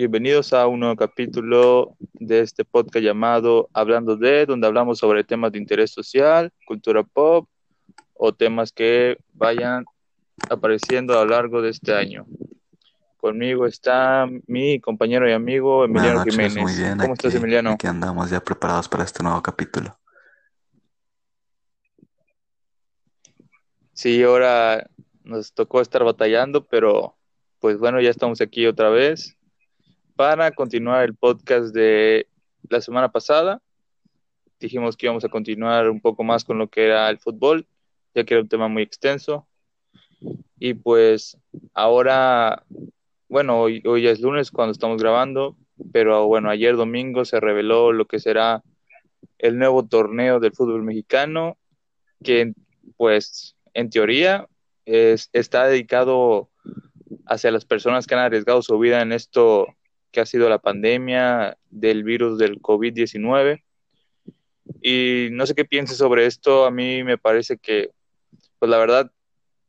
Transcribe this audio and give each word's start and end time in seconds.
Bienvenidos 0.00 0.54
a 0.54 0.66
un 0.66 0.80
nuevo 0.80 0.96
capítulo 0.96 1.94
de 2.14 2.40
este 2.40 2.64
podcast 2.64 3.04
llamado 3.04 3.68
Hablando 3.74 4.16
de, 4.16 4.46
donde 4.46 4.66
hablamos 4.66 4.98
sobre 4.98 5.24
temas 5.24 5.52
de 5.52 5.58
interés 5.58 5.90
social, 5.90 6.50
cultura 6.64 7.02
pop 7.02 7.46
o 8.14 8.32
temas 8.32 8.72
que 8.72 9.18
vayan 9.34 9.84
apareciendo 10.48 11.12
a 11.12 11.24
lo 11.24 11.30
largo 11.32 11.60
de 11.60 11.68
este 11.68 11.92
año. 11.94 12.24
Conmigo 13.18 13.66
está 13.66 14.26
mi 14.46 14.80
compañero 14.80 15.28
y 15.28 15.34
amigo 15.34 15.84
Emiliano 15.84 16.24
Jiménez. 16.24 16.56
Muy 16.56 16.74
bien, 16.74 16.96
¿Cómo 16.96 17.12
estás, 17.12 17.34
Emiliano? 17.34 17.72
Aquí 17.72 17.86
andamos 17.86 18.30
ya 18.30 18.40
preparados 18.40 18.88
para 18.88 19.04
este 19.04 19.22
nuevo 19.22 19.42
capítulo. 19.42 19.98
Sí, 23.92 24.22
ahora 24.22 24.88
nos 25.24 25.52
tocó 25.52 25.82
estar 25.82 26.02
batallando, 26.04 26.64
pero 26.64 27.18
pues 27.58 27.76
bueno, 27.76 28.00
ya 28.00 28.08
estamos 28.08 28.40
aquí 28.40 28.66
otra 28.66 28.88
vez 28.88 29.36
para 30.20 30.50
continuar 30.50 31.02
el 31.04 31.14
podcast 31.14 31.74
de 31.74 32.28
la 32.68 32.82
semana 32.82 33.10
pasada. 33.10 33.62
Dijimos 34.60 34.94
que 34.94 35.06
íbamos 35.06 35.24
a 35.24 35.30
continuar 35.30 35.88
un 35.88 35.98
poco 35.98 36.24
más 36.24 36.44
con 36.44 36.58
lo 36.58 36.68
que 36.68 36.84
era 36.84 37.08
el 37.08 37.18
fútbol, 37.18 37.66
ya 38.14 38.24
que 38.24 38.34
era 38.34 38.42
un 38.42 38.48
tema 38.50 38.68
muy 38.68 38.82
extenso. 38.82 39.48
Y 40.58 40.74
pues 40.74 41.38
ahora, 41.72 42.66
bueno, 43.30 43.62
hoy, 43.62 43.82
hoy 43.86 44.08
es 44.08 44.20
lunes 44.20 44.50
cuando 44.50 44.72
estamos 44.72 45.00
grabando, 45.00 45.56
pero 45.90 46.26
bueno, 46.26 46.50
ayer 46.50 46.76
domingo 46.76 47.24
se 47.24 47.40
reveló 47.40 47.94
lo 47.94 48.04
que 48.04 48.18
será 48.18 48.62
el 49.38 49.58
nuevo 49.58 49.86
torneo 49.86 50.38
del 50.38 50.52
fútbol 50.52 50.82
mexicano, 50.82 51.56
que 52.22 52.52
pues 52.98 53.56
en 53.72 53.88
teoría 53.88 54.46
es, 54.84 55.30
está 55.32 55.66
dedicado 55.66 56.50
hacia 57.24 57.50
las 57.50 57.64
personas 57.64 58.06
que 58.06 58.16
han 58.16 58.20
arriesgado 58.20 58.60
su 58.60 58.78
vida 58.78 59.00
en 59.00 59.12
esto 59.12 59.66
que 60.10 60.20
ha 60.20 60.26
sido 60.26 60.48
la 60.48 60.58
pandemia 60.58 61.56
del 61.70 62.04
virus 62.04 62.38
del 62.38 62.60
COVID-19. 62.60 63.62
Y 64.82 65.28
no 65.32 65.46
sé 65.46 65.54
qué 65.54 65.64
pienses 65.64 65.98
sobre 65.98 66.26
esto, 66.26 66.64
a 66.64 66.70
mí 66.70 67.02
me 67.02 67.18
parece 67.18 67.58
que, 67.58 67.90
pues 68.58 68.70
la 68.70 68.78
verdad, 68.78 69.10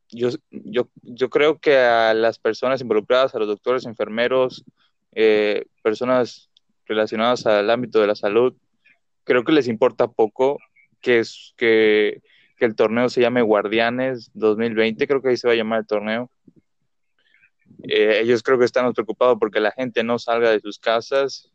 yo, 0.09 0.29
yo, 0.51 0.89
yo 1.01 1.29
creo 1.29 1.59
que 1.59 1.77
a 1.77 2.13
las 2.13 2.37
personas 2.39 2.81
involucradas, 2.81 3.33
a 3.33 3.39
los 3.39 3.47
doctores, 3.47 3.85
enfermeros, 3.85 4.63
eh, 5.13 5.65
personas 5.81 6.49
relacionadas 6.85 7.45
al 7.45 7.69
ámbito 7.69 7.99
de 7.99 8.07
la 8.07 8.15
salud, 8.15 8.53
creo 9.23 9.43
que 9.43 9.53
les 9.53 9.67
importa 9.67 10.07
poco 10.07 10.59
que, 11.01 11.19
es, 11.19 11.53
que 11.57 12.21
el 12.59 12.75
torneo 12.75 13.09
se 13.09 13.21
llame 13.21 13.41
Guardianes 13.41 14.29
2020, 14.33 15.07
creo 15.07 15.21
que 15.21 15.29
ahí 15.29 15.37
se 15.37 15.47
va 15.47 15.53
a 15.53 15.57
llamar 15.57 15.79
el 15.79 15.87
torneo. 15.87 16.29
Eh, 17.83 18.19
ellos 18.21 18.43
creo 18.43 18.59
que 18.59 18.65
están 18.65 18.91
preocupados 18.93 19.37
porque 19.39 19.59
la 19.59 19.71
gente 19.71 20.03
no 20.03 20.19
salga 20.19 20.51
de 20.51 20.59
sus 20.59 20.79
casas, 20.79 21.51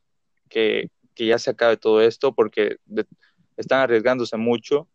que, 0.49 0.91
que 1.15 1.27
ya 1.27 1.39
se 1.39 1.51
acabe 1.51 1.77
todo 1.77 2.01
esto, 2.01 2.35
porque 2.35 2.77
de, 2.85 3.07
están 3.57 3.81
arriesgándose 3.81 4.37
mucho. 4.37 4.89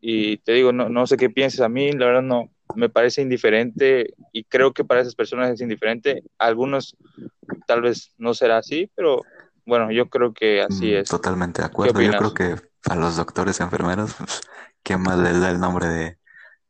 Y 0.00 0.38
te 0.38 0.52
digo, 0.52 0.72
no, 0.72 0.88
no 0.88 1.06
sé 1.06 1.16
qué 1.16 1.30
piensas 1.30 1.60
a 1.60 1.68
mí, 1.68 1.90
la 1.92 2.06
verdad 2.06 2.22
no, 2.22 2.50
me 2.74 2.88
parece 2.88 3.22
indiferente 3.22 4.14
y 4.32 4.44
creo 4.44 4.72
que 4.72 4.84
para 4.84 5.00
esas 5.00 5.14
personas 5.14 5.50
es 5.50 5.60
indiferente. 5.60 6.22
Algunos 6.38 6.96
tal 7.66 7.82
vez 7.82 8.12
no 8.18 8.34
será 8.34 8.58
así, 8.58 8.90
pero 8.94 9.22
bueno, 9.64 9.90
yo 9.90 10.08
creo 10.08 10.32
que 10.32 10.62
así 10.62 10.92
es. 10.92 11.08
Totalmente 11.08 11.62
de 11.62 11.66
acuerdo. 11.66 12.00
Yo 12.00 12.12
creo 12.12 12.34
que 12.34 12.56
a 12.88 12.94
los 12.94 13.16
doctores 13.16 13.58
y 13.58 13.62
enfermeros, 13.62 14.14
pues, 14.14 14.40
qué 14.82 14.96
más 14.96 15.18
les 15.18 15.40
da 15.40 15.50
el 15.50 15.58
nombre 15.58 15.88
de, 15.88 16.18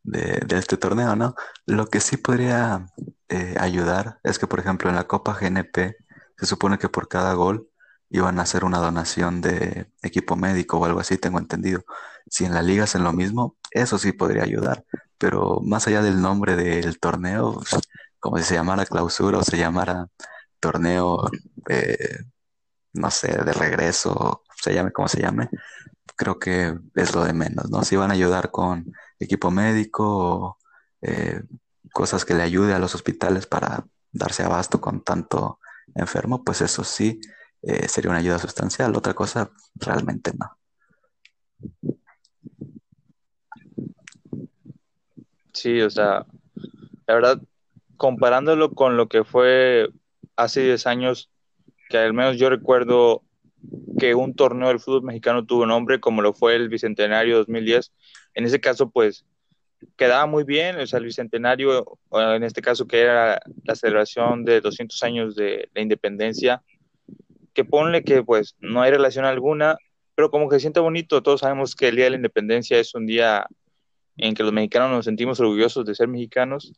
de, 0.03 0.41
de, 0.47 0.59
este 0.59 0.77
torneo, 0.77 1.15
¿no? 1.17 1.35
Lo 1.67 1.87
que 1.87 2.01
sí 2.01 2.17
podría 2.17 2.87
eh, 3.29 3.57
ayudar 3.59 4.21
es 4.23 4.39
que, 4.39 4.47
por 4.47 4.61
ejemplo, 4.61 4.89
en 4.89 4.97
la 4.97 5.07
Copa 5.07 5.37
GNP 5.41 5.97
se 6.39 6.47
supone 6.47 6.79
que 6.79 6.89
por 6.89 7.09
cada 7.09 7.35
gol 7.35 7.69
iban 8.11 8.39
a 8.39 8.43
hacer 8.43 8.65
una 8.65 8.79
donación 8.79 9.41
de 9.41 9.91
equipo 10.03 10.37
médico 10.37 10.79
o 10.79 10.85
algo 10.85 11.01
así, 11.01 11.19
tengo 11.19 11.39
entendido. 11.39 11.85
Si 12.29 12.45
en 12.45 12.55
la 12.55 12.63
liga 12.63 12.85
hacen 12.85 13.05
lo 13.05 13.13
mismo, 13.13 13.57
eso 13.71 13.99
sí 13.99 14.13
podría 14.13 14.45
ayudar, 14.45 14.85
pero 15.19 15.61
más 15.63 15.87
allá 15.89 16.03
del 16.03 16.21
nombre 16.21 16.57
del 16.57 16.99
torneo, 17.01 17.55
pues, 17.55 17.83
como 18.21 18.39
si 18.39 18.45
se 18.45 18.55
llamara 18.55 18.87
clausura 18.87 19.39
o 19.39 19.43
se 19.45 19.59
llamara 19.59 20.09
torneo, 20.61 21.29
eh, 21.69 22.19
no 22.95 23.11
sé, 23.11 23.29
de 23.29 23.53
regreso, 23.53 24.45
se 24.57 24.75
llame 24.75 24.93
como 24.93 25.09
se 25.09 25.21
llame, 25.21 25.49
creo 26.17 26.39
que 26.39 26.75
es 26.95 27.15
lo 27.15 27.25
de 27.25 27.33
menos, 27.35 27.71
¿no? 27.71 27.83
Si 27.85 27.97
van 27.97 28.11
a 28.11 28.15
ayudar 28.15 28.51
con 28.51 28.93
equipo 29.19 29.51
médico 29.51 30.05
o 30.07 30.59
eh, 31.03 31.43
cosas 31.97 32.27
que 32.27 32.35
le 32.35 32.43
ayude 32.43 32.75
a 32.75 32.79
los 32.79 32.95
hospitales 32.95 33.47
para 33.47 33.87
darse 34.13 34.43
abasto 34.43 34.83
con 34.83 35.01
tanto 35.03 35.61
enfermo, 35.95 36.45
pues 36.45 36.61
eso 36.61 36.85
sí 36.85 37.19
eh, 37.63 37.89
sería 37.89 38.11
una 38.11 38.21
ayuda 38.21 38.39
sustancial. 38.39 38.95
Otra 38.95 39.15
cosa, 39.15 39.51
realmente 39.77 40.33
no. 40.39 40.59
Sí, 45.55 45.81
o 45.81 45.89
sea, 45.89 46.27
la 47.07 47.15
verdad, 47.15 47.41
comparándolo 47.97 48.73
con 48.73 48.99
lo 48.99 49.09
que 49.09 49.25
fue 49.25 49.89
hace 50.37 50.65
10 50.65 50.87
años, 50.87 51.31
que 51.89 51.97
al 51.97 52.13
menos 52.13 52.37
yo 52.37 52.51
recuerdo 52.51 53.23
que 53.99 54.15
un 54.15 54.35
torneo 54.35 54.69
del 54.69 54.81
fútbol 54.81 55.05
mexicano 55.05 55.47
tuvo 55.47 55.65
nombre, 55.65 55.99
como 55.99 56.21
lo 56.21 56.35
fue 56.35 56.57
el 56.57 56.69
Bicentenario 56.69 57.39
2010. 57.39 57.91
En 58.35 58.45
ese 58.45 58.61
caso, 58.61 58.91
pues, 58.91 59.25
quedaba 59.97 60.27
muy 60.27 60.45
bien, 60.45 60.77
el 60.79 61.05
Bicentenario, 61.05 61.99
en 62.13 62.43
este 62.43 62.63
caso 62.63 62.87
que 62.87 63.01
era 63.01 63.41
la 63.65 63.75
celebración 63.75 64.45
de 64.45 64.61
200 64.61 65.03
años 65.03 65.35
de 65.35 65.69
la 65.75 65.81
independencia, 65.81 66.63
que 67.53 67.65
ponle 67.65 68.05
que 68.05 68.23
pues 68.23 68.57
no 68.61 68.83
hay 68.83 68.91
relación 68.91 69.25
alguna, 69.25 69.77
pero 70.15 70.31
como 70.31 70.49
que 70.49 70.57
se 70.57 70.61
siente 70.61 70.81
bonito, 70.81 71.23
todos 71.23 71.41
sabemos 71.41 71.75
que 71.75 71.89
el 71.89 71.97
Día 71.97 72.05
de 72.05 72.11
la 72.11 72.17
Independencia 72.17 72.79
es 72.79 72.95
un 72.95 73.07
día 73.07 73.47
en 74.17 74.35
que 74.35 74.43
los 74.43 74.53
mexicanos 74.53 74.91
nos 74.91 75.05
sentimos 75.05 75.41
orgullosos 75.41 75.85
de 75.85 75.95
ser 75.95 76.09
mexicanos, 76.09 76.73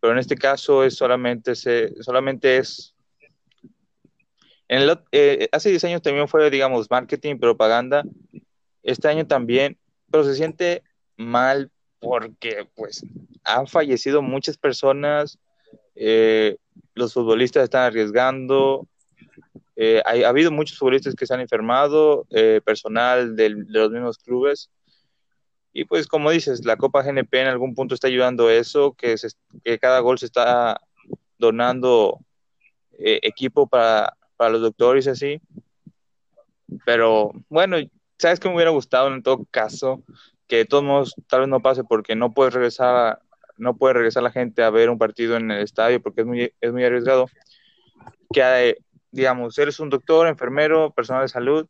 pero 0.00 0.12
en 0.12 0.18
este 0.18 0.36
caso 0.36 0.84
es 0.84 0.96
solamente, 0.96 1.54
se, 1.54 1.94
solamente 2.02 2.58
es... 2.58 2.94
En 4.68 4.82
eh, 5.12 5.48
hace 5.52 5.70
10 5.70 5.84
años 5.84 6.02
también 6.02 6.26
fue, 6.26 6.50
digamos, 6.50 6.90
marketing, 6.90 7.38
propaganda, 7.38 8.02
este 8.82 9.06
año 9.06 9.26
también, 9.26 9.78
pero 10.10 10.24
se 10.24 10.34
siente 10.34 10.82
mal 11.16 11.70
porque 12.00 12.68
pues 12.74 13.04
han 13.44 13.66
fallecido 13.66 14.22
muchas 14.22 14.56
personas, 14.56 15.38
eh, 15.94 16.56
los 16.94 17.14
futbolistas 17.14 17.64
están 17.64 17.84
arriesgando, 17.84 18.86
eh, 19.76 20.02
ha 20.04 20.28
habido 20.28 20.50
muchos 20.50 20.78
futbolistas 20.78 21.14
que 21.14 21.26
se 21.26 21.34
han 21.34 21.40
enfermado, 21.40 22.26
eh, 22.30 22.60
personal 22.64 23.36
de 23.36 23.50
los 23.50 23.90
mismos 23.90 24.18
clubes. 24.18 24.70
Y 25.72 25.84
pues 25.84 26.06
como 26.06 26.30
dices, 26.30 26.64
la 26.64 26.76
Copa 26.76 27.02
GNP 27.02 27.42
en 27.42 27.48
algún 27.48 27.74
punto 27.74 27.94
está 27.94 28.08
ayudando 28.08 28.48
a 28.48 28.54
eso, 28.54 28.94
que 28.94 29.16
cada 29.78 30.00
gol 30.00 30.18
se 30.18 30.24
está 30.26 30.80
donando 31.38 32.20
eh, 32.98 33.20
equipo 33.22 33.66
para, 33.66 34.16
para, 34.36 34.52
los 34.52 34.62
doctores 34.62 35.06
y 35.06 35.10
así. 35.10 35.40
Pero 36.86 37.32
bueno, 37.50 37.76
¿sabes 38.18 38.40
qué 38.40 38.48
me 38.48 38.54
hubiera 38.54 38.70
gustado 38.70 39.12
en 39.12 39.22
todo 39.22 39.44
caso? 39.50 40.02
Que 40.46 40.56
de 40.56 40.64
todos 40.64 40.84
modos 40.84 41.14
tal 41.28 41.40
vez 41.40 41.48
no 41.48 41.60
pase 41.60 41.84
porque 41.84 42.14
no 42.14 42.32
puede 42.32 42.50
regresar, 42.50 43.20
no 43.56 43.76
puede 43.76 43.94
regresar 43.94 44.22
la 44.22 44.30
gente 44.30 44.62
a 44.62 44.70
ver 44.70 44.90
un 44.90 44.98
partido 44.98 45.36
en 45.36 45.50
el 45.50 45.62
estadio 45.62 46.00
porque 46.00 46.22
es 46.22 46.26
muy, 46.26 46.52
es 46.60 46.72
muy 46.72 46.84
arriesgado. 46.84 47.26
Que 48.32 48.76
digamos, 49.10 49.58
eres 49.58 49.80
un 49.80 49.90
doctor, 49.90 50.26
enfermero, 50.26 50.90
personal 50.90 51.22
de 51.22 51.28
salud, 51.28 51.66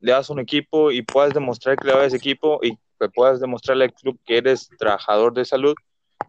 le 0.00 0.12
das 0.12 0.30
un 0.30 0.40
equipo 0.40 0.90
y 0.90 1.02
puedas 1.02 1.32
demostrar 1.32 1.76
que 1.76 1.86
le 1.86 1.94
das 1.94 2.12
equipo 2.12 2.58
y 2.62 2.76
que 2.98 3.08
puedas 3.08 3.40
demostrarle 3.40 3.84
al 3.84 3.92
club 3.92 4.18
que 4.24 4.38
eres 4.38 4.68
trabajador 4.78 5.32
de 5.32 5.44
salud, 5.44 5.74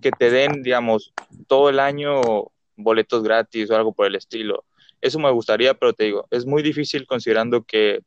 que 0.02 0.12
te 0.12 0.30
den, 0.30 0.62
digamos, 0.62 1.12
todo 1.48 1.70
el 1.70 1.80
año 1.80 2.22
boletos 2.76 3.24
gratis 3.24 3.70
o 3.70 3.76
algo 3.76 3.94
por 3.94 4.06
el 4.06 4.16
estilo. 4.16 4.64
Eso 5.02 5.20
me 5.20 5.32
gustaría, 5.32 5.74
pero 5.74 5.94
te 5.94 6.06
digo, 6.06 6.28
es 6.30 6.46
muy 6.46 6.62
difícil 6.62 7.06
considerando 7.07 7.63
que, 7.63 8.02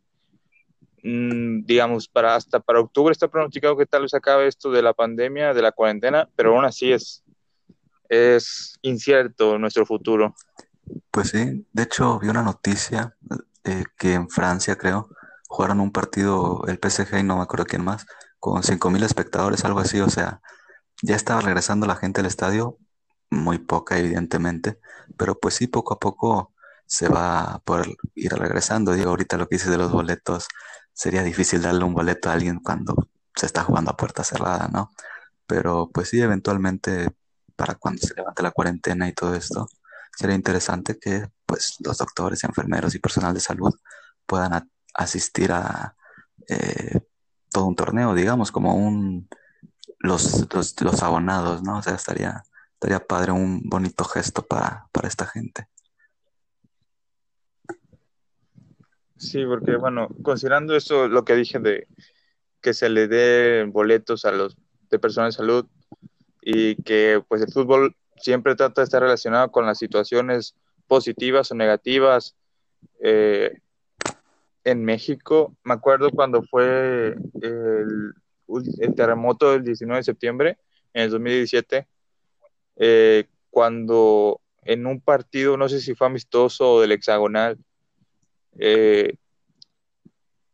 digamos, 1.03 2.09
para 2.09 2.35
hasta 2.35 2.61
para 2.61 2.81
octubre 2.81 3.13
está 3.13 3.29
pronosticado 3.29 3.77
que 3.77 3.87
tal 3.87 4.03
vez 4.03 4.15
acabe 4.15 4.49
esto 4.49 4.71
de 4.71 4.83
la 4.83 4.93
pandemia, 4.93 5.55
de 5.55 5.63
la 5.63 5.73
cuarentena, 5.73 6.29
pero 6.37 6.55
aún 6.55 6.65
así 6.65 6.93
es, 6.93 7.23
es 8.09 8.79
incierto 8.83 9.59
nuestro 9.59 9.87
futuro. 9.87 10.35
Pues 11.11 11.31
sí, 11.31 11.67
de 11.73 11.83
hecho 11.83 12.19
vi 12.19 12.29
una 12.29 12.43
noticia 12.43 13.17
eh, 13.65 13.85
que 13.99 14.15
en 14.15 14.29
Francia, 14.29 14.77
creo, 14.77 15.09
jugaron 15.49 15.81
un 15.81 15.93
partido 15.93 16.65
el 16.67 16.79
PSG 16.79 17.19
y 17.19 17.23
no 17.23 17.37
me 17.37 17.43
acuerdo 17.43 17.67
quién 17.67 17.85
más, 17.85 18.07
con 18.39 18.63
5.000 18.63 19.05
espectadores, 19.05 19.65
algo 19.65 19.81
así, 19.81 20.01
o 20.01 20.09
sea, 20.09 20.41
ya 21.03 21.17
estaba 21.17 21.41
regresando 21.41 21.87
la 21.87 21.97
gente 21.97 22.21
al 22.21 22.27
estadio, 22.27 22.79
muy 23.31 23.59
poca 23.59 23.99
evidentemente, 23.99 24.79
pero 25.17 25.39
pues 25.39 25.55
sí, 25.55 25.67
poco 25.67 25.95
a 25.95 25.99
poco 25.99 26.53
se 26.87 27.09
va 27.09 27.55
a 27.55 27.59
poder 27.59 27.97
ir 28.15 28.33
regresando. 28.33 28.93
Digo, 28.93 29.11
ahorita 29.11 29.37
lo 29.37 29.49
que 29.49 29.57
hice 29.57 29.71
de 29.71 29.79
los 29.79 29.91
boletos, 29.91 30.49
sería 30.97 31.23
difícil 31.23 31.61
darle 31.61 31.85
un 31.85 31.95
boleto 31.95 32.31
a 32.31 32.33
alguien 32.33 32.59
cuando 32.61 33.09
se 33.35 33.47
está 33.47 33.63
jugando 33.63 33.91
a 33.91 33.97
puerta 33.97 34.25
cerrada, 34.25 34.69
¿no? 34.73 34.91
Pero 35.47 35.91
pues 35.93 36.09
sí, 36.09 36.21
eventualmente, 36.21 37.11
para 37.55 37.75
cuando 37.75 38.01
se 38.01 38.15
levante 38.15 38.43
la 38.43 38.51
cuarentena 38.51 39.07
y 39.07 39.13
todo 39.13 39.35
esto, 39.35 39.69
sería 40.17 40.35
interesante 40.35 40.99
que 40.99 41.29
pues 41.45 41.77
los 41.81 41.99
doctores, 41.99 42.45
enfermeros 42.45 42.95
y 42.95 42.99
personal 42.99 43.35
de 43.35 43.41
salud 43.41 43.75
puedan 44.27 44.71
asistir 44.95 45.53
a 45.53 45.95
eh, 46.49 47.01
todo 47.53 47.67
un 47.67 47.77
torneo, 47.77 48.15
digamos, 48.15 48.51
como 48.51 48.75
un 48.75 49.29
los, 49.99 50.47
los, 50.81 51.03
abonados, 51.03 51.63
¿no? 51.63 51.79
O 51.79 51.83
sea, 51.83 51.95
estaría, 51.95 52.43
estaría 52.75 53.07
padre 53.07 53.33
un 53.33 53.63
bonito 53.65 54.05
gesto 54.05 54.47
para, 54.47 54.89
para 54.93 55.09
esta 55.09 55.27
gente. 55.27 55.69
Sí, 59.17 59.45
porque 59.47 59.77
bueno, 59.77 60.09
considerando 60.23 60.77
eso, 60.77 61.09
lo 61.09 61.25
que 61.25 61.35
dije 61.35 61.59
de 61.59 61.87
que 62.61 62.75
se 62.75 62.89
le 62.89 63.09
dé 63.09 63.65
boletos 63.65 64.25
a 64.25 64.33
los 64.33 64.57
de 64.91 64.99
personas 64.99 65.35
de 65.35 65.39
salud 65.39 65.67
y 66.43 66.77
que 66.83 67.23
pues 67.29 67.43
el 67.43 67.53
fútbol 67.53 67.97
siempre 68.19 68.55
trata 68.55 68.81
de 68.81 68.85
estar 68.85 69.03
relacionado 69.03 69.51
con 69.51 69.67
las 69.67 69.79
situaciones 69.79 70.55
positivas 70.87 71.51
o 71.51 71.55
negativas 71.55 72.37
eh, 73.01 73.59
en 74.65 74.85
México. 74.85 75.57
Me 75.65 75.75
acuerdo 75.75 76.11
cuando 76.11 76.43
fue 76.43 77.17
el, 77.43 78.15
terremoto 78.95 79.53
del 79.53 79.65
19 79.65 79.99
de 79.99 80.05
septiembre 80.05 80.59
en 80.93 81.05
el 81.05 81.11
2017, 81.11 81.87
eh, 82.77 83.25
cuando 83.51 84.41
en 84.63 84.87
un 84.87 85.01
partido, 85.01 85.57
no 85.57 85.69
sé 85.69 85.81
si 85.81 85.95
fue 85.95 86.07
amistoso 86.07 86.75
o 86.75 86.81
del 86.81 86.93
hexagonal, 86.93 87.59
eh, 88.59 89.17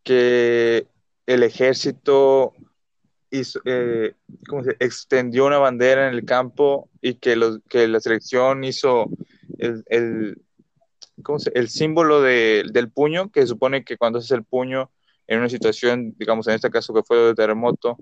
que 0.03 0.87
el 1.27 1.43
ejército 1.43 2.55
eh, 3.31 3.45
se, 3.45 4.77
extendió 4.81 5.47
una 5.47 5.59
bandera 5.59 6.09
en 6.09 6.15
el 6.15 6.25
campo 6.25 6.91
y 7.01 7.15
que, 7.15 7.37
la 7.37 8.01
selección 8.01 8.65
hizo 8.65 9.07
el, 9.59 10.37
símbolo 11.69 12.21
de, 12.21 12.65
del 12.73 12.91
puño, 12.91 13.31
que 13.31 13.47
supone 13.47 13.85
que 13.85 13.97
cuando 13.97 14.19
haces 14.19 14.33
el 14.33 14.45
puño 14.45 14.91
en 15.27 15.39
una 15.39 15.49
situación, 15.49 16.15
digamos 16.19 16.47
en 16.49 16.55
este 16.55 16.71
caso 16.71 16.93
que 16.93 17.03
fue 17.03 17.17
de 17.19 17.35
terremoto, 17.35 17.97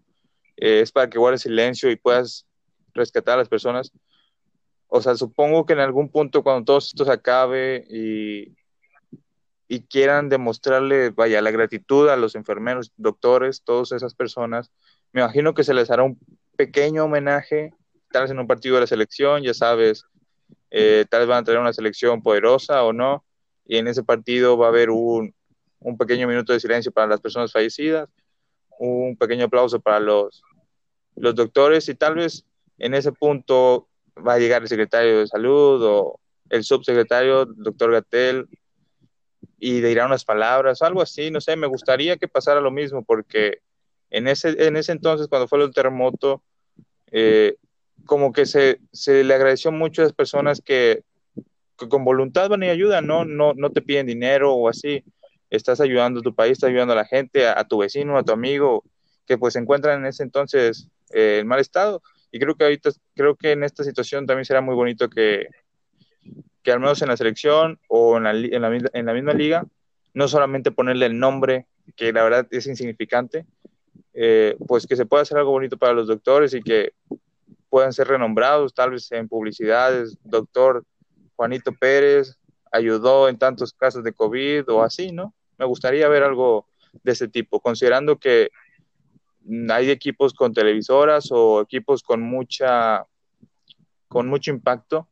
eh, 0.56 0.80
es 0.80 0.90
para 0.90 1.08
que 1.08 1.18
guardes 1.18 1.42
silencio 1.42 1.90
y 1.90 1.96
puedas 1.96 2.46
rescatar 2.92 3.34
a 3.34 3.38
las 3.38 3.48
personas. 3.48 3.92
O 4.88 5.00
sea, 5.00 5.14
supongo 5.14 5.64
que 5.64 5.74
en 5.74 5.78
algún 5.78 6.10
punto 6.10 6.42
cuando 6.42 6.64
todo 6.64 6.78
esto 6.78 7.04
se 7.04 7.12
acabe 7.12 7.86
y, 7.88 8.56
y 9.72 9.82
quieran 9.82 10.28
demostrarle, 10.28 11.10
vaya, 11.10 11.40
la 11.40 11.52
gratitud 11.52 12.08
a 12.08 12.16
los 12.16 12.34
enfermeros, 12.34 12.92
doctores, 12.96 13.62
todas 13.62 13.92
esas 13.92 14.16
personas, 14.16 14.72
me 15.12 15.20
imagino 15.20 15.54
que 15.54 15.62
se 15.62 15.74
les 15.74 15.92
hará 15.92 16.02
un 16.02 16.18
pequeño 16.56 17.04
homenaje, 17.04 17.72
tal 18.10 18.22
vez 18.22 18.32
en 18.32 18.40
un 18.40 18.48
partido 18.48 18.74
de 18.74 18.80
la 18.80 18.86
selección, 18.88 19.44
ya 19.44 19.54
sabes, 19.54 20.06
eh, 20.72 21.04
tal 21.08 21.20
vez 21.20 21.28
van 21.28 21.42
a 21.42 21.44
tener 21.44 21.60
una 21.60 21.72
selección 21.72 22.20
poderosa 22.20 22.82
o 22.82 22.92
no, 22.92 23.24
y 23.64 23.76
en 23.76 23.86
ese 23.86 24.02
partido 24.02 24.58
va 24.58 24.66
a 24.66 24.70
haber 24.70 24.90
un, 24.90 25.32
un 25.78 25.96
pequeño 25.96 26.26
minuto 26.26 26.52
de 26.52 26.58
silencio 26.58 26.90
para 26.90 27.06
las 27.06 27.20
personas 27.20 27.52
fallecidas, 27.52 28.08
un 28.80 29.16
pequeño 29.16 29.44
aplauso 29.44 29.78
para 29.78 30.00
los, 30.00 30.42
los 31.14 31.36
doctores 31.36 31.88
y 31.88 31.94
tal 31.94 32.16
vez 32.16 32.44
en 32.78 32.94
ese 32.94 33.12
punto 33.12 33.86
va 34.18 34.34
a 34.34 34.38
llegar 34.40 34.62
el 34.62 34.68
secretario 34.68 35.20
de 35.20 35.28
salud 35.28 35.80
o 35.84 36.20
el 36.48 36.64
subsecretario, 36.64 37.44
doctor 37.46 37.92
Gatel, 37.92 38.48
y 39.60 39.82
dirá 39.82 40.06
unas 40.06 40.24
palabras 40.24 40.80
algo 40.80 41.02
así, 41.02 41.30
no 41.30 41.40
sé, 41.40 41.54
me 41.54 41.66
gustaría 41.66 42.16
que 42.16 42.26
pasara 42.26 42.60
lo 42.62 42.70
mismo 42.70 43.04
porque 43.04 43.58
en 44.08 44.26
ese, 44.26 44.66
en 44.66 44.76
ese 44.76 44.92
entonces, 44.92 45.28
cuando 45.28 45.46
fue 45.46 45.62
el 45.62 45.72
terremoto, 45.72 46.42
eh, 47.12 47.56
como 48.06 48.32
que 48.32 48.46
se, 48.46 48.80
se, 48.90 49.22
le 49.22 49.34
agradeció 49.34 49.70
mucho 49.70 50.00
a 50.00 50.06
las 50.06 50.14
personas 50.14 50.62
que, 50.64 51.04
con 51.76 52.04
voluntad 52.04 52.48
van 52.48 52.62
y 52.62 52.68
ayudan, 52.68 53.06
¿no? 53.06 53.24
¿no? 53.24 53.52
No 53.54 53.70
te 53.70 53.82
piden 53.82 54.06
dinero 54.06 54.54
o 54.54 54.68
así, 54.68 55.04
estás 55.50 55.80
ayudando 55.80 56.20
a 56.20 56.22
tu 56.22 56.34
país, 56.34 56.52
estás 56.52 56.70
ayudando 56.70 56.94
a 56.94 56.96
la 56.96 57.04
gente, 57.04 57.46
a, 57.46 57.62
tu 57.64 57.78
vecino, 57.78 58.16
a 58.16 58.24
tu 58.24 58.32
amigo, 58.32 58.82
que 59.26 59.38
pues 59.38 59.54
se 59.54 59.60
encuentran 59.60 60.00
en 60.00 60.06
ese 60.06 60.22
entonces 60.22 60.88
eh, 61.10 61.38
en 61.40 61.46
mal 61.46 61.60
estado. 61.60 62.02
Y 62.32 62.38
creo 62.38 62.54
que 62.54 62.64
ahorita, 62.64 62.90
creo 63.14 63.36
que 63.36 63.52
en 63.52 63.64
esta 63.64 63.84
situación 63.84 64.26
también 64.26 64.44
será 64.44 64.60
muy 64.60 64.74
bonito 64.74 65.08
que, 65.10 65.46
que 66.62 66.72
al 66.72 66.80
menos 66.80 67.00
en 67.02 67.08
la 67.08 67.16
selección 67.16 67.78
o 67.88 68.16
en 68.16 68.24
la, 68.24 69.12
misma 69.14 69.32
liga, 69.32 69.64
no 70.14 70.28
solamente 70.28 70.70
ponerle 70.70 71.06
el 71.06 71.18
nombre, 71.18 71.66
que 71.96 72.12
la 72.12 72.22
verdad 72.22 72.46
es 72.50 72.66
insignificante, 72.66 73.46
eh, 74.12 74.56
pues 74.66 74.86
que 74.86 74.96
se 74.96 75.06
pueda 75.06 75.22
hacer 75.22 75.38
algo 75.38 75.52
bonito 75.52 75.78
para 75.78 75.92
los 75.92 76.08
doctores 76.08 76.52
y 76.54 76.62
que 76.62 76.92
puedan 77.68 77.92
ser 77.92 78.08
renombrados, 78.08 78.74
tal 78.74 78.90
vez 78.90 79.10
en 79.12 79.28
publicidades, 79.28 80.18
doctor 80.24 80.84
Juanito 81.36 81.72
Pérez 81.72 82.36
ayudó 82.72 83.28
en 83.28 83.38
tantos 83.38 83.72
casos 83.72 84.04
de 84.04 84.12
COVID 84.12 84.68
o 84.68 84.82
así, 84.82 85.12
¿no? 85.12 85.34
Me 85.58 85.64
gustaría 85.64 86.08
ver 86.08 86.22
algo 86.22 86.66
de 87.02 87.12
ese 87.12 87.28
tipo, 87.28 87.60
considerando 87.60 88.18
que 88.18 88.50
hay 89.70 89.90
equipos 89.90 90.34
con 90.34 90.52
televisoras 90.52 91.30
o 91.32 91.62
equipos 91.62 92.02
con 92.02 92.20
mucha 92.20 93.06
con 94.08 94.28
mucho 94.28 94.50
impacto 94.50 95.08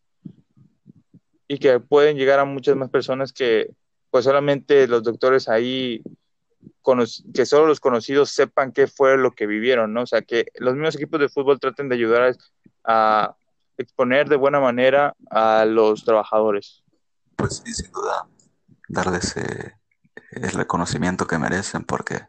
y 1.49 1.59
que 1.59 1.81
pueden 1.81 2.17
llegar 2.17 2.39
a 2.39 2.45
muchas 2.45 2.77
más 2.77 2.91
personas 2.91 3.33
que 3.33 3.71
pues 4.11 4.25
solamente 4.25 4.87
los 4.87 5.03
doctores 5.03 5.49
ahí 5.49 6.03
que 7.35 7.47
solo 7.47 7.67
los 7.67 7.81
conocidos 7.81 8.31
sepan 8.31 8.73
qué 8.73 8.87
fue 8.87 9.17
lo 9.19 9.33
que 9.33 9.47
vivieron, 9.47 9.93
¿no? 9.93 10.03
O 10.03 10.07
sea, 10.07 10.23
que 10.23 10.47
los 10.57 10.75
mismos 10.75 10.97
equipos 10.97 11.21
de 11.21 11.29
fútbol 11.29 11.61
traten 11.61 11.89
de 11.89 11.95
ayudar 11.97 12.35
a, 12.85 13.35
exponer 13.77 14.29
de 14.29 14.35
buena 14.35 14.59
manera 14.59 15.15
a 15.31 15.65
los 15.65 16.05
trabajadores. 16.05 16.83
Pues 17.37 17.63
sí, 17.65 17.73
sin 17.73 17.93
duda, 17.93 18.27
darles 18.89 19.37
eh, 19.37 19.77
el 20.33 20.51
reconocimiento 20.51 21.29
que 21.29 21.39
merecen, 21.39 21.85
porque 21.85 22.27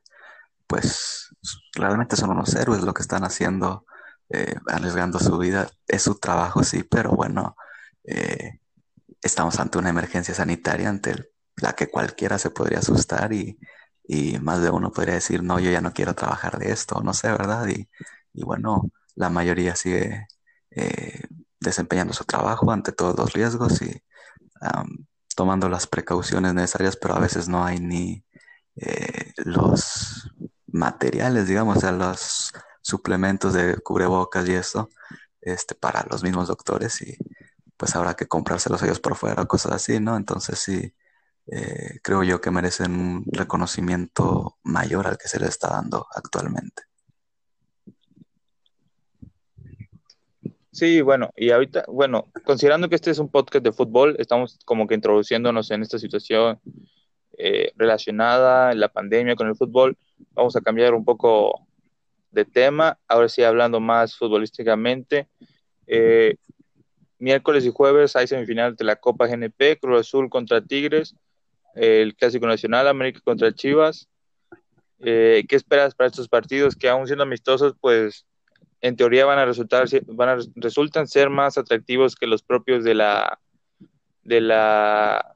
pues 0.67 1.33
realmente 1.73 2.15
son 2.15 2.29
unos 2.29 2.53
héroes 2.53 2.83
lo 2.83 2.93
que 2.93 3.01
están 3.01 3.23
haciendo, 3.23 3.83
eh, 4.29 4.53
arriesgando 4.67 5.17
su 5.17 5.39
vida. 5.39 5.71
Es 5.87 6.03
su 6.03 6.19
trabajo, 6.19 6.63
sí, 6.63 6.83
pero 6.83 7.13
bueno, 7.13 7.55
eh, 8.03 8.58
estamos 9.21 9.59
ante 9.59 9.77
una 9.77 9.89
emergencia 9.89 10.33
sanitaria 10.33 10.89
ante 10.89 11.31
la 11.57 11.73
que 11.73 11.87
cualquiera 11.87 12.37
se 12.39 12.51
podría 12.51 12.79
asustar 12.79 13.33
y, 13.33 13.57
más 14.41 14.61
de 14.61 14.71
uno 14.71 14.91
podría 14.91 15.15
decir, 15.15 15.43
no, 15.43 15.59
yo 15.59 15.69
ya 15.71 15.81
no 15.81 15.93
quiero 15.93 16.15
trabajar 16.15 16.57
de 16.57 16.71
esto, 16.71 17.01
no 17.01 17.13
sé, 17.13 17.29
¿verdad? 17.31 17.67
Y, 17.67 17.87
bueno, 18.43 18.89
la 19.15 19.29
mayoría 19.29 19.75
sigue 19.75 20.27
eh, 20.71 21.21
desempeñando 21.59 22.13
su 22.13 22.23
trabajo 22.25 22.71
ante 22.71 22.91
todos 22.91 23.15
los 23.17 23.33
riesgos 23.33 23.81
y 23.81 24.03
tomando 25.35 25.69
las 25.69 25.87
precauciones 25.87 26.53
necesarias, 26.53 26.97
pero 26.97 27.15
a 27.15 27.19
veces 27.19 27.47
no 27.47 27.63
hay 27.63 27.79
ni 27.79 28.25
eh, 28.75 29.33
los 29.37 30.29
materiales, 30.67 31.47
digamos, 31.47 31.77
o 31.77 31.79
sea, 31.79 31.91
los 31.91 32.51
suplementos 32.81 33.53
de 33.53 33.77
cubrebocas 33.77 34.47
y 34.47 34.53
esto, 34.53 34.89
este, 35.41 35.75
para 35.75 36.05
los 36.09 36.23
mismos 36.23 36.47
doctores 36.47 37.01
y 37.01 37.17
pues 37.79 37.95
habrá 37.95 38.13
que 38.13 38.27
comprárselos 38.27 38.83
ellos 38.83 38.99
por 38.99 39.15
fuera, 39.15 39.45
cosas 39.45 39.71
así, 39.71 40.01
¿no? 40.01 40.17
Entonces 40.17 40.59
sí, 40.59 40.93
eh, 41.47 41.99
creo 42.03 42.23
yo 42.23 42.41
que 42.41 42.51
merecen 42.51 42.91
un 42.91 43.23
reconocimiento 43.31 44.57
mayor 44.63 45.07
al 45.07 45.17
que 45.17 45.29
se 45.29 45.39
le 45.39 45.47
está 45.47 45.69
dando 45.69 46.05
actualmente. 46.13 46.83
Sí, 50.73 50.99
bueno, 50.99 51.29
y 51.37 51.51
ahorita, 51.51 51.85
bueno, 51.87 52.27
considerando 52.43 52.89
que 52.89 52.95
este 52.95 53.11
es 53.11 53.19
un 53.19 53.31
podcast 53.31 53.63
de 53.63 53.71
fútbol, 53.71 54.17
estamos 54.19 54.59
como 54.65 54.85
que 54.85 54.95
introduciéndonos 54.95 55.71
en 55.71 55.81
esta 55.81 55.97
situación 55.97 56.59
eh, 57.37 57.71
relacionada 57.77 58.73
la 58.73 58.89
pandemia 58.89 59.37
con 59.37 59.47
el 59.47 59.55
fútbol, 59.55 59.97
vamos 60.31 60.53
a 60.57 60.61
cambiar 60.61 60.93
un 60.93 61.05
poco 61.05 61.65
de 62.31 62.43
tema, 62.43 62.99
ahora 63.07 63.29
sí 63.29 63.41
hablando 63.41 63.79
más 63.79 64.17
futbolísticamente. 64.17 65.29
Eh, 65.87 66.35
miércoles 67.19 67.65
y 67.65 67.71
jueves 67.71 68.15
hay 68.15 68.27
semifinal 68.27 68.75
de 68.75 68.85
la 68.85 68.95
Copa 68.95 69.27
GNP, 69.27 69.79
Cruz 69.79 69.99
Azul 69.99 70.29
contra 70.29 70.61
Tigres, 70.61 71.15
el 71.75 72.15
Clásico 72.15 72.47
Nacional, 72.47 72.87
América 72.87 73.19
contra 73.23 73.53
Chivas. 73.53 74.07
Eh, 74.99 75.45
¿Qué 75.47 75.55
esperas 75.55 75.95
para 75.95 76.07
estos 76.07 76.27
partidos 76.27 76.75
que 76.75 76.89
aún 76.89 77.05
siendo 77.05 77.23
amistosos, 77.23 77.75
pues 77.79 78.25
en 78.81 78.95
teoría 78.95 79.25
van 79.25 79.39
a 79.39 79.45
resultar, 79.45 79.85
van 80.07 80.29
a, 80.29 80.37
resultan 80.55 81.07
ser 81.07 81.29
más 81.29 81.57
atractivos 81.57 82.15
que 82.15 82.27
los 82.27 82.43
propios 82.43 82.83
de 82.83 82.95
la 82.95 83.39
de 84.23 84.41
la 84.41 85.35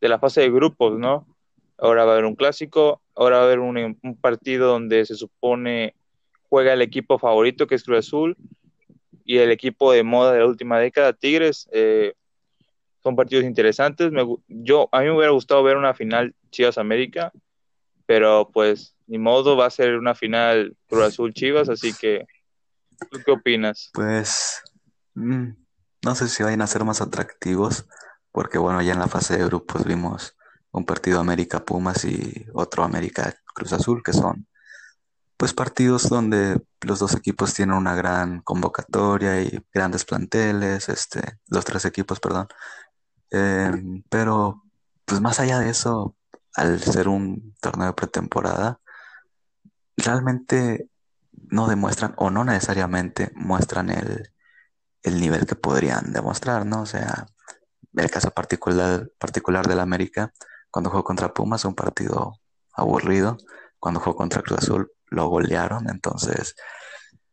de 0.00 0.08
la 0.08 0.18
fase 0.18 0.42
de 0.42 0.50
grupos, 0.50 0.98
¿no? 0.98 1.26
Ahora 1.78 2.04
va 2.04 2.12
a 2.12 2.14
haber 2.14 2.26
un 2.26 2.36
clásico, 2.36 3.02
ahora 3.14 3.36
va 3.36 3.42
a 3.42 3.46
haber 3.46 3.60
un, 3.60 3.98
un 4.02 4.16
partido 4.20 4.68
donde 4.68 5.04
se 5.04 5.14
supone 5.14 5.94
juega 6.48 6.72
el 6.72 6.82
equipo 6.82 7.18
favorito 7.18 7.66
que 7.66 7.74
es 7.74 7.84
Cruz 7.84 7.98
Azul 7.98 8.36
y 9.26 9.38
el 9.38 9.50
equipo 9.50 9.92
de 9.92 10.04
moda 10.04 10.32
de 10.32 10.38
la 10.38 10.46
última 10.46 10.78
década, 10.78 11.12
Tigres. 11.12 11.68
Eh, 11.72 12.14
son 13.02 13.16
partidos 13.16 13.44
interesantes. 13.44 14.12
Me, 14.12 14.24
yo, 14.46 14.88
a 14.92 15.00
mí 15.00 15.06
me 15.06 15.16
hubiera 15.16 15.32
gustado 15.32 15.62
ver 15.62 15.76
una 15.76 15.94
final 15.94 16.34
Chivas 16.50 16.78
América, 16.78 17.32
pero 18.06 18.50
pues 18.52 18.96
ni 19.08 19.18
modo, 19.18 19.56
va 19.56 19.66
a 19.66 19.70
ser 19.70 19.96
una 19.96 20.14
final 20.14 20.76
Cruz 20.88 21.04
Azul 21.04 21.34
Chivas, 21.34 21.68
así 21.68 21.92
que 21.92 22.26
¿tú 23.10 23.20
qué 23.24 23.32
opinas? 23.32 23.90
Pues 23.92 24.62
mm, 25.14 25.50
no 26.04 26.14
sé 26.14 26.28
si 26.28 26.42
vayan 26.42 26.62
a 26.62 26.66
ser 26.66 26.84
más 26.84 27.00
atractivos, 27.00 27.86
porque 28.32 28.58
bueno, 28.58 28.82
ya 28.82 28.92
en 28.92 28.98
la 28.98 29.08
fase 29.08 29.36
de 29.36 29.44
grupos 29.44 29.84
vimos 29.84 30.36
un 30.72 30.84
partido 30.84 31.20
América 31.20 31.64
Pumas 31.64 32.04
y 32.04 32.46
otro 32.52 32.84
América 32.84 33.34
Cruz 33.54 33.72
Azul, 33.72 34.02
que 34.04 34.12
son 34.12 34.46
pues 35.36 35.52
partidos 35.52 36.08
donde 36.08 36.60
los 36.80 36.98
dos 36.98 37.14
equipos 37.14 37.54
tienen 37.54 37.76
una 37.76 37.94
gran 37.94 38.40
convocatoria 38.42 39.42
y 39.42 39.60
grandes 39.72 40.04
planteles, 40.04 40.88
este, 40.88 41.38
los 41.48 41.64
tres 41.64 41.84
equipos, 41.84 42.20
perdón. 42.20 42.48
Em, 43.30 44.02
pero 44.08 44.62
pues 45.04 45.20
más 45.20 45.40
allá 45.40 45.58
de 45.58 45.70
eso, 45.70 46.16
al 46.54 46.80
ser 46.80 47.08
un 47.08 47.54
torneo 47.60 47.88
de 47.88 47.92
pretemporada, 47.94 48.80
realmente 49.96 50.88
no 51.32 51.68
demuestran 51.68 52.14
o 52.16 52.30
no 52.30 52.44
necesariamente 52.44 53.32
muestran 53.34 53.90
el, 53.90 54.32
el 55.02 55.20
nivel 55.20 55.46
que 55.46 55.54
podrían 55.54 56.12
demostrar, 56.12 56.66
¿no? 56.66 56.82
O 56.82 56.86
sea, 56.86 57.26
el 57.94 58.10
caso 58.10 58.30
particular, 58.30 59.10
particular 59.18 59.66
del 59.66 59.80
América, 59.80 60.32
cuando 60.70 60.90
jugó 60.90 61.04
contra 61.04 61.32
Pumas, 61.32 61.64
un 61.64 61.74
partido 61.74 62.34
aburrido, 62.74 63.38
cuando 63.78 64.00
jugó 64.00 64.16
contra 64.16 64.42
Cruz 64.42 64.58
Azul, 64.58 64.92
lo 65.08 65.28
golearon, 65.28 65.88
entonces 65.88 66.56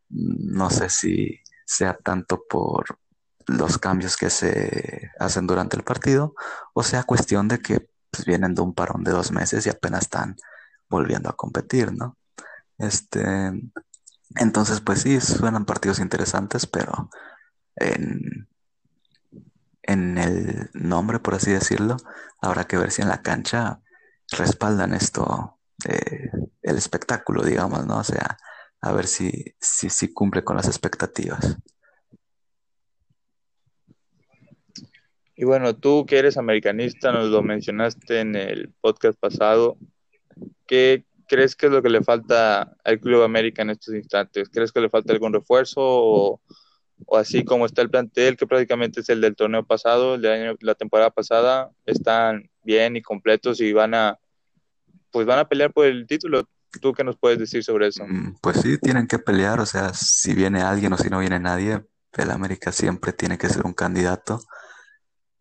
no 0.09 0.69
sé 0.69 0.89
si 0.89 1.39
sea 1.65 1.93
tanto 1.93 2.43
por 2.47 2.99
los 3.47 3.77
cambios 3.77 4.15
que 4.15 4.29
se 4.29 5.11
hacen 5.19 5.47
durante 5.47 5.75
el 5.75 5.83
partido 5.83 6.33
o 6.73 6.83
sea 6.83 7.03
cuestión 7.03 7.47
de 7.47 7.59
que 7.59 7.89
pues, 8.13 8.25
vienen 8.25 8.53
de 8.53 8.61
un 8.61 8.73
parón 8.73 9.03
de 9.03 9.11
dos 9.11 9.31
meses 9.31 9.65
y 9.65 9.69
apenas 9.69 10.03
están 10.03 10.35
volviendo 10.87 11.29
a 11.29 11.35
competir, 11.35 11.91
¿no? 11.91 12.17
Este, 12.77 13.51
entonces, 14.35 14.81
pues 14.81 15.01
sí, 15.01 15.19
suenan 15.19 15.65
partidos 15.65 15.97
interesantes, 15.97 16.67
pero 16.67 17.09
en, 17.75 18.47
en 19.81 20.17
el 20.19 20.69
nombre, 20.73 21.19
por 21.19 21.35
así 21.35 21.51
decirlo, 21.51 21.97
habrá 22.41 22.65
que 22.65 22.77
ver 22.77 22.91
si 22.91 23.01
en 23.01 23.09
la 23.09 23.23
cancha 23.23 23.81
respaldan 24.29 24.93
esto, 24.93 25.59
el 26.63 26.77
espectáculo, 26.77 27.43
digamos, 27.43 27.85
¿no? 27.85 27.99
O 27.99 28.03
sea, 28.03 28.37
a 28.81 28.91
ver 28.91 29.07
si, 29.07 29.55
si, 29.59 30.11
cumple 30.11 30.43
con 30.43 30.57
las 30.57 30.67
expectativas. 30.67 31.57
Y 35.35 35.45
bueno, 35.45 35.75
tú 35.75 36.05
que 36.05 36.17
eres 36.17 36.37
americanista, 36.37 37.11
nos 37.11 37.29
lo 37.29 37.41
mencionaste 37.41 38.19
en 38.19 38.35
el 38.35 38.73
podcast 38.81 39.19
pasado, 39.19 39.77
¿qué 40.67 41.05
crees 41.27 41.55
que 41.55 41.67
es 41.67 41.71
lo 41.71 41.81
que 41.81 41.89
le 41.89 42.03
falta 42.03 42.75
al 42.83 42.99
Club 42.99 43.23
América 43.23 43.61
en 43.61 43.71
estos 43.71 43.95
instantes? 43.95 44.49
¿Crees 44.49 44.71
que 44.71 44.81
le 44.81 44.89
falta 44.89 45.13
algún 45.13 45.33
refuerzo 45.33 45.81
o, 45.81 46.41
así 47.13 47.43
como 47.43 47.65
está 47.65 47.81
el 47.81 47.89
plantel, 47.89 48.37
que 48.37 48.47
prácticamente 48.47 48.99
es 48.99 49.09
el 49.09 49.21
del 49.21 49.35
torneo 49.35 49.65
pasado, 49.65 50.15
el 50.15 50.21
de 50.21 50.31
año, 50.31 50.55
la 50.61 50.75
temporada 50.75 51.09
pasada, 51.09 51.71
están 51.85 52.49
bien 52.63 52.95
y 52.95 53.01
completos 53.01 53.61
y 53.61 53.73
van 53.73 53.93
a, 53.93 54.19
pues 55.11 55.25
van 55.25 55.39
a 55.39 55.47
pelear 55.47 55.73
por 55.73 55.85
el 55.85 56.05
título. 56.05 56.47
¿Tú 56.81 56.93
qué 56.93 57.03
nos 57.03 57.17
puedes 57.17 57.39
decir 57.39 57.63
sobre 57.63 57.87
eso? 57.87 58.03
Mm, 58.05 58.35
pues 58.41 58.61
sí, 58.61 58.77
tienen 58.77 59.07
que 59.07 59.19
pelear, 59.19 59.59
o 59.59 59.65
sea, 59.65 59.93
si 59.93 60.33
viene 60.33 60.61
alguien 60.61 60.93
o 60.93 60.97
si 60.97 61.09
no 61.09 61.19
viene 61.19 61.39
nadie, 61.39 61.85
el 62.13 62.31
América 62.31 62.71
siempre 62.71 63.13
tiene 63.13 63.37
que 63.37 63.49
ser 63.49 63.65
un 63.65 63.73
candidato. 63.73 64.39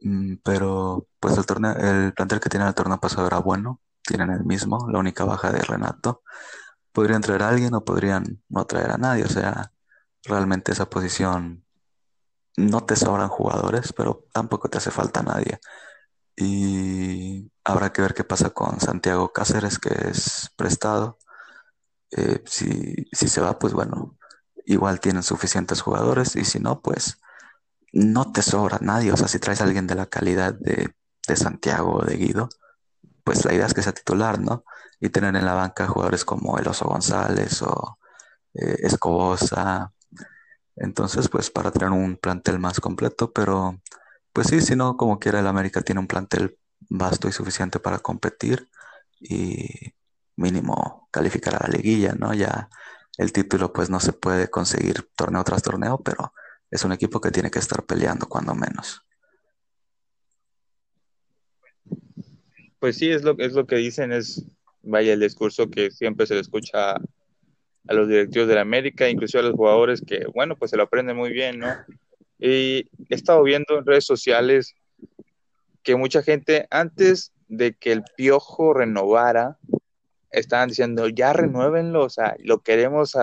Mm, 0.00 0.36
pero 0.44 1.06
pues 1.20 1.36
el 1.38 1.46
torneo, 1.46 1.74
el 1.76 2.12
plantel 2.12 2.40
que 2.40 2.48
tiene 2.48 2.66
el 2.66 2.74
torneo 2.74 2.98
pasado 2.98 3.26
era 3.26 3.38
bueno, 3.38 3.80
tienen 4.02 4.30
el 4.30 4.44
mismo, 4.44 4.88
la 4.90 4.98
única 4.98 5.24
baja 5.24 5.52
de 5.52 5.60
Renato. 5.60 6.22
Podrían 6.92 7.22
traer 7.22 7.42
a 7.42 7.48
alguien 7.48 7.74
o 7.74 7.84
podrían 7.84 8.42
no 8.48 8.66
traer 8.66 8.90
a 8.90 8.98
nadie, 8.98 9.24
o 9.24 9.28
sea, 9.28 9.72
realmente 10.24 10.72
esa 10.72 10.88
posición 10.90 11.64
no 12.56 12.84
te 12.84 12.96
sobran 12.96 13.28
jugadores, 13.28 13.92
pero 13.92 14.26
tampoco 14.32 14.68
te 14.68 14.78
hace 14.78 14.90
falta 14.90 15.22
nadie. 15.22 15.58
Y 16.36 17.50
habrá 17.64 17.92
que 17.92 18.02
ver 18.02 18.14
qué 18.14 18.24
pasa 18.24 18.50
con 18.50 18.80
Santiago 18.80 19.32
Cáceres, 19.32 19.78
que 19.78 19.90
es 20.08 20.50
prestado. 20.56 21.18
Eh, 22.16 22.42
si, 22.46 22.94
si 23.12 23.28
se 23.28 23.40
va, 23.40 23.58
pues 23.58 23.72
bueno, 23.72 24.16
igual 24.66 25.00
tienen 25.00 25.22
suficientes 25.22 25.80
jugadores 25.80 26.36
y 26.36 26.44
si 26.44 26.60
no, 26.60 26.80
pues 26.80 27.18
no 27.92 28.32
te 28.32 28.42
sobra 28.42 28.78
nadie. 28.80 29.12
O 29.12 29.16
sea, 29.16 29.28
si 29.28 29.38
traes 29.38 29.60
a 29.60 29.64
alguien 29.64 29.86
de 29.86 29.94
la 29.94 30.06
calidad 30.06 30.54
de, 30.54 30.94
de 31.26 31.36
Santiago 31.36 31.96
o 31.96 32.04
de 32.04 32.16
Guido, 32.16 32.48
pues 33.24 33.44
la 33.44 33.54
idea 33.54 33.66
es 33.66 33.74
que 33.74 33.82
sea 33.82 33.92
titular, 33.92 34.40
¿no? 34.40 34.64
Y 35.00 35.10
tener 35.10 35.34
en 35.36 35.44
la 35.44 35.54
banca 35.54 35.86
jugadores 35.88 36.24
como 36.24 36.58
El 36.58 36.68
Oso 36.68 36.86
González 36.86 37.62
o 37.62 37.98
eh, 38.54 38.76
Escobosa. 38.80 39.92
Entonces, 40.76 41.28
pues 41.28 41.50
para 41.50 41.70
tener 41.70 41.90
un 41.90 42.16
plantel 42.16 42.58
más 42.58 42.80
completo, 42.80 43.32
pero 43.32 43.80
pues 44.32 44.48
sí, 44.48 44.60
si 44.60 44.76
no, 44.76 44.96
como 44.96 45.18
quiera, 45.18 45.40
el 45.40 45.46
América 45.46 45.82
tiene 45.82 46.00
un 46.00 46.06
plantel 46.06 46.58
vasto 46.88 47.28
y 47.28 47.32
suficiente 47.32 47.80
para 47.80 47.98
competir 47.98 48.68
y 49.20 49.94
mínimo 50.36 51.08
calificar 51.10 51.54
a 51.56 51.66
la 51.66 51.76
liguilla, 51.76 52.14
¿no? 52.14 52.34
Ya 52.34 52.68
el 53.18 53.32
título 53.32 53.72
pues 53.72 53.90
no 53.90 54.00
se 54.00 54.12
puede 54.12 54.48
conseguir 54.48 55.08
torneo 55.16 55.44
tras 55.44 55.62
torneo, 55.62 55.98
pero 55.98 56.32
es 56.70 56.84
un 56.84 56.92
equipo 56.92 57.20
que 57.20 57.30
tiene 57.30 57.50
que 57.50 57.58
estar 57.58 57.84
peleando 57.84 58.26
cuando 58.26 58.54
menos. 58.54 59.02
Pues 62.78 62.96
sí, 62.96 63.10
es 63.10 63.22
lo, 63.22 63.38
es 63.38 63.52
lo 63.52 63.66
que 63.66 63.76
dicen, 63.76 64.12
es, 64.12 64.44
vaya, 64.82 65.12
el 65.12 65.20
discurso 65.20 65.70
que 65.70 65.90
siempre 65.90 66.26
se 66.26 66.34
le 66.34 66.40
escucha 66.40 66.94
a 66.94 67.94
los 67.94 68.08
directivos 68.08 68.48
de 68.48 68.54
la 68.54 68.62
América, 68.62 69.08
incluso 69.08 69.38
a 69.38 69.42
los 69.42 69.52
jugadores 69.54 70.02
que, 70.04 70.24
bueno, 70.34 70.56
pues 70.56 70.70
se 70.70 70.76
lo 70.76 70.84
aprenden 70.84 71.16
muy 71.16 71.30
bien, 71.32 71.58
¿no? 71.58 71.68
Y 72.38 72.88
he 73.08 73.14
estado 73.14 73.42
viendo 73.42 73.78
en 73.78 73.86
redes 73.86 74.04
sociales 74.04 74.74
que 75.82 75.94
mucha 75.94 76.22
gente, 76.22 76.66
antes 76.70 77.32
de 77.48 77.74
que 77.74 77.92
el 77.92 78.02
Piojo 78.16 78.72
renovara, 78.72 79.58
estaban 80.32 80.68
diciendo, 80.68 81.08
ya 81.08 81.32
renuévenlo, 81.32 82.04
o 82.04 82.10
sea, 82.10 82.36
lo 82.40 82.60
queremos 82.60 83.16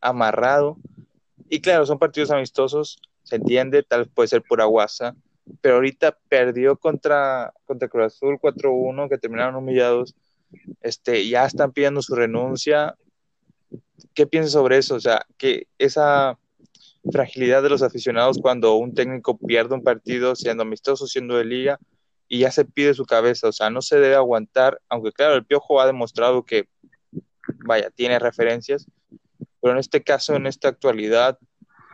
amarrado. 0.00 0.76
Y 1.48 1.60
claro, 1.60 1.86
son 1.86 1.98
partidos 1.98 2.30
amistosos, 2.30 3.00
se 3.22 3.36
entiende, 3.36 3.82
tal 3.82 4.00
vez 4.00 4.08
puede 4.14 4.28
ser 4.28 4.42
pura 4.42 4.64
guasa, 4.64 5.14
pero 5.60 5.76
ahorita 5.76 6.18
perdió 6.28 6.76
contra, 6.76 7.52
contra 7.64 7.88
Cruz 7.88 8.06
Azul 8.06 8.38
4-1, 8.38 9.08
que 9.08 9.18
terminaron 9.18 9.56
humillados, 9.56 10.14
este, 10.82 11.28
ya 11.28 11.46
están 11.46 11.72
pidiendo 11.72 12.02
su 12.02 12.14
renuncia. 12.14 12.96
¿Qué 14.14 14.26
piensas 14.26 14.52
sobre 14.52 14.78
eso? 14.78 14.96
O 14.96 15.00
sea, 15.00 15.24
que 15.36 15.66
esa 15.78 16.38
fragilidad 17.10 17.62
de 17.62 17.70
los 17.70 17.82
aficionados 17.82 18.38
cuando 18.40 18.74
un 18.74 18.94
técnico 18.94 19.38
pierde 19.38 19.74
un 19.74 19.82
partido, 19.82 20.34
siendo 20.36 20.62
amistoso, 20.62 21.06
siendo 21.06 21.36
de 21.36 21.44
liga, 21.44 21.78
y 22.28 22.40
ya 22.40 22.50
se 22.50 22.64
pide 22.64 22.94
su 22.94 23.06
cabeza, 23.06 23.48
o 23.48 23.52
sea, 23.52 23.70
no 23.70 23.80
se 23.80 23.98
debe 23.98 24.14
aguantar, 24.14 24.80
aunque 24.88 25.12
claro, 25.12 25.34
el 25.34 25.46
Piojo 25.46 25.80
ha 25.80 25.86
demostrado 25.86 26.44
que, 26.44 26.68
vaya, 27.66 27.90
tiene 27.90 28.18
referencias, 28.18 28.86
pero 29.60 29.72
en 29.72 29.78
este 29.78 30.04
caso, 30.04 30.34
en 30.34 30.46
esta 30.46 30.68
actualidad, 30.68 31.38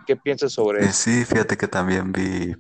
¿qué 0.07 0.17
piensas 0.17 0.53
sobre 0.53 0.81
eh, 0.81 0.89
eso? 0.89 0.93
Sí, 0.93 1.25
fíjate 1.25 1.57
que 1.57 1.69
también 1.69 2.13
vi, 2.13 2.57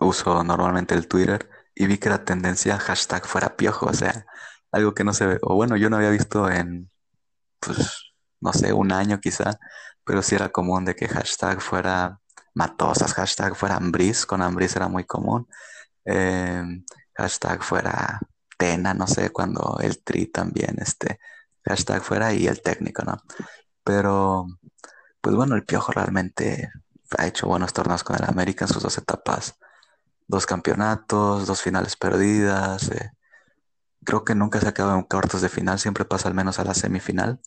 uso 0.00 0.42
normalmente 0.42 0.94
el 0.94 1.06
Twitter 1.06 1.48
y 1.74 1.86
vi 1.86 1.98
que 1.98 2.10
la 2.10 2.24
tendencia 2.24 2.78
hashtag 2.78 3.26
fuera 3.26 3.56
Piojo, 3.56 3.86
o 3.86 3.94
sea, 3.94 4.26
algo 4.72 4.92
que 4.92 5.04
no 5.04 5.14
se 5.14 5.26
ve, 5.26 5.38
o 5.42 5.54
bueno, 5.54 5.76
yo 5.76 5.88
no 5.90 5.96
había 5.96 6.10
visto 6.10 6.50
en, 6.50 6.90
pues, 7.60 8.12
no 8.40 8.52
sé, 8.52 8.72
un 8.72 8.92
año 8.92 9.20
quizá, 9.20 9.58
pero 10.04 10.20
sí 10.20 10.34
era 10.34 10.48
común 10.48 10.84
de 10.84 10.96
que 10.96 11.06
hashtag 11.08 11.60
fuera 11.60 12.18
Matosas, 12.54 13.14
hashtag 13.14 13.54
fuera 13.54 13.76
Ambris, 13.76 14.26
con 14.26 14.42
Ambris 14.42 14.76
era 14.76 14.88
muy 14.88 15.04
común, 15.04 15.48
eh, 16.04 16.62
hashtag 17.14 17.62
fuera 17.62 18.20
Tena, 18.58 18.94
no 18.94 19.06
sé, 19.06 19.30
cuando 19.30 19.78
el 19.80 20.02
Tri 20.02 20.26
también, 20.26 20.76
este, 20.78 21.18
hashtag 21.64 22.02
fuera 22.02 22.32
y 22.32 22.46
el 22.46 22.62
técnico, 22.62 23.02
¿no? 23.04 23.16
Pero, 23.82 24.46
pues 25.20 25.34
bueno, 25.36 25.56
el 25.56 25.64
Piojo 25.64 25.92
realmente 25.92 26.70
ha 27.18 27.26
hecho 27.26 27.46
buenos 27.46 27.72
torneos 27.72 28.04
con 28.04 28.16
el 28.16 28.24
América 28.24 28.64
en 28.64 28.72
sus 28.72 28.82
dos 28.82 28.96
etapas, 28.98 29.56
dos 30.26 30.46
campeonatos, 30.46 31.46
dos 31.46 31.62
finales 31.62 31.96
perdidas, 31.96 32.90
eh, 32.90 33.10
creo 34.04 34.24
que 34.24 34.34
nunca 34.34 34.60
se 34.60 34.68
acaba 34.68 34.94
en 34.94 35.02
cuartos 35.02 35.42
de 35.42 35.48
final, 35.48 35.78
siempre 35.78 36.04
pasa 36.04 36.28
al 36.28 36.34
menos 36.34 36.58
a 36.58 36.64
la 36.64 36.74
semifinal. 36.74 37.40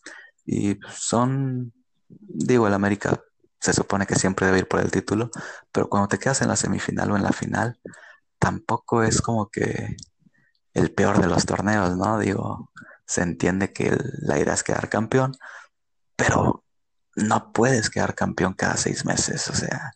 Y 0.45 0.79
son 0.89 1.73
digo, 2.09 2.67
el 2.67 2.73
América 2.73 3.21
se 3.59 3.73
supone 3.73 4.05
que 4.05 4.15
siempre 4.15 4.45
debe 4.45 4.59
ir 4.59 4.67
por 4.67 4.79
el 4.79 4.91
título, 4.91 5.29
pero 5.71 5.89
cuando 5.89 6.07
te 6.07 6.19
quedas 6.19 6.41
en 6.41 6.47
la 6.49 6.55
semifinal 6.55 7.11
o 7.11 7.17
en 7.17 7.23
la 7.23 7.31
final, 7.31 7.79
tampoco 8.39 9.03
es 9.03 9.21
como 9.21 9.49
que 9.49 9.97
el 10.73 10.93
peor 10.93 11.19
de 11.19 11.27
los 11.27 11.45
torneos, 11.45 11.97
¿no? 11.97 12.19
Digo, 12.19 12.71
se 13.05 13.23
entiende 13.23 13.73
que 13.73 13.97
la 14.19 14.39
idea 14.39 14.53
es 14.53 14.63
quedar 14.63 14.89
campeón, 14.89 15.35
pero 16.15 16.63
no 17.15 17.51
puedes 17.51 17.89
quedar 17.89 18.15
campeón 18.15 18.53
cada 18.53 18.77
seis 18.77 19.05
meses. 19.05 19.47
O 19.49 19.55
sea, 19.55 19.93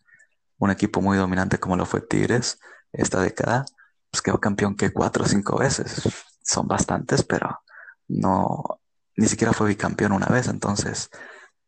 un 0.58 0.70
equipo 0.70 1.00
muy 1.00 1.16
dominante 1.18 1.58
como 1.58 1.76
lo 1.76 1.86
fue 1.86 2.00
Tigres 2.00 2.58
esta 2.92 3.20
década, 3.20 3.64
pues 4.10 4.22
quedó 4.22 4.40
campeón 4.40 4.76
que 4.76 4.92
cuatro 4.92 5.24
o 5.24 5.28
cinco 5.28 5.58
veces. 5.58 6.02
Son 6.42 6.66
bastantes, 6.66 7.22
pero 7.22 7.60
no, 8.08 8.80
ni 9.16 9.28
siquiera 9.28 9.52
fue 9.52 9.68
bicampeón 9.68 10.12
una 10.12 10.26
vez. 10.26 10.48
Entonces, 10.48 11.10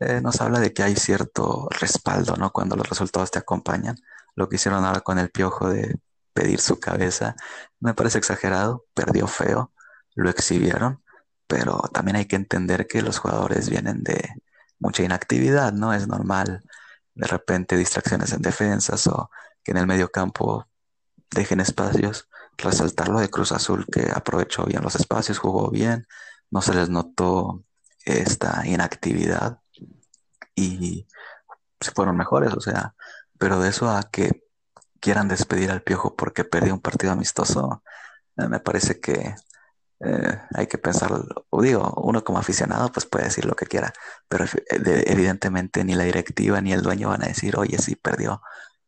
eh, 0.01 0.21
nos 0.21 0.41
habla 0.41 0.61
de 0.61 0.73
que 0.73 0.83
hay 0.83 0.97
cierto 0.97 1.69
respaldo, 1.71 2.37
¿no? 2.37 2.51
Cuando 2.53 2.77
los 2.77 2.89
resultados 2.89 3.31
te 3.31 3.39
acompañan. 3.39 3.97
Lo 4.35 4.49
que 4.49 4.57
hicieron 4.57 4.85
ahora 4.85 5.01
con 5.01 5.19
el 5.19 5.31
piojo 5.31 5.69
de 5.69 6.01
pedir 6.35 6.61
su 6.61 6.79
cabeza. 6.81 7.37
Me 7.81 7.95
parece 7.95 8.19
exagerado, 8.19 8.85
perdió 8.95 9.27
feo, 9.27 9.73
lo 10.15 10.29
exhibieron, 10.31 11.03
pero 11.47 11.81
también 11.93 12.17
hay 12.17 12.27
que 12.27 12.37
entender 12.37 12.87
que 12.87 13.03
los 13.03 13.19
jugadores 13.19 13.71
vienen 13.71 14.03
de 14.03 14.29
mucha 14.79 15.03
inactividad, 15.03 15.73
¿no? 15.73 15.95
Es 15.95 16.07
normal 16.07 16.63
de 17.15 17.27
repente 17.27 17.77
distracciones 17.77 18.33
en 18.33 18.43
defensas 18.43 19.07
o 19.07 19.31
que 19.63 19.71
en 19.71 19.79
el 19.79 19.87
medio 19.87 20.11
campo 20.11 20.67
dejen 21.31 21.61
espacios. 21.61 22.29
Resaltar 22.59 23.09
lo 23.09 23.21
de 23.21 23.31
Cruz 23.31 23.53
Azul 23.53 23.87
que 23.91 24.11
aprovechó 24.15 24.65
bien 24.65 24.83
los 24.83 24.95
espacios, 24.97 25.39
jugó 25.39 25.71
bien, 25.71 26.07
no 26.51 26.61
se 26.61 26.75
les 26.75 26.89
notó 26.89 27.65
esta 28.05 28.63
inactividad 28.67 29.61
y 30.55 31.07
se 31.81 31.91
fueron 31.91 32.17
mejores, 32.17 32.53
o 32.55 32.61
sea, 32.61 32.95
pero 33.39 33.61
de 33.61 33.71
eso 33.71 33.91
a 33.91 34.03
que 34.05 34.44
quieran 35.05 35.29
despedir 35.29 35.71
al 35.71 35.83
Piojo 35.83 36.17
porque 36.17 36.45
perdió 36.45 36.73
un 36.73 36.81
partido 36.81 37.13
amistoso, 37.13 37.83
eh, 38.39 38.49
me 38.49 38.59
parece 38.59 39.01
que 39.01 39.35
eh, 40.01 40.39
hay 40.55 40.67
que 40.67 40.79
pensar, 40.79 41.11
digo, 41.61 41.93
uno 42.03 42.25
como 42.25 42.39
aficionado 42.39 42.91
pues 42.91 43.05
puede 43.05 43.27
decir 43.27 43.45
lo 43.45 43.55
que 43.55 43.67
quiera, 43.67 43.93
pero 44.29 44.47
evidentemente 44.71 45.85
ni 45.85 45.95
la 45.95 46.05
directiva 46.05 46.59
ni 46.63 46.73
el 46.73 46.81
dueño 46.81 47.11
van 47.11 47.23
a 47.23 47.27
decir, 47.27 47.55
oye, 47.59 47.77
sí 47.79 47.97
perdió, 47.97 48.41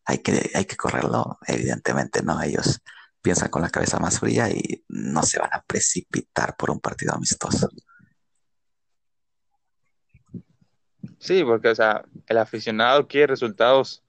hay 0.06 0.18
que, 0.18 0.50
hay 0.54 0.64
que 0.64 0.76
correrlo, 0.76 1.38
evidentemente 1.46 2.22
no, 2.22 2.40
ellos 2.40 2.80
piensan 3.20 3.50
con 3.50 3.60
la 3.60 3.70
cabeza 3.70 3.98
más 3.98 4.18
fría 4.18 4.48
y 4.48 4.84
no 4.88 5.22
se 5.22 5.38
van 5.38 5.50
a 5.52 5.62
precipitar 5.66 6.56
por 6.56 6.70
un 6.70 6.80
partido 6.80 7.14
amistoso. 7.14 7.68
Sí, 11.26 11.42
porque 11.42 11.68
o 11.70 11.74
sea, 11.74 12.04
el 12.28 12.38
aficionado 12.38 13.08
quiere 13.08 13.26
resultados 13.26 14.04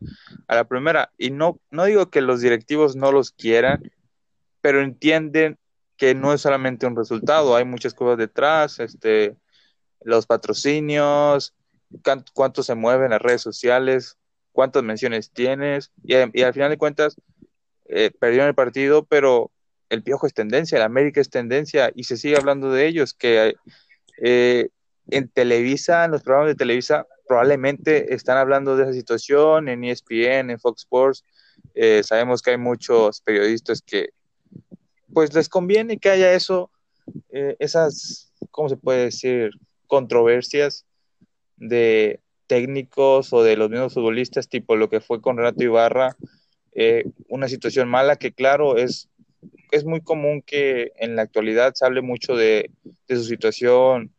a 0.48 0.54
la 0.54 0.66
primera. 0.66 1.12
Y 1.18 1.32
no, 1.32 1.60
no 1.72 1.86
digo 1.86 2.12
que 2.12 2.22
los 2.22 2.42
directivos 2.42 2.96
no 2.96 3.12
los 3.12 3.32
quieran, 3.32 3.92
pero 4.62 4.82
entienden 4.82 5.58
que 5.98 6.14
no 6.14 6.32
es 6.32 6.42
solamente 6.42 6.86
un 6.86 6.96
resultado, 6.96 7.56
hay 7.56 7.66
muchas 7.66 7.96
cosas 7.96 8.20
detrás, 8.20 8.80
este, 8.80 9.36
los 10.02 10.28
patrocinios, 10.28 11.56
cuánto, 12.36 12.62
se 12.62 12.76
mueven 12.76 13.10
las 13.10 13.22
redes 13.22 13.42
sociales, 13.42 14.16
cuántas 14.52 14.84
menciones 14.84 15.32
tienes, 15.32 15.92
y, 16.04 16.14
al 16.14 16.54
final 16.54 16.70
de 16.70 16.78
cuentas, 16.78 17.16
eh, 17.86 18.12
perdieron 18.20 18.48
el 18.48 18.54
partido, 18.54 19.06
pero 19.06 19.52
el 19.90 20.04
Piojo 20.04 20.28
es 20.28 20.36
tendencia, 20.36 20.76
el 20.76 20.84
América 20.84 21.20
es 21.20 21.32
tendencia, 21.32 21.92
y 21.96 22.04
se 22.04 22.18
sigue 22.18 22.38
hablando 22.38 22.72
de 22.72 22.86
ellos, 22.86 23.16
que 23.16 23.56
eh, 24.22 24.70
en 25.10 25.30
Televisa, 25.30 26.06
en 26.06 26.12
los 26.12 26.24
programas 26.24 26.50
de 26.50 26.56
Televisa, 26.56 27.08
probablemente 27.28 28.14
están 28.14 28.38
hablando 28.38 28.76
de 28.76 28.84
esa 28.84 28.94
situación, 28.94 29.70
en 29.70 29.84
ESPN, 29.84 30.50
en 30.50 30.60
Fox 30.60 30.82
Sports, 30.84 31.24
eh, 31.76 32.02
sabemos 32.04 32.42
que 32.42 32.52
hay 32.52 32.58
muchos 32.58 33.22
periodistas 33.22 33.82
que 33.82 34.10
pues 35.14 35.34
les 35.34 35.50
conviene 35.50 35.98
que 35.98 36.10
haya 36.10 36.34
eso, 36.34 36.72
eh, 37.30 37.56
esas, 37.60 38.34
¿cómo 38.52 38.70
se 38.70 38.78
puede 38.78 39.06
decir? 39.06 39.52
Controversias 39.88 40.86
de 41.56 42.20
técnicos 42.48 43.34
o 43.34 43.44
de 43.44 43.58
los 43.58 43.70
mismos 43.70 43.94
futbolistas, 43.94 44.50
tipo 44.50 44.76
lo 44.76 44.90
que 44.90 45.02
fue 45.02 45.22
con 45.22 45.38
Renato 45.38 45.64
Ibarra, 45.64 46.16
eh, 46.74 47.06
una 47.28 47.48
situación 47.48 47.90
mala 47.90 48.18
que 48.18 48.32
claro 48.32 48.78
es, 48.78 49.10
es 49.72 49.86
muy 49.86 50.02
común 50.02 50.42
que 50.42 50.92
en 50.98 51.16
la 51.16 51.24
actualidad 51.24 51.74
se 51.74 51.86
hable 51.86 52.02
mucho 52.02 52.36
de, 52.36 52.70
de 53.08 53.16
su 53.16 53.24
situación 53.24 54.12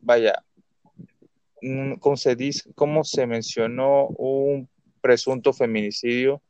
vaya, 0.00 0.44
¿cómo 2.00 2.16
se 2.16 2.36
dice? 2.36 2.70
¿Cómo 2.74 3.04
se 3.04 3.26
mencionó 3.26 4.06
un 4.08 4.68
presunto 5.00 5.52
feminicidio? 5.52 6.42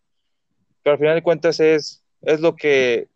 Pero 0.83 0.95
al 0.95 0.99
final 0.99 1.15
de 1.17 1.23
cuentas 1.23 1.61
es 1.61 2.03
lo 2.41 2.55
que 2.57 3.09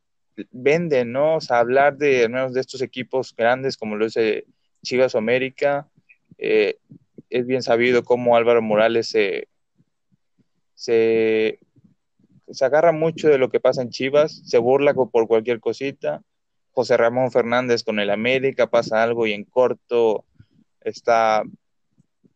venden, 0.50 1.12
¿no? 1.12 1.36
O 1.36 1.40
sea, 1.40 1.58
hablar 1.58 1.96
de 1.96 2.28
menos 2.28 2.52
de 2.52 2.60
estos 2.60 2.82
equipos 2.82 3.34
grandes 3.36 3.76
como 3.76 3.96
lo 3.96 4.06
es 4.06 4.16
eh, 4.16 4.44
Chivas 4.82 5.14
América, 5.14 5.88
eh, 6.38 6.78
es 7.28 7.46
bien 7.46 7.62
sabido 7.62 8.02
cómo 8.02 8.36
Álvaro 8.36 8.62
Morales 8.62 9.08
se, 9.08 9.48
agarra 12.60 12.92
mucho 12.92 13.28
de 13.28 13.38
lo 13.38 13.50
que 13.50 13.60
pasa 13.60 13.82
en 13.82 13.90
Chivas, 13.90 14.42
se 14.44 14.58
burla 14.58 14.94
por 14.94 15.28
cualquier 15.28 15.60
cosita. 15.60 16.22
José 16.72 16.96
Ramón 16.96 17.30
Fernández 17.30 17.82
con 17.82 17.98
el 17.98 18.10
América 18.10 18.68
pasa 18.68 19.02
algo 19.02 19.26
y 19.26 19.32
en 19.32 19.44
corto 19.44 20.24
está 20.80 21.42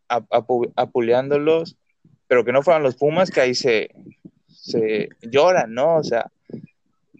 apuleándolos, 0.09 1.77
pero 2.27 2.44
que 2.44 2.53
no 2.53 2.62
fueran 2.62 2.83
los 2.83 2.97
Pumas, 2.97 3.31
que 3.31 3.40
ahí 3.40 3.55
se, 3.55 3.90
se 4.49 5.09
lloran, 5.23 5.73
¿no? 5.73 5.97
O 5.97 6.05
sea, 6.05 6.31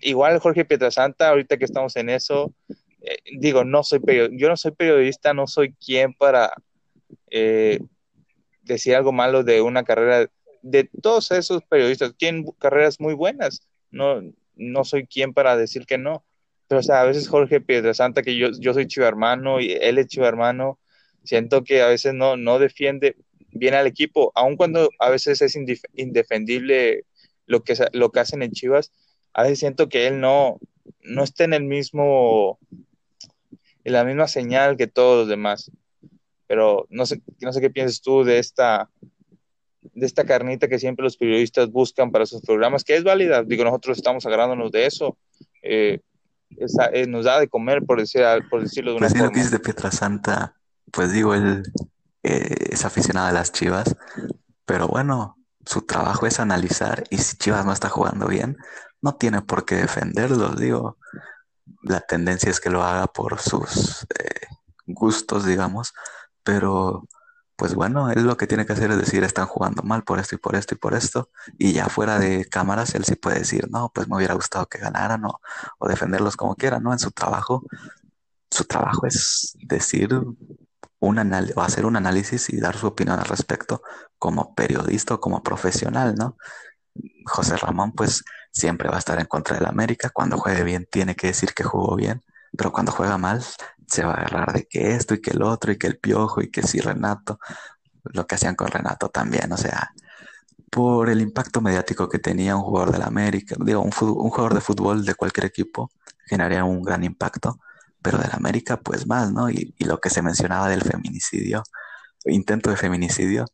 igual 0.01 0.39
Jorge 0.39 0.65
Pietrasanta, 0.65 1.29
ahorita 1.29 1.57
que 1.57 1.65
estamos 1.65 1.97
en 1.97 2.11
eso, 2.11 2.53
eh, 3.01 3.17
digo, 3.39 3.65
no 3.65 3.83
soy 3.83 4.01
yo 4.33 4.49
no 4.49 4.57
soy 4.57 4.73
periodista, 4.73 5.35
no 5.35 5.47
soy 5.47 5.73
quien 5.73 6.15
para 6.15 6.53
eh, 7.31 7.81
decir 8.63 8.95
algo 8.95 9.13
malo 9.13 9.45
de 9.45 9.61
una 9.61 9.85
carrera 9.85 10.31
de 10.63 10.85
todos 11.03 11.31
esos 11.31 11.63
periodistas, 11.65 12.15
tienen 12.17 12.47
carreras 12.59 13.01
muy 13.01 13.15
buenas, 13.15 13.67
no, 13.91 14.23
no 14.57 14.85
soy 14.85 15.07
quien 15.07 15.35
para 15.35 15.57
decir 15.57 15.85
que 15.85 15.99
no, 15.99 16.25
pero 16.69 16.81
o 16.81 16.83
sea, 16.83 17.03
a 17.03 17.05
veces 17.05 17.29
Jorge 17.29 17.61
Pietrasanta, 17.61 18.23
que 18.23 18.37
yo, 18.37 18.49
yo 18.59 18.75
soy 18.75 18.87
chivo 18.87 19.07
hermano 19.07 19.61
y 19.61 19.73
él 19.73 19.99
es 19.99 20.07
chivo 20.09 20.27
hermano, 20.27 20.79
siento 21.23 21.65
que 21.65 21.83
a 21.83 21.89
veces 21.89 22.15
no, 22.15 22.37
no 22.37 22.59
defiende 22.59 23.17
bien 23.51 23.75
al 23.75 23.87
equipo, 23.87 24.33
aun 24.35 24.57
cuando 24.57 24.91
a 24.99 25.11
veces 25.11 25.41
es 25.43 25.57
indefendible 25.95 27.05
lo 27.47 27.63
que, 27.63 27.75
lo 27.93 28.11
que 28.11 28.21
hacen 28.21 28.43
en 28.43 28.53
Chivas, 28.53 28.93
a 29.33 29.43
veces 29.43 29.61
siento 29.61 29.89
que 29.89 30.07
él 30.07 30.21
no, 30.21 30.59
no 31.03 31.23
está 31.25 31.45
en 31.45 31.55
el 31.55 31.65
mismo, 31.65 32.59
en 33.85 33.93
la 33.93 34.05
misma 34.05 34.29
señal 34.29 34.77
que 34.77 34.87
todos 34.87 35.21
los 35.21 35.29
demás. 35.29 35.71
Pero 36.47 36.87
no 36.91 37.07
sé, 37.07 37.21
no 37.41 37.53
sé 37.53 37.61
qué 37.61 37.71
piensas 37.71 38.01
tú 38.01 38.23
de 38.23 38.39
esta, 38.39 38.91
de 39.81 40.07
esta 40.07 40.25
carnita 40.25 40.69
que 40.69 40.79
siempre 40.79 41.05
los 41.05 41.17
periodistas 41.17 41.71
buscan 41.71 42.11
para 42.11 42.27
sus 42.27 42.43
programas, 42.43 42.85
que 42.85 42.97
es 42.97 43.05
válida. 43.05 43.43
Digo, 43.43 43.65
nosotros 43.65 43.97
estamos 43.97 44.27
agarrándonos 44.27 44.71
de 44.71 44.87
eso. 44.87 45.17
Eh, 45.63 46.01
eh, 46.93 47.07
nos 47.07 47.25
da 47.25 47.41
de 47.41 47.49
comer, 47.49 47.85
por, 47.85 48.01
decir, 48.01 48.23
por 48.51 48.63
decirlo 48.63 48.93
de 48.93 48.97
una 48.99 49.07
pues 49.07 49.19
forma. 49.19 49.33
Pues 49.33 49.51
de 49.51 49.91
Santa, 49.91 50.55
pues 50.91 51.13
digo, 51.13 51.35
él 51.35 51.63
eh, 52.23 52.69
es 52.71 52.85
aficionado 52.85 53.29
a 53.29 53.33
las 53.33 53.53
chivas, 53.53 53.97
pero 54.65 54.89
bueno, 54.89 55.37
su 55.67 55.83
trabajo 55.83 56.27
es 56.27 56.41
analizar 56.41 57.05
y 57.11 57.19
si 57.19 57.37
Chivas 57.37 57.65
no 57.65 57.73
está 57.73 57.89
jugando 57.89 58.27
bien, 58.27 58.57
no 59.01 59.15
tiene 59.15 59.43
por 59.43 59.65
qué 59.65 59.77
defenderlos, 59.77 60.57
digo. 60.59 60.99
La 61.83 62.01
tendencia 62.01 62.51
es 62.51 62.61
que 62.61 62.71
lo 62.71 62.83
haga 62.83 63.07
por 63.07 63.41
sus 63.41 64.05
eh, 64.19 64.47
gustos, 64.87 65.45
digamos, 65.45 65.93
pero 66.43 67.07
pues 67.57 67.75
bueno, 67.75 68.11
él 68.11 68.25
lo 68.25 68.37
que 68.37 68.47
tiene 68.47 68.67
que 68.67 68.73
hacer 68.73 68.91
es 68.91 68.99
decir, 68.99 69.25
están 69.25 69.47
jugando 69.47 69.83
mal 69.83 70.05
por 70.05 70.19
esto 70.19 70.35
y 70.35 70.39
por 70.39 70.57
esto 70.57 70.75
y 70.75 70.79
por 70.79 70.95
esto, 70.95 71.31
y 71.59 71.73
ya 71.73 71.89
fuera 71.89 72.19
de 72.19 72.47
cámaras 72.47 72.95
él 72.95 73.05
sí 73.05 73.17
puede 73.17 73.39
decir, 73.41 73.69
no, 73.71 73.91
pues 73.95 74.09
me 74.09 74.17
hubiera 74.17 74.35
gustado 74.35 74.67
que 74.67 74.79
ganaran 74.79 75.25
o, 75.25 75.41
o 75.79 75.89
defenderlos 75.89 76.37
como 76.37 76.57
quieran, 76.57 76.83
¿no? 76.83 76.93
En 76.93 76.99
su 76.99 77.11
trabajo, 77.11 77.65
su 78.51 78.65
trabajo 78.65 79.07
es 79.07 79.57
decir 79.63 80.11
un 80.99 81.19
o 81.55 81.61
hacer 81.61 81.87
un 81.87 81.97
análisis 81.97 82.51
y 82.51 82.61
dar 82.61 82.77
su 82.77 82.87
opinión 82.87 83.19
al 83.19 83.27
respecto 83.27 83.83
como 84.19 84.55
periodista 84.55 85.15
o 85.15 85.21
como 85.21 85.43
profesional, 85.43 86.15
¿no? 86.15 86.37
José 87.27 87.57
Ramón, 87.57 87.93
pues 87.93 88.25
siempre 88.53 88.89
va 88.89 88.97
a 88.97 88.99
estar 88.99 89.19
en 89.21 89.27
contra 89.27 89.57
del 89.57 89.67
América. 89.67 90.11
Cuando 90.11 90.39
juegue 90.39 90.65
bien, 90.65 90.87
tiene 90.91 91.15
que 91.15 91.29
decir 91.29 91.53
que 91.55 91.65
jugó 91.65 91.97
bien, 91.97 92.23
pero 92.57 92.73
cuando 92.73 92.93
juega 92.93 93.19
mal, 93.19 93.45
se 93.95 94.05
va 94.05 94.13
a 94.13 94.17
agarrar 94.17 94.53
de 94.53 94.67
que 94.67 94.95
esto 94.95 95.15
y 95.15 95.21
que 95.21 95.31
el 95.31 95.43
otro 95.43 95.73
y 95.73 95.79
que 95.79 95.87
el 95.87 95.99
piojo 95.99 96.43
y 96.43 96.51
que 96.51 96.63
si 96.63 96.81
Renato, 96.81 97.39
lo 98.05 98.27
que 98.27 98.35
hacían 98.35 98.55
con 98.57 98.69
Renato 98.69 99.09
también, 99.09 99.53
o 99.53 99.57
sea, 99.57 99.93
por 100.71 101.09
el 101.09 101.21
impacto 101.21 101.61
mediático 101.61 102.09
que 102.09 102.19
tenía 102.19 102.57
un 102.57 102.63
jugador 102.63 102.93
del 102.93 103.03
América, 103.03 103.57
digo, 103.61 103.81
un, 103.81 103.93
jugador 103.93 104.55
de 104.55 104.61
fútbol 104.61 105.05
de 105.05 105.15
cualquier 105.15 105.47
equipo 105.47 105.91
generaría 106.27 106.65
un 106.65 106.83
gran 106.83 107.05
impacto, 107.05 107.59
pero 108.03 108.19
del 108.19 108.33
América, 108.33 108.79
pues 108.79 109.07
más, 109.07 109.33
¿no? 109.33 109.51
Y, 109.51 109.75
y 109.79 109.85
lo 109.85 109.99
que 109.99 110.11
se 110.11 110.23
mencionaba 110.23 110.69
del 110.69 110.83
feminicidio, 110.83 111.63
intento 112.27 112.71
de 112.71 112.77
feminicidio, 112.77 113.47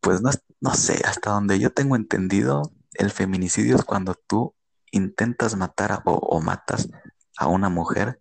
pues 0.00 0.20
no, 0.20 0.30
no 0.60 0.74
sé, 0.74 1.02
hasta 1.06 1.30
donde 1.30 1.58
yo 1.58 1.70
tengo 1.70 1.96
entendido, 1.96 2.72
el 2.94 3.10
feminicidio 3.10 3.76
es 3.76 3.84
cuando 3.84 4.14
tú 4.14 4.54
intentas 4.92 5.56
matar 5.56 6.02
o, 6.04 6.40
matas 6.40 6.88
a 7.36 7.48
una 7.48 7.68
mujer 7.68 8.20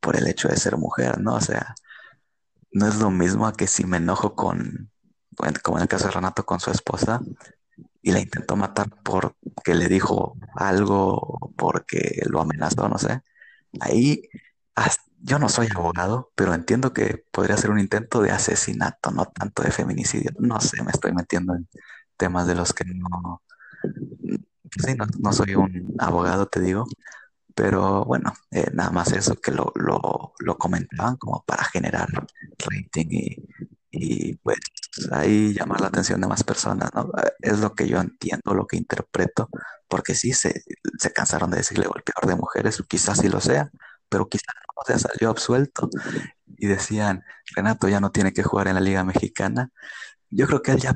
por 0.00 0.16
el 0.16 0.26
hecho 0.26 0.48
de 0.48 0.56
ser 0.56 0.76
mujer, 0.76 1.20
¿no? 1.20 1.34
O 1.34 1.40
sea, 1.40 1.74
no 2.72 2.86
es 2.86 2.96
lo 2.96 3.10
mismo 3.10 3.46
a 3.46 3.52
que 3.52 3.66
si 3.66 3.84
me 3.84 3.98
enojo 3.98 4.34
con, 4.34 4.90
como 5.62 5.78
en 5.78 5.82
el 5.82 5.88
caso 5.88 6.06
de 6.06 6.12
Renato, 6.12 6.44
con 6.44 6.60
su 6.60 6.70
esposa 6.70 7.20
y 8.02 8.12
la 8.12 8.20
intentó 8.20 8.56
matar 8.56 8.88
porque 9.02 9.74
le 9.74 9.88
dijo 9.88 10.36
algo, 10.54 11.52
porque 11.56 12.22
lo 12.26 12.40
amenazó, 12.40 12.88
no 12.88 12.98
sé. 12.98 13.22
Ahí 13.80 14.22
yo 15.20 15.38
no 15.38 15.48
soy 15.48 15.68
abogado, 15.74 16.30
pero 16.34 16.54
entiendo 16.54 16.92
que 16.92 17.24
podría 17.32 17.56
ser 17.56 17.70
un 17.70 17.80
intento 17.80 18.22
de 18.22 18.30
asesinato, 18.30 19.10
no 19.10 19.26
tanto 19.26 19.62
de 19.62 19.70
feminicidio. 19.70 20.30
No 20.38 20.60
sé, 20.60 20.82
me 20.82 20.92
estoy 20.92 21.12
metiendo 21.12 21.54
en 21.54 21.68
temas 22.16 22.46
de 22.46 22.54
los 22.54 22.72
que 22.72 22.84
no, 22.84 23.42
sí, 24.84 24.96
no, 25.20 25.32
soy 25.32 25.54
un 25.54 25.94
abogado, 25.98 26.46
te 26.46 26.60
digo, 26.60 26.86
pero 27.58 28.04
bueno, 28.04 28.32
eh, 28.52 28.70
nada 28.72 28.90
más 28.92 29.10
eso 29.12 29.34
que 29.34 29.50
lo, 29.50 29.72
lo, 29.74 30.32
lo, 30.38 30.58
comentaban 30.58 31.16
como 31.16 31.42
para 31.44 31.64
generar 31.64 32.08
rating 32.56 33.06
y, 33.10 33.36
y 33.90 34.36
pues 34.36 34.58
ahí 35.10 35.52
llamar 35.54 35.80
la 35.80 35.88
atención 35.88 36.20
de 36.20 36.28
más 36.28 36.44
personas, 36.44 36.90
¿no? 36.94 37.10
Es 37.40 37.58
lo 37.58 37.74
que 37.74 37.88
yo 37.88 38.00
entiendo, 38.00 38.54
lo 38.54 38.64
que 38.68 38.76
interpreto, 38.76 39.48
porque 39.88 40.14
sí 40.14 40.32
se, 40.34 40.62
se 40.98 41.12
cansaron 41.12 41.50
de 41.50 41.56
decirle 41.56 41.88
golpeador 41.88 42.28
de 42.28 42.36
mujeres, 42.36 42.80
quizás 42.88 43.18
sí 43.18 43.28
lo 43.28 43.40
sea, 43.40 43.72
pero 44.08 44.28
quizás 44.28 44.54
no, 44.76 44.94
se 44.94 45.00
salió 45.00 45.30
absuelto 45.30 45.90
y 46.58 46.68
decían, 46.68 47.24
Renato 47.56 47.88
ya 47.88 47.98
no 47.98 48.12
tiene 48.12 48.32
que 48.32 48.44
jugar 48.44 48.68
en 48.68 48.76
la 48.76 48.80
Liga 48.80 49.02
Mexicana. 49.02 49.70
Yo 50.30 50.46
creo 50.46 50.62
que 50.62 50.72
él 50.72 50.78
ya 50.80 50.94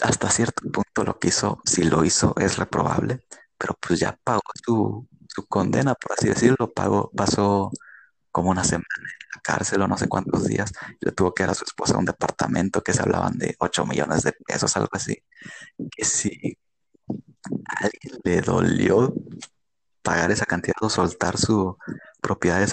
hasta 0.00 0.30
cierto 0.30 0.70
punto 0.70 1.02
lo 1.04 1.18
que 1.18 1.28
hizo, 1.28 1.60
si 1.64 1.82
lo 1.82 2.04
hizo, 2.04 2.32
es 2.38 2.58
reprobable, 2.58 3.24
pero 3.58 3.76
pues 3.80 3.98
ya 3.98 4.16
pagó 4.22 4.42
su, 4.64 5.08
su 5.36 5.46
condena, 5.46 5.94
por 5.94 6.12
así 6.12 6.28
decirlo, 6.28 6.72
pagó, 6.72 7.10
pasó 7.14 7.70
como 8.30 8.50
una 8.50 8.64
semana 8.64 8.86
en 8.98 9.04
la 9.34 9.40
cárcel 9.42 9.82
o 9.82 9.88
no 9.88 9.98
sé 9.98 10.08
cuántos 10.08 10.46
días, 10.46 10.72
y 11.00 11.06
le 11.06 11.12
tuvo 11.12 11.34
que 11.34 11.42
dar 11.42 11.50
a 11.50 11.54
su 11.54 11.64
esposa 11.64 11.98
un 11.98 12.06
departamento 12.06 12.82
que 12.82 12.94
se 12.94 13.02
hablaban 13.02 13.36
de 13.38 13.54
8 13.58 13.86
millones 13.86 14.22
de 14.22 14.32
pesos, 14.32 14.76
algo 14.76 14.90
así, 14.92 15.22
que 15.94 16.04
si 16.04 16.58
a 17.68 17.84
alguien 17.84 18.20
le 18.24 18.40
dolió 18.40 19.14
pagar 20.02 20.30
esa 20.30 20.46
cantidad 20.46 20.76
o 20.80 20.88
soltar 20.88 21.36
su 21.36 21.76
propiedad 22.22 22.58
de, 22.58 22.64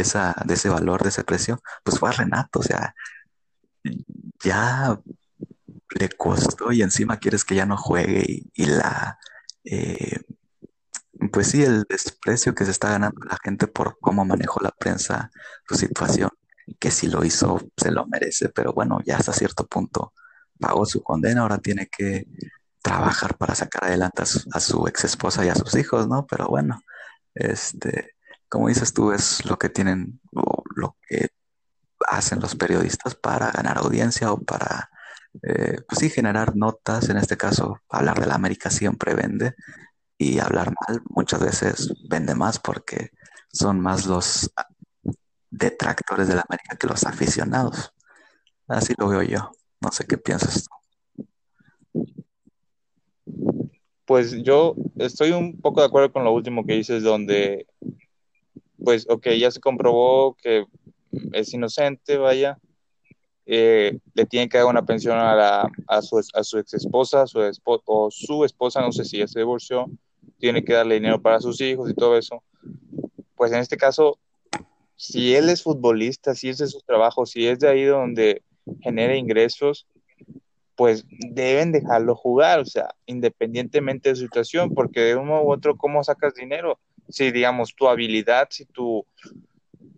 esa, 0.00 0.34
de, 0.44 0.54
ese 0.54 0.68
valor, 0.68 1.02
de 1.02 1.10
ese 1.10 1.24
precio, 1.24 1.60
pues 1.84 1.98
fue 1.98 2.08
a 2.08 2.12
Renato, 2.12 2.60
o 2.60 2.62
sea, 2.62 2.94
ya 4.42 4.98
le 5.90 6.08
costó 6.10 6.72
y 6.72 6.82
encima 6.82 7.18
quieres 7.18 7.44
que 7.44 7.54
ya 7.54 7.66
no 7.66 7.76
juegue 7.76 8.24
y, 8.52 8.66
la, 8.66 9.18
eh, 9.64 10.20
pues 11.28 11.48
sí, 11.48 11.62
el 11.62 11.84
desprecio 11.88 12.54
que 12.54 12.64
se 12.64 12.70
está 12.70 12.90
ganando 12.90 13.20
la 13.28 13.38
gente 13.42 13.66
por 13.66 13.98
cómo 14.00 14.24
manejó 14.24 14.60
la 14.62 14.70
prensa 14.70 15.30
su 15.68 15.74
situación, 15.74 16.30
que 16.78 16.90
si 16.90 17.08
lo 17.08 17.24
hizo 17.24 17.60
se 17.76 17.90
lo 17.90 18.06
merece, 18.06 18.48
pero 18.48 18.72
bueno, 18.72 19.00
ya 19.04 19.18
hasta 19.18 19.32
cierto 19.32 19.66
punto 19.66 20.14
pagó 20.58 20.86
su 20.86 21.02
condena, 21.02 21.42
ahora 21.42 21.58
tiene 21.58 21.88
que 21.88 22.26
trabajar 22.82 23.36
para 23.36 23.54
sacar 23.54 23.84
adelante 23.84 24.22
a 24.22 24.60
su, 24.60 24.86
ex 24.86 25.04
esposa 25.04 25.44
y 25.44 25.48
a 25.48 25.54
sus 25.54 25.74
hijos, 25.74 26.08
¿no? 26.08 26.26
Pero 26.26 26.48
bueno, 26.48 26.80
este, 27.34 28.14
como 28.48 28.68
dices 28.68 28.92
tú, 28.92 29.12
es 29.12 29.44
lo 29.44 29.58
que 29.58 29.68
tienen, 29.68 30.20
o 30.34 30.62
lo 30.76 30.96
que 31.06 31.28
hacen 32.08 32.40
los 32.40 32.54
periodistas 32.56 33.14
para 33.14 33.50
ganar 33.50 33.78
audiencia 33.78 34.32
o 34.32 34.40
para 34.40 34.90
eh, 35.42 35.78
pues 35.88 36.00
sí, 36.00 36.10
generar 36.10 36.56
notas, 36.56 37.08
en 37.08 37.16
este 37.16 37.36
caso, 37.36 37.80
hablar 37.88 38.20
de 38.20 38.26
la 38.26 38.34
América 38.34 38.70
siempre 38.70 39.14
vende 39.14 39.54
y 40.20 40.38
hablar 40.38 40.74
mal 40.86 41.00
muchas 41.08 41.40
veces 41.40 41.94
vende 42.06 42.34
más 42.34 42.58
porque 42.58 43.08
son 43.50 43.80
más 43.80 44.04
los 44.04 44.52
detractores 45.50 46.28
de 46.28 46.34
la 46.34 46.44
América 46.46 46.76
que 46.76 46.86
los 46.86 47.04
aficionados. 47.04 47.94
Así 48.68 48.92
lo 48.98 49.08
veo 49.08 49.22
yo. 49.22 49.50
No 49.80 49.90
sé 49.90 50.04
qué 50.06 50.18
piensas 50.18 50.68
tú. 50.68 51.26
Pues 54.04 54.42
yo 54.42 54.74
estoy 54.98 55.30
un 55.30 55.58
poco 55.58 55.80
de 55.80 55.86
acuerdo 55.86 56.12
con 56.12 56.24
lo 56.24 56.32
último 56.32 56.66
que 56.66 56.74
dices, 56.74 57.02
donde, 57.02 57.66
pues, 58.84 59.06
ok, 59.08 59.26
ya 59.38 59.50
se 59.50 59.60
comprobó 59.60 60.34
que 60.34 60.66
es 61.32 61.54
inocente, 61.54 62.18
vaya, 62.18 62.58
eh, 63.46 63.98
le 64.12 64.26
tienen 64.26 64.50
que 64.50 64.58
dar 64.58 64.66
una 64.66 64.84
pensión 64.84 65.16
a, 65.16 65.34
la, 65.34 65.70
a, 65.88 66.02
su, 66.02 66.22
a 66.34 66.44
su 66.44 66.58
ex 66.58 66.74
esposa 66.74 67.26
su 67.26 67.40
o 67.64 68.10
su 68.10 68.44
esposa, 68.44 68.82
no 68.82 68.92
sé 68.92 69.06
si 69.06 69.16
ya 69.18 69.26
se 69.26 69.38
divorció, 69.38 69.86
tiene 70.40 70.64
que 70.64 70.72
darle 70.72 70.96
dinero 70.96 71.20
para 71.20 71.40
sus 71.40 71.60
hijos 71.60 71.90
y 71.90 71.94
todo 71.94 72.16
eso. 72.16 72.42
Pues 73.36 73.52
en 73.52 73.58
este 73.60 73.76
caso, 73.76 74.18
si 74.96 75.34
él 75.34 75.48
es 75.48 75.62
futbolista, 75.62 76.34
si 76.34 76.48
es 76.48 76.58
de 76.58 76.66
su 76.66 76.80
trabajo, 76.80 77.26
si 77.26 77.46
es 77.46 77.60
de 77.60 77.68
ahí 77.68 77.84
donde 77.84 78.42
genera 78.82 79.16
ingresos, 79.16 79.86
pues 80.74 81.04
deben 81.08 81.72
dejarlo 81.72 82.16
jugar, 82.16 82.60
o 82.60 82.64
sea, 82.64 82.94
independientemente 83.06 84.08
de 84.08 84.16
su 84.16 84.22
situación, 84.22 84.74
porque 84.74 85.00
de 85.00 85.16
uno 85.16 85.42
u 85.42 85.52
otro, 85.52 85.76
¿cómo 85.76 86.02
sacas 86.02 86.34
dinero? 86.34 86.78
Si, 87.08 87.30
digamos, 87.30 87.74
tu 87.74 87.86
habilidad, 87.86 88.48
si 88.50 88.64
tu, 88.64 89.04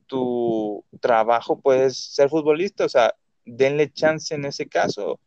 tu 0.06 0.84
trabajo 1.00 1.60
puedes 1.60 1.96
ser 1.96 2.28
futbolista, 2.28 2.84
o 2.84 2.88
sea, 2.88 3.14
denle 3.44 3.92
chance 3.92 4.34
en 4.34 4.44
ese 4.44 4.66
caso. 4.66 5.20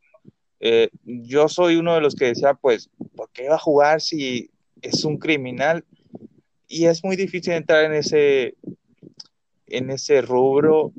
Eh, 0.59 0.89
yo 1.03 1.47
soy 1.47 1.75
uno 1.75 1.95
de 1.95 2.01
los 2.01 2.15
que 2.15 2.25
decía, 2.25 2.53
pues, 2.53 2.89
¿por 3.15 3.29
qué 3.29 3.47
va 3.49 3.55
a 3.55 3.59
jugar 3.59 4.01
si 4.01 4.49
es 4.87 5.03
un 5.03 5.17
criminal? 5.17 5.83
Y 6.67 6.85
es 6.85 7.03
muy 7.03 7.15
difícil 7.15 7.53
entrar 7.53 7.85
en 7.85 7.93
ese, 7.93 8.55
en 9.67 9.89
ese 9.89 10.21
rubro, 10.21 10.93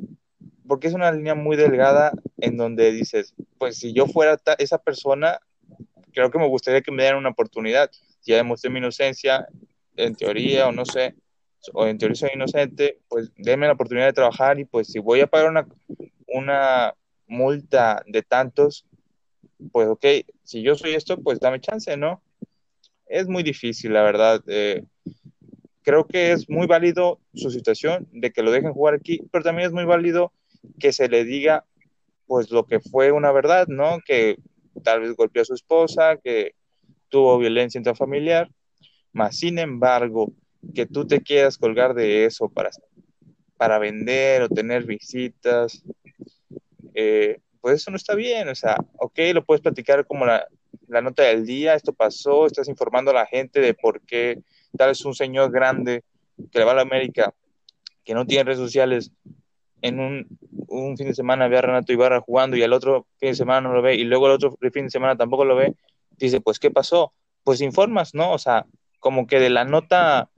porque 0.67 0.89
es 0.89 0.95
una 0.95 1.13
línea 1.13 1.35
muy 1.35 1.57
delgada 1.57 2.13
en 2.39 2.57
donde 2.57 2.93
dices, 2.93 3.35
pues 3.59 3.79
si 3.79 3.93
yo 3.93 4.07
fuera 4.07 4.41
esa 4.59 4.79
persona, 4.79 5.41
creo 6.13 6.31
que 6.31 6.39
me 6.39 6.49
gustaría 6.49 6.83
que 6.83 6.93
me 6.93 7.03
dieran 7.03 7.19
una 7.19 7.31
oportunidad. 7.31 7.91
Ya 8.23 8.37
demostré 8.37 8.71
mi 8.71 8.79
inocencia, 8.79 9.47
en 9.97 10.15
teoría, 10.15 10.69
o 10.69 10.73
no 10.73 10.85
sé, 10.85 11.15
o 11.73 11.87
en 11.87 11.99
teoría 11.99 12.17
soy 12.17 12.31
inocente, 12.35 13.01
pues 13.09 13.31
denme 13.37 13.67
la 13.67 13.73
oportunidad 13.73 14.07
de 14.07 14.13
trabajar 14.13 14.59
y 14.59 14.65
pues 14.65 14.89
si 14.89 14.99
voy 14.99 15.21
a 15.21 15.27
pagar 15.27 15.51
una, 15.51 15.67
una 16.27 16.95
multa 17.27 18.03
de 18.07 18.23
tantos, 18.23 18.87
pues 19.73 19.89
ok, 19.89 20.05
si 20.43 20.63
yo 20.63 20.75
soy 20.75 20.95
esto, 20.95 21.21
pues 21.21 21.41
dame 21.41 21.61
chance, 21.61 21.97
¿no? 21.97 22.23
Es 23.07 23.29
muy 23.29 23.43
difícil, 23.43 23.93
la 23.93 24.03
verdad. 24.03 24.43
Eh, 24.49 24.85
creo 25.83 26.07
que 26.07 26.33
es 26.33 26.49
muy 26.51 26.67
válido 26.67 27.21
su 27.35 27.51
situación 27.51 28.09
de 28.13 28.33
que 28.33 28.43
lo 28.43 28.51
dejen 28.51 28.73
jugar 28.73 28.95
aquí, 28.95 29.21
pero 29.31 29.45
también 29.45 29.69
es 29.69 29.73
muy 29.73 29.85
válido 29.85 30.33
que 30.81 30.93
se 30.93 31.09
le 31.09 31.25
diga 31.25 31.65
pues 32.27 32.51
lo 32.51 32.67
que 32.67 32.81
fue 32.81 33.13
una 33.13 33.31
verdad, 33.31 33.69
¿no? 33.69 34.01
Que 34.05 34.37
tal 34.83 35.01
vez 35.01 35.15
golpeó 35.15 35.43
a 35.43 35.45
su 35.45 35.55
esposa, 35.55 36.17
que 36.17 36.55
tuvo 37.09 37.39
violencia 37.39 37.79
intrafamiliar, 37.79 38.51
más 39.13 39.39
sin 39.39 39.61
embargo, 39.61 40.33
que 40.75 40.87
tú 40.87 41.07
te 41.07 41.21
quieras 41.21 41.57
colgar 41.57 41.95
de 41.95 42.25
eso 42.25 42.49
para, 42.49 42.71
para 43.57 43.79
vender 43.79 44.43
o 44.43 44.49
tener 44.49 44.85
visitas, 44.85 45.85
eh, 46.95 47.39
pues 47.61 47.77
eso 47.77 47.93
no 47.93 47.97
está 47.97 48.17
bien, 48.17 48.49
o 48.49 48.55
sea, 48.57 48.77
ok, 48.99 49.19
lo 49.33 49.45
puedes 49.45 49.63
platicar 49.63 50.05
como 50.05 50.27
la, 50.27 50.47
la, 50.89 51.01
nota 51.01 51.23
del 51.25 51.47
día, 51.47 51.75
esto 51.75 51.93
pasó, 51.93 52.47
estás 52.47 52.69
informando 52.69 53.11
a 53.11 53.15
la 53.15 53.27
gente 53.27 53.61
de 53.61 53.75
por 53.75 54.01
qué 54.03 54.41
tal 54.77 54.89
vez 54.89 55.05
un 55.05 55.15
señor 55.15 55.51
grande 55.51 56.05
que 56.51 56.59
le 56.59 56.65
va 56.65 56.73
a 56.73 56.77
la 56.77 56.83
América, 56.83 57.35
que 58.05 58.15
no 58.15 58.27
tiene 58.27 58.45
redes 58.45 58.59
sociales, 58.59 59.13
en 59.83 60.01
un, 60.01 60.39
un, 60.69 60.97
fin 60.97 61.09
de 61.09 61.15
semana 61.15 61.49
ve 61.49 61.59
a 61.59 61.63
Renato 61.63 61.93
Ibarra 61.93 62.21
jugando 62.21 62.57
y 62.57 62.63
al 62.63 62.73
otro 62.73 63.07
fin 63.19 63.31
de 63.31 63.35
semana 63.35 63.69
no 63.69 63.75
lo 63.75 63.83
ve 63.83 63.95
y 63.95 64.05
luego 64.05 64.27
el 64.27 64.33
otro 64.33 64.57
fin 64.73 64.85
de 64.85 64.91
semana 64.91 65.17
tampoco 65.17 65.45
lo 65.45 65.57
ve, 65.57 65.75
dice, 66.17 66.41
pues, 66.41 66.59
¿qué 66.59 66.71
pasó? 66.71 67.13
Pues 67.45 67.61
informas, 67.61 68.15
¿no? 68.15 68.33
O 68.33 68.39
sea, 68.39 68.67
como 68.99 69.27
que 69.27 69.39
de 69.39 69.51
la 69.51 69.65
nota 69.65 70.31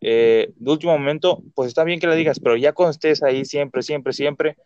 eh, 0.00 0.52
de 0.56 0.70
último 0.70 0.92
momento, 0.92 1.42
pues 1.54 1.68
está 1.68 1.82
bien 1.82 1.98
que 1.98 2.06
la 2.06 2.14
digas, 2.14 2.38
pero 2.38 2.56
ya 2.56 2.72
cuando 2.72 2.90
estés 2.90 3.22
ahí 3.22 3.44
siempre, 3.44 3.82
siempre, 3.82 4.12
siempre, 4.12 4.56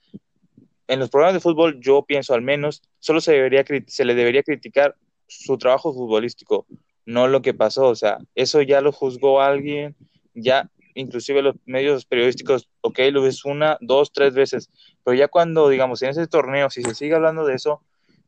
en 0.88 0.98
los 0.98 1.10
programas 1.10 1.34
de 1.34 1.40
fútbol, 1.40 1.80
yo 1.80 2.02
pienso 2.02 2.34
al 2.34 2.42
menos, 2.42 2.82
solo 2.98 3.20
se, 3.20 3.32
debería, 3.32 3.64
se 3.86 4.04
le 4.04 4.14
debería 4.14 4.42
criticar 4.42 4.96
su 5.28 5.58
trabajo 5.58 5.92
futbolístico, 5.92 6.66
no 7.06 7.28
lo 7.28 7.42
que 7.42 7.54
pasó. 7.54 7.86
O 7.86 7.94
sea, 7.94 8.18
eso 8.34 8.60
ya 8.62 8.80
lo 8.80 8.92
juzgó 8.92 9.40
alguien, 9.40 9.96
ya 10.34 10.70
inclusive 10.94 11.42
los 11.42 11.54
medios 11.64 12.04
periodísticos, 12.04 12.68
ok, 12.80 12.98
lo 13.12 13.22
ves 13.22 13.44
una, 13.44 13.78
dos, 13.80 14.12
tres 14.12 14.34
veces, 14.34 14.68
pero 15.04 15.16
ya 15.16 15.28
cuando, 15.28 15.68
digamos, 15.68 16.02
en 16.02 16.10
ese 16.10 16.26
torneo, 16.26 16.70
si 16.70 16.82
se 16.82 16.94
sigue 16.94 17.14
hablando 17.14 17.44
de 17.44 17.54
eso, 17.54 17.82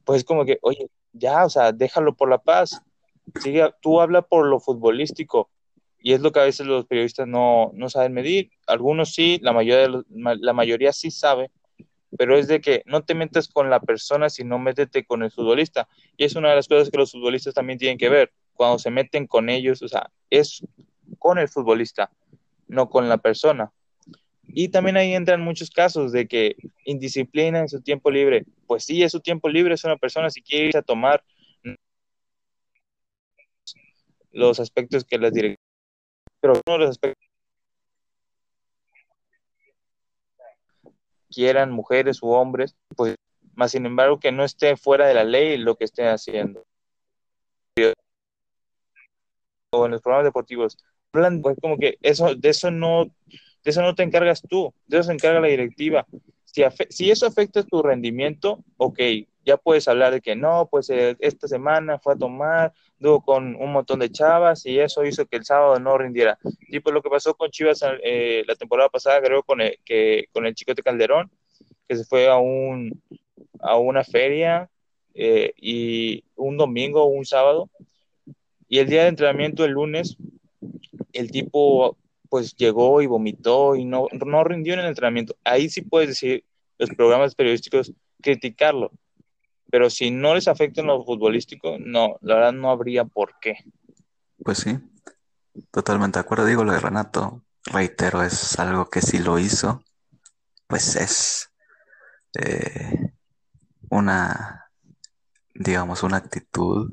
pues 0.05 0.19
es 0.19 0.25
como 0.25 0.45
que, 0.45 0.59
oye, 0.63 0.89
ya, 1.13 1.45
o 1.45 1.51
sea, 1.51 1.73
déjalo 1.73 2.15
por 2.15 2.31
la 2.31 2.39
paz, 2.39 2.81
sigue, 3.41 3.69
tú 3.83 4.01
habla 4.01 4.23
por 4.23 4.47
lo 4.47 4.61
futbolístico, 4.61 5.51
y 5.99 6.13
es 6.13 6.21
lo 6.21 6.33
que 6.33 6.41
a 6.41 6.45
veces 6.45 6.67
los 6.67 6.87
periodistas 6.87 7.27
no, 7.27 7.73
no 7.75 7.91
saben 7.91 8.13
medir, 8.13 8.51
algunos 8.67 9.13
sí, 9.15 9.41
la 9.43 9.53
mayoría, 9.53 10.03
la 10.09 10.53
mayoría 10.53 10.93
sí 10.93 11.11
sabe, 11.11 11.51
pero 12.17 12.37
es 12.37 12.49
de 12.49 12.61
que 12.61 12.83
no 12.87 13.03
te 13.03 13.15
metas 13.15 13.49
con 13.49 13.71
la 13.71 13.81
persona, 13.81 14.31
sino 14.31 14.59
métete 14.59 15.05
con 15.05 15.23
el 15.23 15.31
futbolista. 15.31 15.89
Y 16.17 16.25
es 16.25 16.35
una 16.35 16.51
de 16.51 16.57
las 16.57 16.69
cosas 16.69 16.91
que 16.91 16.99
los 16.99 17.13
futbolistas 17.13 17.55
también 17.55 17.79
tienen 17.79 17.99
que 17.99 18.09
ver. 18.09 18.33
Cuando 18.55 18.79
se 18.79 18.91
meten 18.91 19.27
con 19.27 19.49
ellos, 19.49 19.83
o 19.83 19.89
sea, 19.89 20.11
es 20.29 20.65
con 21.19 21.39
el 21.39 21.49
futbolista, 21.49 22.11
no 22.69 22.89
con 22.91 23.09
la 23.09 23.19
persona. 23.19 23.73
Y 24.53 24.69
también 24.69 24.97
ahí 24.97 25.15
entran 25.15 25.41
muchos 25.41 25.71
casos 25.71 26.11
de 26.13 26.27
que 26.27 26.57
indisciplina 26.85 27.61
en 27.61 27.69
su 27.69 27.81
tiempo 27.81 28.11
libre. 28.11 28.45
Pues 28.67 28.85
sí, 28.85 29.03
es 29.03 29.13
su 29.13 29.21
tiempo 29.21 29.49
libre, 29.49 29.75
es 29.75 29.85
una 29.85 29.97
persona 29.97 30.31
si 30.31 30.43
quiere 30.43 30.67
irse 30.67 30.79
a 30.79 30.83
tomar 30.83 31.23
los 34.33 34.59
aspectos 34.59 35.05
que 35.05 35.19
las 35.19 35.33
directivas. 35.33 35.65
Pero 36.41 36.55
uno 36.67 36.79
de 36.79 36.79
los 36.79 36.91
aspectos 36.91 37.30
quieran 41.31 41.71
mujeres 41.71 42.23
u 42.23 42.31
hombres, 42.31 42.77
pues 42.97 43.17
más 43.55 43.73
sin 43.73 43.87
embargo 43.87 44.19
que 44.21 44.33
no 44.33 44.45
esté 44.45 44.77
fuera 44.77 45.07
de 45.07 45.15
la 45.15 45.25
ley 45.25 45.57
lo 45.59 45.77
que 45.77 45.85
esté 45.85 46.09
haciendo. 46.09 46.65
o 49.73 49.87
en 49.87 49.93
los 49.93 50.03
programas 50.03 50.25
deportivos, 50.27 50.77
hablan 51.13 51.43
pues 51.43 51.57
como 51.61 51.79
que 51.79 51.97
eso, 52.03 52.35
de 52.35 52.49
eso 52.49 52.71
no, 52.71 53.05
de 53.05 53.71
eso 53.71 53.83
no 53.83 53.95
te 53.95 54.03
encargas 54.03 54.43
tú, 54.43 54.75
de 54.87 54.99
eso 54.99 55.07
se 55.07 55.13
encarga 55.13 55.41
la 55.41 55.49
directiva. 55.49 56.07
Si, 56.45 56.63
si 56.89 57.11
eso 57.11 57.27
afecta 57.27 57.63
tu 57.63 57.83
rendimiento, 57.83 58.65
ok, 58.77 58.99
ya 59.45 59.57
puedes 59.57 59.89
hablar 59.89 60.13
de 60.13 60.21
que 60.21 60.37
no, 60.37 60.69
pues 60.71 60.91
eh, 60.91 61.17
esta 61.21 61.49
semana 61.49 61.99
fue 61.99 62.15
a 62.15 62.17
tomar, 62.17 62.73
luego 62.99 63.23
con 63.23 63.57
un 63.57 63.73
montón 63.73 64.01
de 64.01 64.11
chavas 64.11 64.67
y 64.67 64.79
eso 64.79 65.05
hizo 65.05 65.27
que 65.27 65.37
el 65.37 65.45
sábado 65.45 65.79
no 65.81 65.97
rindiera. 65.97 66.39
Tipo 66.71 66.85
pues 66.85 66.95
lo 66.95 67.03
que 67.03 67.11
pasó 67.11 67.35
con 67.35 67.51
Chivas 67.51 67.83
eh, 68.03 68.45
la 68.47 68.55
temporada 68.55 68.89
pasada, 68.89 69.21
creo, 69.23 69.43
con 69.43 69.61
el, 69.61 69.79
que, 69.85 70.27
con 70.33 70.47
el 70.47 70.55
Chicote 70.55 70.83
Calderón, 70.83 71.31
que 71.89 71.97
se 71.97 72.05
fue 72.05 72.29
a, 72.29 72.37
un, 72.39 73.03
a 73.61 73.77
una 73.77 74.05
feria 74.05 74.69
eh, 75.15 75.53
y 75.57 76.25
un 76.37 76.57
domingo 76.57 77.03
o 77.03 77.07
un 77.07 77.25
sábado, 77.25 77.71
y 78.69 78.79
el 78.79 78.89
día 78.89 79.03
de 79.03 79.09
entrenamiento, 79.09 79.65
el 79.65 79.73
lunes, 79.73 80.17
el 81.13 81.31
tipo 81.31 81.97
pues 82.29 82.55
llegó 82.55 83.03
y 83.03 83.07
vomitó 83.07 83.75
y 83.75 83.85
no, 83.85 84.07
no 84.13 84.45
rindió 84.45 84.75
en 84.75 84.81
el 84.81 84.87
entrenamiento. 84.87 85.35
Ahí 85.43 85.69
sí 85.69 85.83
puedes 85.83 86.11
decir, 86.11 86.45
los 86.79 86.89
programas 86.91 87.35
periodísticos, 87.35 87.93
criticarlo, 88.23 88.93
pero 89.71 89.91
si 89.91 90.11
no 90.11 90.35
les 90.35 90.49
afecta 90.49 90.81
en 90.81 90.89
lo 90.89 91.05
futbolístico, 91.05 91.77
no, 91.79 92.17
la 92.21 92.35
verdad 92.35 92.53
no 92.53 92.71
habría 92.71 93.05
por 93.05 93.35
qué. 93.41 93.57
Pues 94.45 94.59
sí, 94.59 94.79
totalmente 95.71 96.19
de 96.19 96.21
acuerdo. 96.21 96.45
Digo 96.45 96.65
lo 96.65 96.73
de 96.73 96.81
Renato, 96.81 97.43
reitero, 97.65 98.23
es 98.23 98.59
algo 98.59 98.89
que 98.89 99.03
si 99.03 99.19
lo 99.19 99.39
hizo, 99.39 99.83
pues 100.67 100.97
es 100.97 101.51
eh, 102.39 103.13
una, 103.91 104.71
digamos, 105.55 106.03
una 106.03 106.17
actitud 106.17 106.93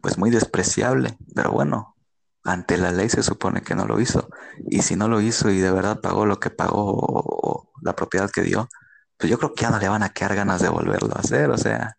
pues 0.00 0.18
muy 0.18 0.30
despreciable, 0.30 1.16
pero 1.34 1.52
bueno, 1.52 1.96
ante 2.44 2.76
la 2.76 2.92
ley 2.92 3.08
se 3.08 3.22
supone 3.22 3.62
que 3.62 3.74
no 3.74 3.86
lo 3.86 4.00
hizo. 4.00 4.28
Y 4.68 4.82
si 4.82 4.96
no 4.96 5.08
lo 5.08 5.20
hizo 5.20 5.50
y 5.50 5.58
de 5.58 5.70
verdad 5.70 6.00
pagó 6.00 6.26
lo 6.26 6.40
que 6.40 6.50
pagó 6.50 6.94
o 6.96 7.72
la 7.82 7.94
propiedad 7.96 8.30
que 8.30 8.42
dio, 8.42 8.68
pues 9.24 9.30
yo 9.30 9.38
creo 9.38 9.54
que 9.54 9.62
ya 9.62 9.70
no 9.70 9.78
le 9.78 9.88
van 9.88 10.02
a 10.02 10.10
quedar 10.10 10.34
ganas 10.34 10.60
de 10.60 10.68
volverlo 10.68 11.16
a 11.16 11.20
hacer, 11.20 11.48
o 11.48 11.56
sea, 11.56 11.96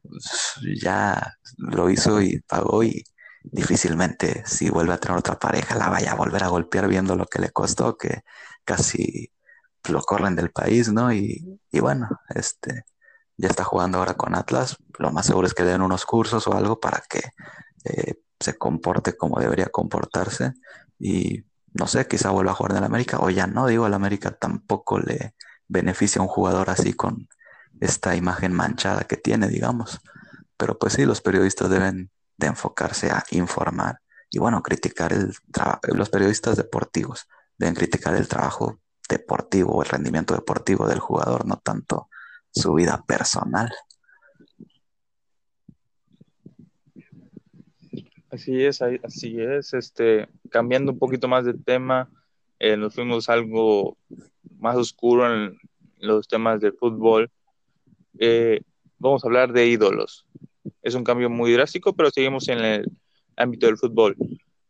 pues 0.00 0.58
ya 0.82 1.34
lo 1.58 1.90
hizo 1.90 2.22
y 2.22 2.40
pagó 2.40 2.82
y 2.82 3.04
difícilmente 3.42 4.42
si 4.46 4.70
vuelve 4.70 4.94
a 4.94 4.96
tener 4.96 5.18
otra 5.18 5.38
pareja 5.38 5.74
la 5.74 5.90
vaya 5.90 6.12
a 6.12 6.14
volver 6.14 6.42
a 6.44 6.48
golpear 6.48 6.88
viendo 6.88 7.14
lo 7.14 7.26
que 7.26 7.40
le 7.40 7.50
costó, 7.50 7.98
que 7.98 8.22
casi 8.64 9.30
lo 9.86 10.00
corren 10.00 10.34
del 10.34 10.50
país, 10.50 10.90
¿no? 10.90 11.12
Y, 11.12 11.60
y 11.70 11.80
bueno, 11.80 12.08
este 12.34 12.84
ya 13.36 13.48
está 13.48 13.64
jugando 13.64 13.98
ahora 13.98 14.14
con 14.14 14.34
Atlas, 14.34 14.78
lo 14.98 15.12
más 15.12 15.26
seguro 15.26 15.46
es 15.46 15.52
que 15.52 15.64
den 15.64 15.82
unos 15.82 16.06
cursos 16.06 16.46
o 16.46 16.54
algo 16.54 16.80
para 16.80 17.02
que 17.06 17.20
eh, 17.84 18.14
se 18.40 18.56
comporte 18.56 19.14
como 19.14 19.38
debería 19.38 19.66
comportarse 19.66 20.54
y 20.98 21.44
no 21.74 21.86
sé, 21.86 22.08
quizá 22.08 22.30
vuelva 22.30 22.52
a 22.52 22.54
jugar 22.54 22.72
en 22.72 22.78
el 22.78 22.84
América 22.84 23.18
o 23.20 23.28
ya 23.28 23.46
no, 23.46 23.66
digo, 23.66 23.84
al 23.84 23.92
América 23.92 24.30
tampoco 24.30 24.98
le, 24.98 25.34
beneficia 25.72 26.20
a 26.20 26.22
un 26.22 26.28
jugador 26.28 26.70
así 26.70 26.92
con 26.92 27.28
esta 27.80 28.14
imagen 28.14 28.52
manchada 28.52 29.04
que 29.04 29.16
tiene, 29.16 29.48
digamos. 29.48 30.00
Pero 30.56 30.78
pues 30.78 30.92
sí, 30.92 31.04
los 31.04 31.20
periodistas 31.20 31.70
deben 31.70 32.10
de 32.36 32.46
enfocarse 32.46 33.10
a 33.10 33.24
informar 33.30 34.00
y 34.30 34.38
bueno, 34.38 34.62
criticar 34.62 35.12
el 35.12 35.34
los 35.92 36.08
periodistas 36.08 36.56
deportivos 36.56 37.26
deben 37.58 37.74
criticar 37.74 38.14
el 38.14 38.28
trabajo 38.28 38.80
deportivo, 39.08 39.82
el 39.82 39.88
rendimiento 39.88 40.34
deportivo 40.34 40.88
del 40.88 41.00
jugador, 41.00 41.46
no 41.46 41.58
tanto 41.58 42.08
su 42.50 42.72
vida 42.74 43.04
personal. 43.06 43.70
Así 48.30 48.64
es, 48.64 48.80
así 48.80 49.38
es. 49.38 49.74
Este, 49.74 50.28
cambiando 50.50 50.92
un 50.92 50.98
poquito 50.98 51.28
más 51.28 51.44
de 51.44 51.52
tema, 51.52 52.08
eh, 52.62 52.76
nos 52.76 52.94
fuimos 52.94 53.28
algo 53.28 53.98
más 54.60 54.76
oscuro 54.76 55.26
en 55.26 55.58
los 55.98 56.28
temas 56.28 56.60
del 56.60 56.72
fútbol. 56.74 57.28
Eh, 58.20 58.60
vamos 58.98 59.24
a 59.24 59.26
hablar 59.26 59.52
de 59.52 59.66
ídolos. 59.66 60.26
Es 60.80 60.94
un 60.94 61.02
cambio 61.02 61.28
muy 61.28 61.52
drástico, 61.52 61.92
pero 61.92 62.12
seguimos 62.12 62.46
en 62.46 62.60
el 62.60 62.92
ámbito 63.36 63.66
del 63.66 63.78
fútbol. 63.78 64.16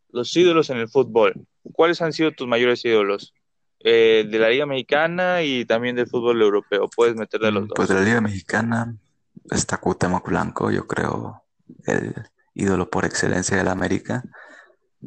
Los 0.08 0.34
ídolos 0.34 0.70
en 0.70 0.78
el 0.78 0.88
fútbol. 0.88 1.34
¿Cuáles 1.74 2.00
han 2.00 2.14
sido 2.14 2.32
tus 2.32 2.48
mayores 2.48 2.82
ídolos? 2.82 3.34
Eh, 3.80 4.26
de 4.26 4.38
la 4.38 4.48
Liga 4.48 4.64
Mexicana 4.64 5.42
y 5.42 5.66
también 5.66 5.94
del 5.94 6.06
fútbol 6.06 6.40
europeo. 6.40 6.88
Puedes 6.96 7.14
meterle 7.14 7.52
los 7.52 7.68
dos. 7.68 7.76
Pues 7.76 7.90
de 7.90 7.96
la 7.96 8.00
Liga 8.00 8.22
Mexicana 8.22 8.96
está 9.50 9.76
Cuauhtémoc 9.76 10.26
Blanco, 10.26 10.70
yo 10.70 10.86
creo 10.86 11.42
el 11.84 12.14
ídolo 12.54 12.88
por 12.88 13.04
excelencia 13.04 13.58
de 13.58 13.64
la 13.64 13.72
América. 13.72 14.24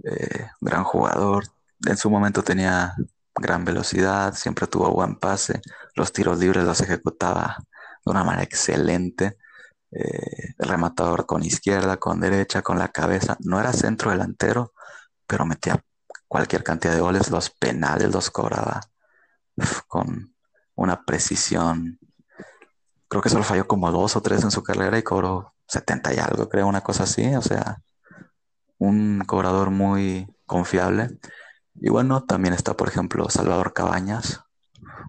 Eh, 0.04 0.50
gran 0.62 0.84
jugador, 0.84 1.45
en 1.85 1.97
su 1.97 2.09
momento 2.09 2.43
tenía 2.43 2.95
gran 3.35 3.65
velocidad, 3.65 4.33
siempre 4.33 4.67
tuvo 4.67 4.91
buen 4.91 5.17
pase, 5.17 5.61
los 5.95 6.11
tiros 6.13 6.39
libres 6.39 6.63
los 6.63 6.81
ejecutaba 6.81 7.57
de 8.05 8.11
una 8.11 8.23
manera 8.23 8.43
excelente, 8.43 9.38
eh, 9.91 10.53
rematador 10.57 11.25
con 11.25 11.43
izquierda, 11.43 11.97
con 11.97 12.19
derecha, 12.19 12.61
con 12.61 12.79
la 12.79 12.89
cabeza, 12.89 13.38
no 13.41 13.59
era 13.59 13.73
centro 13.73 14.11
delantero, 14.11 14.73
pero 15.27 15.45
metía 15.45 15.83
cualquier 16.27 16.63
cantidad 16.63 16.93
de 16.93 17.01
goles, 17.01 17.29
los 17.29 17.49
penales 17.49 18.11
los 18.13 18.29
cobraba 18.29 18.81
con 19.88 20.35
una 20.75 21.03
precisión. 21.03 21.99
Creo 23.07 23.21
que 23.21 23.29
solo 23.29 23.43
falló 23.43 23.67
como 23.67 23.91
dos 23.91 24.15
o 24.15 24.21
tres 24.21 24.43
en 24.43 24.51
su 24.51 24.63
carrera 24.63 24.97
y 24.97 25.03
cobró 25.03 25.53
70 25.67 26.13
y 26.13 26.17
algo, 26.17 26.49
creo, 26.49 26.67
una 26.67 26.81
cosa 26.81 27.03
así. 27.03 27.35
O 27.35 27.41
sea, 27.41 27.77
un 28.77 29.23
cobrador 29.25 29.71
muy 29.71 30.27
confiable. 30.45 31.19
Y 31.75 31.89
bueno, 31.89 32.23
también 32.23 32.53
está, 32.53 32.75
por 32.75 32.88
ejemplo, 32.88 33.29
Salvador 33.29 33.73
Cabañas, 33.73 34.43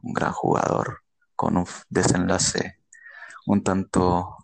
un 0.03 0.13
gran 0.13 0.33
jugador 0.33 1.03
con 1.35 1.57
un 1.57 1.67
desenlace 1.89 2.77
un 3.47 3.63
tanto 3.63 4.37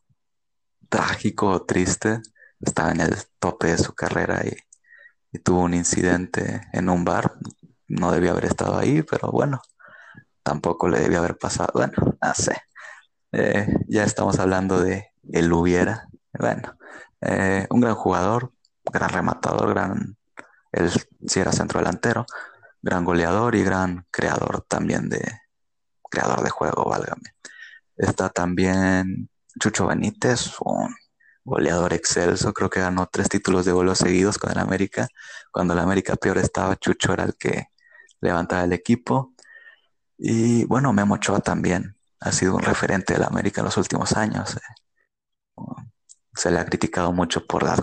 trágico 0.89 1.49
o 1.49 1.65
triste. 1.65 2.21
Estaba 2.61 2.93
en 2.93 3.01
el 3.01 3.17
tope 3.39 3.69
de 3.69 3.79
su 3.79 3.95
carrera 3.95 4.43
y, 4.47 4.57
tuvo 5.41 5.63
un 5.63 5.75
incidente 5.75 6.63
en 6.73 6.89
un 6.89 7.05
bar. 7.05 7.33
No 7.89 8.13
debía 8.13 8.33
haber 8.33 8.47
estado 8.47 8.79
ahí, 8.79 9.03
pero 9.03 9.31
bueno, 9.31 9.61
tampoco 10.43 10.89
le 10.89 11.01
debía 11.01 11.19
haber 11.19 11.39
pasado. 11.39 11.71
Bueno, 11.75 11.95
no 12.23 12.35
sé. 12.35 12.57
Eh, 13.33 13.67
ya 13.89 14.05
estamos 14.05 14.39
hablando 14.39 14.81
de 14.81 15.11
el 15.33 15.53
hubiera. 15.53 16.09
Bueno, 16.39 16.77
eh, 17.23 17.67
un 17.71 17.81
gran 17.81 17.95
jugador, 17.95 18.53
gran 18.85 19.11
rematador, 19.11 19.71
gran 19.71 20.17
él 20.73 20.91
sí 21.27 21.41
era 21.41 21.53
centro 21.53 21.81
delantero, 21.81 22.27
gran 22.81 23.05
goleador 23.05 23.55
y 23.55 23.63
gran 23.63 24.07
creador 24.11 24.65
también 24.69 25.09
de 25.09 25.23
creador 26.11 26.43
de 26.43 26.51
juego, 26.51 26.85
válgame. 26.85 27.35
Está 27.97 28.29
también 28.29 29.31
Chucho 29.61 29.87
Benítez, 29.87 30.53
un 30.61 30.95
goleador 31.45 31.93
excelso, 31.93 32.53
creo 32.53 32.71
que 32.71 32.81
ganó 32.81 33.09
tres 33.11 33.29
títulos 33.29 33.65
de 33.65 33.73
vuelo 33.73 33.95
seguidos 33.95 34.39
con 34.39 34.51
el 34.51 34.59
América. 34.59 35.09
Cuando 35.51 35.75
el 35.75 35.81
América 35.81 36.17
peor 36.17 36.39
estaba, 36.39 36.77
Chucho 36.77 37.13
era 37.13 37.25
el 37.25 37.37
que 37.37 37.69
levantaba 38.21 38.65
el 38.65 38.73
equipo. 38.73 39.35
Y 40.19 40.65
bueno, 40.65 40.93
Memo 40.93 41.15
Ochoa 41.15 41.41
también 41.41 41.97
ha 42.21 42.33
sido 42.33 42.55
un 42.55 42.63
referente 42.63 43.15
del 43.15 43.25
América 43.25 43.61
en 43.61 43.67
los 43.67 43.77
últimos 43.77 44.13
años. 44.13 44.57
Eh. 44.57 45.63
Se 46.35 46.51
le 46.51 46.59
ha 46.59 46.65
criticado 46.65 47.13
mucho 47.13 47.47
por 47.47 47.63
las... 47.63 47.81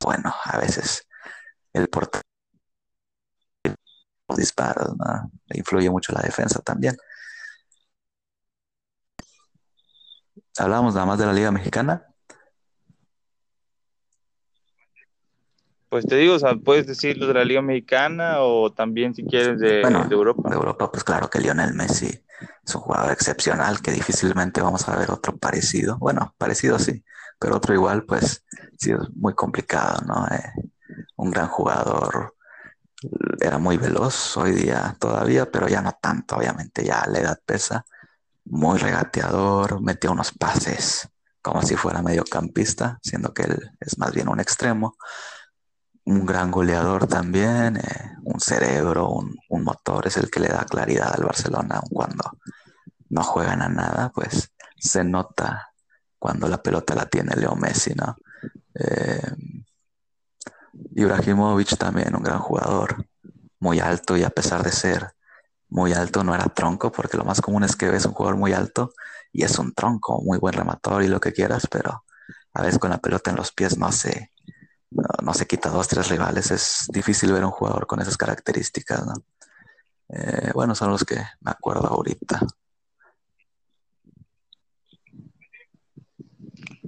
Bueno, 0.00 0.34
a 0.44 0.58
veces 0.58 1.05
el 1.76 1.88
portero 1.88 2.22
disparos, 4.34 4.96
¿no? 4.96 5.30
influye 5.54 5.90
mucho 5.90 6.12
la 6.12 6.20
defensa 6.20 6.60
también. 6.60 6.96
Hablamos 10.58 10.94
nada 10.94 11.06
más 11.06 11.18
de 11.18 11.26
la 11.26 11.32
Liga 11.32 11.52
Mexicana. 11.52 12.04
Pues 15.88 16.04
te 16.06 16.16
digo, 16.16 16.34
o 16.34 16.38
sea, 16.38 16.56
puedes 16.56 16.86
decirlo 16.86 17.26
de 17.26 17.34
la 17.34 17.44
Liga 17.44 17.62
Mexicana 17.62 18.40
o 18.40 18.72
también 18.72 19.14
si 19.14 19.24
quieres 19.24 19.60
de, 19.60 19.82
Europa. 20.10 20.48
De 20.48 20.56
Europa, 20.56 20.90
pues 20.90 21.04
claro 21.04 21.30
que 21.30 21.38
Lionel 21.38 21.74
Messi 21.74 22.08
es 22.64 22.74
un 22.74 22.80
jugador 22.80 23.12
excepcional 23.12 23.80
que 23.80 23.92
difícilmente 23.92 24.60
vamos 24.60 24.88
a 24.88 24.96
ver 24.96 25.10
otro 25.10 25.36
parecido. 25.36 25.96
Bueno, 25.98 26.34
parecido 26.38 26.78
sí, 26.78 27.04
pero 27.38 27.56
otro 27.56 27.72
igual, 27.72 28.04
pues 28.04 28.44
sí 28.76 28.90
es 28.90 28.98
muy 29.14 29.34
complicado, 29.34 30.02
¿no? 30.06 30.26
Eh, 30.26 30.52
un 31.26 31.32
gran 31.32 31.48
jugador, 31.48 32.36
era 33.40 33.58
muy 33.58 33.76
veloz 33.76 34.36
hoy 34.36 34.52
día 34.52 34.96
todavía, 34.98 35.50
pero 35.50 35.68
ya 35.68 35.82
no 35.82 35.92
tanto, 36.00 36.36
obviamente 36.36 36.84
ya 36.84 37.04
la 37.08 37.18
edad 37.18 37.40
pesa, 37.44 37.84
muy 38.44 38.78
regateador, 38.78 39.82
metía 39.82 40.10
unos 40.10 40.32
pases 40.32 41.08
como 41.42 41.62
si 41.62 41.76
fuera 41.76 42.02
mediocampista, 42.02 42.98
siendo 43.02 43.32
que 43.34 43.42
él 43.42 43.70
es 43.80 43.98
más 43.98 44.12
bien 44.12 44.28
un 44.28 44.40
extremo, 44.40 44.96
un 46.04 46.24
gran 46.24 46.50
goleador 46.50 47.06
también, 47.06 47.76
eh, 47.76 48.12
un 48.24 48.40
cerebro, 48.40 49.10
un, 49.10 49.62
motor, 49.62 50.06
es 50.06 50.16
el 50.16 50.30
que 50.30 50.40
le 50.40 50.48
da 50.48 50.64
claridad 50.64 51.12
al 51.14 51.24
Barcelona 51.24 51.80
cuando 51.90 52.38
no 53.10 53.22
juegan 53.22 53.62
a 53.62 53.68
nada, 53.68 54.10
pues 54.14 54.52
se 54.78 55.02
nota 55.04 55.72
cuando 56.18 56.48
la 56.48 56.62
pelota 56.62 56.94
la 56.94 57.06
tiene 57.06 57.34
Leo 57.36 57.56
Messi, 57.56 57.94
¿no? 57.94 58.16
Eh, 58.74 59.32
Ibrahimovic 60.94 61.76
también, 61.76 62.14
un 62.14 62.22
gran 62.22 62.38
jugador, 62.38 63.06
muy 63.60 63.80
alto 63.80 64.16
y 64.16 64.22
a 64.22 64.30
pesar 64.30 64.62
de 64.62 64.72
ser 64.72 65.12
muy 65.68 65.92
alto 65.92 66.22
no 66.22 66.34
era 66.34 66.44
tronco, 66.44 66.92
porque 66.92 67.16
lo 67.16 67.24
más 67.24 67.40
común 67.40 67.64
es 67.64 67.74
que 67.76 67.90
ves 67.90 68.06
un 68.06 68.12
jugador 68.12 68.38
muy 68.38 68.52
alto 68.52 68.92
y 69.32 69.42
es 69.42 69.58
un 69.58 69.72
tronco, 69.72 70.22
muy 70.22 70.38
buen 70.38 70.54
rematador 70.54 71.02
y 71.02 71.08
lo 71.08 71.20
que 71.20 71.32
quieras, 71.32 71.66
pero 71.70 72.04
a 72.52 72.62
veces 72.62 72.78
con 72.78 72.90
la 72.90 72.98
pelota 72.98 73.30
en 73.30 73.36
los 73.36 73.52
pies 73.52 73.76
no 73.76 73.90
se, 73.92 74.32
no, 75.22 75.34
se 75.34 75.46
quita 75.46 75.68
dos, 75.68 75.88
tres 75.88 76.08
rivales. 76.08 76.50
Es 76.50 76.86
difícil 76.92 77.32
ver 77.32 77.44
un 77.44 77.50
jugador 77.50 77.86
con 77.86 78.00
esas 78.00 78.16
características. 78.16 79.02
Eh, 80.08 80.52
bueno, 80.54 80.74
son 80.74 80.90
los 80.90 81.04
que 81.04 81.16
me 81.40 81.50
acuerdo 81.50 81.86
ahorita. 81.88 82.40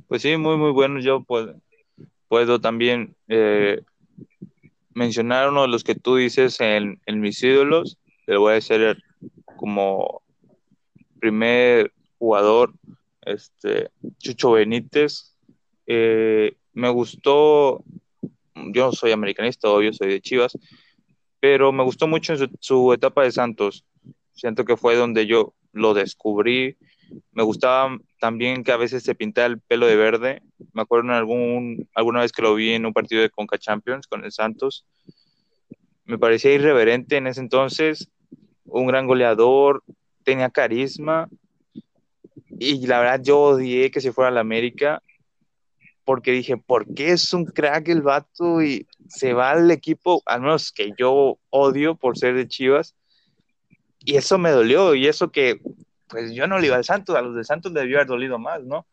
Pues 0.07 0.23
sí, 0.23 0.37
muy, 0.37 0.57
muy 0.57 0.71
bueno. 0.73 1.01
Yo 1.01 1.23
puedo, 1.23 1.61
puedo 2.29 2.61
también 2.61 3.17
eh, 3.29 3.81
mencionar 4.95 5.49
uno 5.49 5.63
de 5.63 5.69
los 5.69 5.85
que 5.85 5.95
tú 5.95 6.17
dices 6.17 6.61
en, 6.61 7.01
mis 7.07 7.43
ídolos. 7.43 7.99
Le 8.27 8.37
voy 8.37 8.53
a 8.53 8.55
decir 8.55 9.03
como 9.57 10.23
primer 11.19 11.93
jugador, 12.19 12.73
este, 13.23 13.91
Chucho 14.19 14.53
Benítez. 14.53 15.35
Eh, 15.87 16.57
me 16.75 16.91
gustó, 16.91 17.83
yo 18.55 18.93
soy 18.93 19.13
americanista, 19.13 19.69
obvio, 19.69 19.93
soy 19.93 20.09
de 20.09 20.21
Chivas, 20.21 20.57
pero 21.41 21.73
me 21.73 21.83
gustó 21.83 22.07
mucho 22.07 22.35
en 22.35 22.51
su, 22.61 22.93
etapa 22.93 23.23
de 23.23 23.33
Santos. 23.33 23.85
Siento 24.33 24.65
que 24.65 24.77
fue 24.77 24.97
donde 24.97 25.27
yo 25.27 25.55
lo 25.73 25.95
descubrí. 25.95 26.77
Me 27.33 27.43
gustaba 27.43 27.97
también 28.19 28.65
que 28.65 28.73
a 28.73 28.77
veces 28.77 29.03
se 29.03 29.15
pintaba 29.15 29.47
el 29.47 29.61
pelo 29.61 29.87
de 29.87 29.97
verde. 29.97 30.43
Me 30.73 30.83
acuerdo 30.83 31.07
en 31.09 31.15
algún, 31.15 31.89
alguna 31.95 32.21
vez 32.21 32.33
que 32.33 32.43
lo 32.43 32.55
vi 32.55 32.75
en 32.75 32.87
un 32.87 32.93
partido 32.93 33.23
de 33.23 33.31
Conca 33.31 33.59
Champions 33.59 34.07
con 34.07 34.25
el 34.25 34.33
Santos. 34.33 34.85
Me 36.05 36.19
parecía 36.19 36.53
irreverente 36.53 37.17
en 37.17 37.27
ese 37.27 37.41
entonces, 37.41 38.09
un 38.65 38.87
gran 38.87 39.07
goleador, 39.07 39.83
tenía 40.25 40.51
carisma. 40.51 41.29
Y 42.59 42.87
la 42.87 43.01
verdad 43.01 43.23
yo 43.23 43.41
odié 43.41 43.91
que 43.91 44.01
se 44.01 44.13
fuera 44.13 44.29
a 44.29 44.33
la 44.33 44.41
América 44.41 45.03
porque 46.09 46.33
dije, 46.33 46.57
¿por 46.57 46.87
qué 46.95 47.11
es 47.11 47.35
un 47.35 47.45
crack 47.45 47.87
el 47.89 48.01
vato 48.01 48.63
y 48.63 48.87
se 49.09 49.35
va 49.35 49.51
al 49.51 49.71
equipo, 49.71 50.23
al 50.25 50.41
menos 50.41 50.73
que 50.73 50.93
yo 50.99 51.39
odio 51.51 51.97
por 51.97 52.17
ser 52.17 52.35
de 52.35 52.49
Chivas? 52.49 52.95
Y 54.01 54.17
eso 54.17 54.39
me 54.39 54.49
dolió, 54.49 54.95
y 54.95 55.07
eso 55.07 55.31
que, 55.31 55.61
pues 56.09 56.33
yo 56.33 56.47
no 56.47 56.59
le 56.59 56.67
iba 56.67 56.77
al 56.77 56.85
Santos, 56.85 57.17
a 57.17 57.23
los 57.23 57.35
de 57.35 57.45
Santos 57.45 57.73
le 57.73 57.81
debió 57.81 57.99
haber 57.99 58.09
dolido 58.09 58.39
más, 58.39 58.63
¿no? 58.65 58.87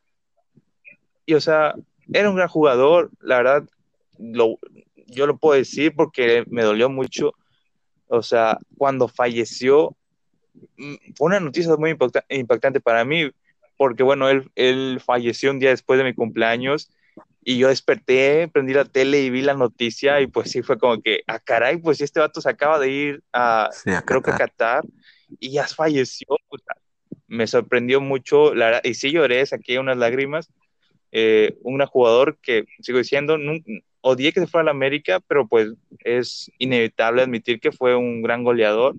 Y 1.26 1.34
o 1.34 1.42
sea, 1.42 1.76
era 2.12 2.30
un 2.30 2.36
gran 2.36 2.48
jugador, 2.48 3.10
la 3.22 3.38
verdad, 3.38 3.64
lo, 4.20 4.60
yo 5.08 5.28
lo 5.28 5.38
puedo 5.38 5.58
decir 5.58 5.94
porque 5.96 6.44
me 6.48 6.64
dolió 6.64 6.90
mucho. 6.90 7.34
O 8.08 8.22
sea, 8.22 8.60
cuando 8.78 9.08
falleció, 9.08 9.96
mm, 10.78 10.96
fue 11.16 11.28
una 11.28 11.40
noticia 11.40 11.76
muy 11.76 11.98
impactante 12.30 12.80
para 12.80 13.04
mí, 13.04 13.32
porque 13.78 14.04
bueno, 14.04 14.30
él, 14.30 14.50
él 14.56 15.02
falleció 15.04 15.52
un 15.52 15.60
día 15.60 15.72
después 15.72 15.98
de 15.98 16.06
mi 16.06 16.14
cumpleaños 16.14 16.92
y 17.44 17.58
yo 17.58 17.68
desperté, 17.68 18.48
prendí 18.48 18.74
la 18.74 18.86
tele 18.86 19.22
y 19.22 19.30
vi 19.30 19.42
la 19.42 19.54
noticia 19.54 20.22
y 20.22 20.28
pues 20.28 20.50
sí 20.50 20.64
fue 20.64 20.78
como 20.78 21.02
que, 21.02 21.22
ah, 21.28 21.40
caray, 21.40 21.78
pues 21.78 22.02
este 22.02 22.20
vato 22.20 22.42
se 22.42 22.50
acaba 22.50 22.80
de 22.80 22.90
ir 22.90 23.24
a, 23.34 23.70
creo 24.06 24.22
que 24.22 24.32
a 24.32 24.38
Qatar 24.38 24.84
y 25.40 25.52
ya 25.52 25.68
falleció. 25.68 26.28
Me 27.28 27.48
sorprendió 27.48 28.02
mucho, 28.02 28.54
la, 28.54 28.82
y 28.84 28.94
sí 28.94 29.12
lloré, 29.12 29.46
saqué 29.46 29.80
unas 29.80 29.98
lágrimas. 29.98 30.50
Eh, 31.12 31.58
un 31.62 31.84
jugador 31.86 32.38
que, 32.42 32.66
sigo 32.82 32.98
diciendo, 32.98 33.38
odié 34.02 34.34
que 34.34 34.42
se 34.42 34.48
fuera 34.48 34.64
a 34.64 34.66
la 34.66 34.72
América, 34.72 35.22
pero 35.22 35.48
pues 35.48 35.74
es 36.00 36.52
inevitable 36.58 37.22
admitir 37.22 37.60
que 37.60 37.72
fue 37.72 37.96
un 37.96 38.22
gran 38.22 38.44
goleador 38.44 38.96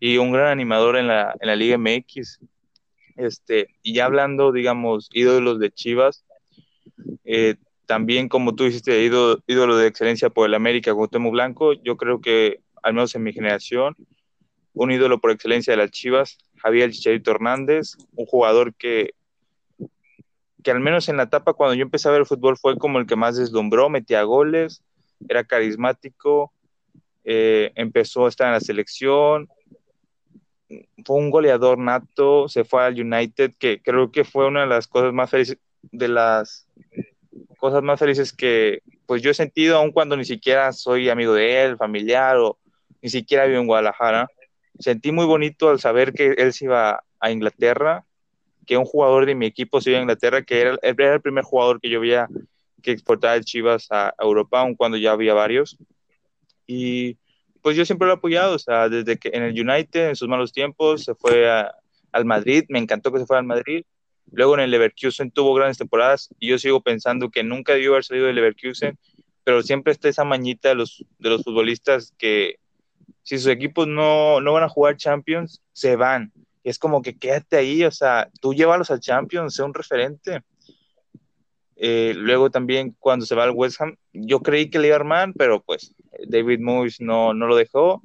y 0.00 0.16
un 0.16 0.32
gran 0.32 0.46
animador 0.46 0.96
en 0.96 1.08
la, 1.08 1.34
en 1.40 1.46
la 1.46 1.56
Liga 1.56 1.76
MX. 1.76 2.40
Este, 3.16 3.68
y 3.82 3.94
ya 3.94 4.06
hablando, 4.06 4.50
digamos, 4.50 5.10
ídolos 5.12 5.58
de 5.58 5.70
Chivas, 5.70 6.24
eh, 7.24 7.56
también, 7.86 8.28
como 8.28 8.54
tú 8.54 8.64
dijiste, 8.64 9.04
ídolo, 9.04 9.42
ídolo 9.46 9.76
de 9.76 9.86
excelencia 9.86 10.30
por 10.30 10.46
el 10.46 10.54
América, 10.54 10.94
Temo 11.10 11.30
Blanco, 11.30 11.74
yo 11.74 11.96
creo 11.96 12.20
que, 12.20 12.60
al 12.82 12.94
menos 12.94 13.14
en 13.14 13.22
mi 13.22 13.32
generación, 13.32 13.94
un 14.72 14.90
ídolo 14.90 15.20
por 15.20 15.30
excelencia 15.30 15.72
de 15.72 15.76
las 15.76 15.90
Chivas, 15.90 16.38
Javier 16.62 16.90
Chicharito 16.90 17.30
Hernández, 17.30 17.96
un 18.14 18.26
jugador 18.26 18.74
que, 18.74 19.14
que 20.62 20.70
al 20.70 20.80
menos 20.80 21.08
en 21.08 21.16
la 21.16 21.24
etapa 21.24 21.54
cuando 21.54 21.74
yo 21.74 21.82
empecé 21.82 22.08
a 22.08 22.12
ver 22.12 22.20
el 22.20 22.26
fútbol 22.26 22.56
fue 22.56 22.78
como 22.78 22.98
el 22.98 23.06
que 23.06 23.16
más 23.16 23.36
deslumbró, 23.36 23.88
metía 23.88 24.22
goles, 24.22 24.82
era 25.28 25.44
carismático, 25.44 26.52
eh, 27.24 27.72
empezó 27.74 28.26
a 28.26 28.28
estar 28.28 28.46
en 28.46 28.54
la 28.54 28.60
selección, 28.60 29.48
fue 31.04 31.16
un 31.16 31.30
goleador 31.30 31.78
nato, 31.78 32.48
se 32.48 32.64
fue 32.64 32.84
al 32.84 33.00
United, 33.00 33.52
que 33.58 33.80
creo 33.82 34.10
que 34.10 34.24
fue 34.24 34.46
una 34.46 34.62
de 34.62 34.66
las 34.68 34.86
cosas 34.86 35.12
más 35.12 35.30
felices, 35.30 35.58
de 35.82 36.08
las 36.08 36.66
cosas 37.58 37.82
más 37.82 37.98
felices 37.98 38.32
que 38.32 38.82
pues 39.06 39.20
yo 39.20 39.30
he 39.30 39.34
sentido, 39.34 39.76
aun 39.76 39.92
cuando 39.92 40.16
ni 40.16 40.24
siquiera 40.24 40.72
soy 40.72 41.08
amigo 41.08 41.34
de 41.34 41.64
él, 41.64 41.76
familiar 41.76 42.36
o 42.38 42.58
ni 43.02 43.10
siquiera 43.10 43.46
vivo 43.46 43.60
en 43.60 43.66
Guadalajara. 43.66 44.28
Sentí 44.78 45.12
muy 45.12 45.26
bonito 45.26 45.68
al 45.68 45.80
saber 45.80 46.12
que 46.12 46.34
él 46.38 46.52
se 46.52 46.66
iba 46.66 47.04
a 47.20 47.30
Inglaterra, 47.30 48.04
que 48.66 48.76
un 48.76 48.84
jugador 48.84 49.26
de 49.26 49.34
mi 49.34 49.46
equipo 49.46 49.80
se 49.80 49.90
iba 49.90 49.98
a 49.98 50.02
Inglaterra, 50.02 50.42
que 50.42 50.60
era, 50.60 50.78
era 50.82 51.14
el 51.14 51.20
primer 51.20 51.44
jugador 51.44 51.80
que 51.80 51.90
yo 51.90 52.00
veía 52.00 52.28
que 52.82 52.90
exportaba 52.90 53.36
el 53.36 53.44
Chivas 53.44 53.86
a 53.90 54.14
Europa, 54.18 54.60
aun 54.60 54.74
cuando 54.74 54.96
ya 54.96 55.12
había 55.12 55.34
varios. 55.34 55.76
Y 56.66 57.16
pues 57.60 57.76
yo 57.76 57.84
siempre 57.84 58.06
lo 58.06 58.14
he 58.14 58.16
apoyado, 58.16 58.56
o 58.56 58.58
sea, 58.58 58.88
desde 58.88 59.18
que 59.18 59.30
en 59.32 59.44
el 59.44 59.52
United, 59.52 60.08
en 60.08 60.16
sus 60.16 60.28
malos 60.28 60.52
tiempos, 60.52 61.04
se 61.04 61.14
fue 61.14 61.48
al 62.12 62.24
Madrid, 62.24 62.64
me 62.68 62.80
encantó 62.80 63.12
que 63.12 63.20
se 63.20 63.26
fuera 63.26 63.40
al 63.40 63.46
Madrid, 63.46 63.84
Luego 64.32 64.54
en 64.54 64.60
el 64.60 64.70
Leverkusen 64.70 65.30
tuvo 65.30 65.54
grandes 65.54 65.78
temporadas 65.78 66.34
y 66.38 66.48
yo 66.48 66.58
sigo 66.58 66.80
pensando 66.80 67.30
que 67.30 67.42
nunca 67.42 67.74
debió 67.74 67.92
haber 67.92 68.04
salido 68.04 68.26
del 68.26 68.36
Leverkusen, 68.36 68.98
pero 69.44 69.62
siempre 69.62 69.92
está 69.92 70.08
esa 70.08 70.24
mañita 70.24 70.70
de 70.70 70.74
los, 70.74 71.04
de 71.18 71.28
los 71.28 71.42
futbolistas 71.42 72.14
que 72.16 72.56
si 73.22 73.38
sus 73.38 73.48
equipos 73.48 73.86
no, 73.86 74.40
no 74.40 74.52
van 74.52 74.64
a 74.64 74.68
jugar 74.68 74.96
Champions, 74.96 75.62
se 75.72 75.96
van. 75.96 76.32
es 76.64 76.78
como 76.78 77.02
que 77.02 77.16
quédate 77.16 77.56
ahí, 77.56 77.84
o 77.84 77.90
sea, 77.90 78.28
tú 78.40 78.54
llévalos 78.54 78.90
al 78.90 79.00
Champions, 79.00 79.54
sé 79.54 79.62
un 79.62 79.74
referente. 79.74 80.42
Eh, 81.76 82.14
luego 82.16 82.50
también 82.50 82.94
cuando 82.98 83.26
se 83.26 83.34
va 83.34 83.44
al 83.44 83.50
West 83.50 83.80
Ham, 83.80 83.96
yo 84.12 84.40
creí 84.40 84.70
que 84.70 84.78
le 84.78 84.88
iba 84.88 84.96
a 84.96 85.00
armar, 85.00 85.32
pero 85.36 85.60
pues 85.60 85.94
David 86.28 86.60
Moyes 86.60 87.00
no, 87.00 87.34
no 87.34 87.46
lo 87.46 87.56
dejó. 87.56 88.02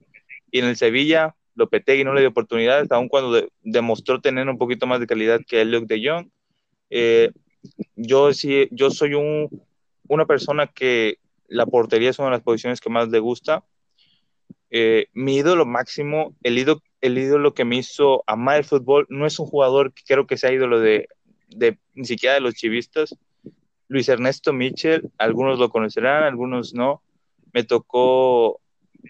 Y 0.51 0.59
en 0.59 0.65
el 0.65 0.77
Sevilla, 0.77 1.35
Lopetegui 1.55 2.03
no 2.03 2.13
le 2.13 2.21
dio 2.21 2.29
oportunidades, 2.29 2.91
aun 2.91 3.09
cuando 3.09 3.47
demostró 3.61 4.21
tener 4.21 4.47
un 4.47 4.57
poquito 4.57 4.87
más 4.87 4.99
de 4.99 5.07
calidad 5.07 5.41
que 5.45 5.61
el 5.61 5.71
Luke 5.71 5.87
de 5.87 6.07
Jong. 6.07 6.29
Eh, 6.89 7.31
yo, 7.95 8.33
sí, 8.33 8.67
yo 8.71 8.89
soy 8.91 9.13
un, 9.13 9.49
una 10.07 10.25
persona 10.25 10.67
que 10.67 11.17
la 11.47 11.65
portería 11.65 12.09
es 12.09 12.19
una 12.19 12.29
de 12.29 12.35
las 12.35 12.43
posiciones 12.43 12.79
que 12.79 12.89
más 12.89 13.09
le 13.09 13.19
gusta. 13.19 13.63
Eh, 14.69 15.07
mi 15.13 15.37
ídolo 15.37 15.65
máximo, 15.65 16.35
el 16.43 16.57
ídolo, 16.57 16.81
el 17.01 17.17
ídolo 17.17 17.53
que 17.53 17.65
me 17.65 17.77
hizo 17.77 18.23
amar 18.27 18.57
el 18.57 18.65
fútbol, 18.65 19.05
no 19.09 19.25
es 19.25 19.39
un 19.39 19.45
jugador 19.45 19.93
que 19.93 20.03
creo 20.05 20.27
que 20.27 20.37
sea 20.37 20.51
ídolo 20.51 20.79
de, 20.79 21.07
ni 21.93 22.05
siquiera 22.05 22.35
de 22.35 22.41
los 22.41 22.55
chivistas. 22.55 23.15
Luis 23.87 24.09
Ernesto 24.09 24.51
Mitchell, 24.51 25.09
algunos 25.17 25.59
lo 25.59 25.69
conocerán, 25.69 26.23
algunos 26.23 26.73
no. 26.73 27.01
Me 27.53 27.63
tocó 27.63 28.59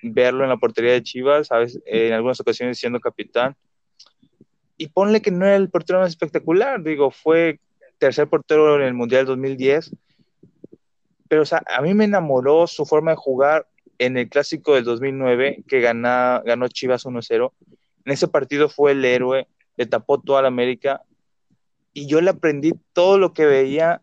verlo 0.03 0.43
en 0.43 0.49
la 0.49 0.57
portería 0.57 0.91
de 0.91 1.01
Chivas, 1.01 1.47
¿sabes? 1.47 1.79
en 1.85 2.13
algunas 2.13 2.39
ocasiones 2.39 2.77
siendo 2.77 2.99
capitán. 2.99 3.55
Y 4.77 4.89
ponle 4.89 5.21
que 5.21 5.31
no 5.31 5.45
era 5.45 5.55
el 5.55 5.71
portero 5.71 5.99
más 5.99 6.09
espectacular, 6.09 6.83
digo, 6.83 7.09
fue 7.09 7.59
tercer 7.97 8.27
portero 8.27 8.75
en 8.75 8.83
el 8.83 8.93
Mundial 8.93 9.25
2010, 9.25 9.95
pero 11.27 11.41
o 11.41 11.45
sea, 11.45 11.63
a 11.65 11.81
mí 11.81 11.95
me 11.95 12.05
enamoró 12.05 12.67
su 12.67 12.85
forma 12.85 13.11
de 13.11 13.17
jugar 13.17 13.67
en 13.99 14.17
el 14.17 14.29
clásico 14.29 14.75
del 14.75 14.83
2009, 14.83 15.63
que 15.67 15.81
ganó 15.81 16.67
Chivas 16.69 17.05
1-0. 17.05 17.51
En 18.05 18.11
ese 18.11 18.27
partido 18.27 18.69
fue 18.69 18.91
el 18.91 19.03
héroe, 19.03 19.47
le 19.75 19.85
tapó 19.85 20.19
toda 20.19 20.41
la 20.41 20.47
América, 20.47 21.01
y 21.93 22.07
yo 22.07 22.21
le 22.21 22.29
aprendí 22.29 22.73
todo 22.93 23.17
lo 23.17 23.33
que 23.33 23.45
veía 23.45 24.01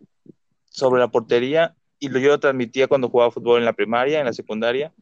sobre 0.69 1.01
la 1.01 1.09
portería 1.09 1.77
y 2.01 2.09
lo 2.09 2.19
yo 2.19 2.29
lo 2.31 2.41
transmitía 2.41 2.89
cuando 2.89 3.09
jugaba 3.09 3.31
fútbol 3.31 3.61
en 3.61 3.65
la 3.65 3.73
primaria, 3.73 4.19
en 4.19 4.27
la 4.27 4.33
secundaria, 4.33 4.93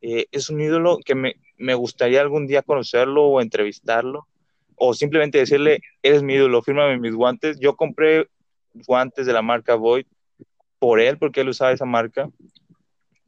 eh, 0.00 0.26
es 0.30 0.48
un 0.48 0.60
ídolo 0.60 0.98
que 1.04 1.14
me, 1.14 1.36
me, 1.58 1.74
gustaría 1.74 2.20
algún 2.20 2.46
día 2.46 2.62
conocerlo 2.62 3.24
o 3.24 3.40
entrevistarlo, 3.40 4.26
o 4.76 4.94
simplemente 4.94 5.38
decirle, 5.38 5.80
eres 6.02 6.22
mi 6.22 6.34
ídolo, 6.34 6.62
fírmame 6.62 6.98
mis 6.98 7.14
guantes. 7.14 7.58
Yo 7.58 7.76
compré 7.76 8.28
guantes 8.86 9.26
de 9.26 9.32
la 9.32 9.42
marca 9.42 9.74
Void 9.74 10.06
por 10.78 11.00
él, 11.00 11.18
porque 11.18 11.40
él 11.40 11.48
usaba 11.48 11.72
esa 11.72 11.86
marca. 11.86 12.30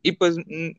Y 0.02 0.12
pues 0.12 0.36
mm, 0.38 0.70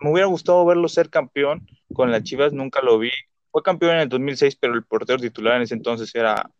me 0.00 0.10
hubiera 0.10 0.26
gustado 0.26 0.64
verlo 0.64 0.88
ser 0.88 1.10
campeón 1.10 1.66
con 1.92 2.10
las 2.10 2.22
Chivas, 2.22 2.52
nunca 2.52 2.82
lo 2.82 2.98
vi. 2.98 3.10
Fue 3.50 3.62
campeón 3.62 3.94
en 3.94 4.00
el 4.02 4.08
2006, 4.08 4.56
pero 4.56 4.74
el 4.74 4.84
portero 4.84 5.18
titular 5.18 5.56
en 5.56 5.62
ese 5.62 5.74
entonces 5.74 6.14
era 6.14 6.50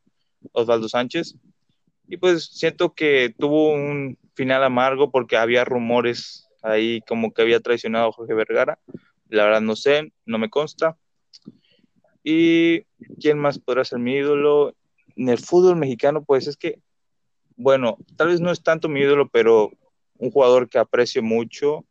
Osvaldo 0.53 0.89
Sánchez. 0.89 1.37
Y 2.09 2.17
pues 2.17 2.47
siento 2.47 2.95
que 2.95 3.35
tuvo 3.39 3.73
un 3.73 4.19
final 4.35 4.63
amargo 4.63 5.11
porque 5.11 5.37
había 5.37 5.65
rumores 5.65 6.49
ahí 6.63 7.01
como 7.03 7.33
que 7.33 7.43
había 7.43 7.61
traicionado 7.61 8.09
a 8.09 8.13
Jorge 8.13 8.35
Vergara. 8.35 8.79
La 9.29 9.45
verdad 9.45 9.61
no 9.61 9.77
sé, 9.77 10.13
no 10.25 10.39
me 10.39 10.51
consta. 10.51 10.97
¿Y 12.23 12.83
quién 13.21 13.39
más 13.39 13.59
podrá 13.59 13.85
ser 13.85 13.99
mi 13.99 14.15
ídolo? 14.15 14.75
En 15.17 15.29
el 15.29 15.39
fútbol 15.39 15.77
mexicano, 15.77 16.25
pues 16.25 16.47
es 16.47 16.57
que, 16.57 16.81
bueno, 17.57 17.99
tal 18.17 18.29
vez 18.29 18.41
no 18.41 18.51
es 18.51 18.63
tanto 18.63 18.89
mi 18.89 19.01
ídolo, 19.01 19.29
pero 19.29 19.71
un 20.19 20.31
jugador 20.31 20.69
que 20.69 20.79
aprecio 20.79 21.23
mucho, 21.23 21.85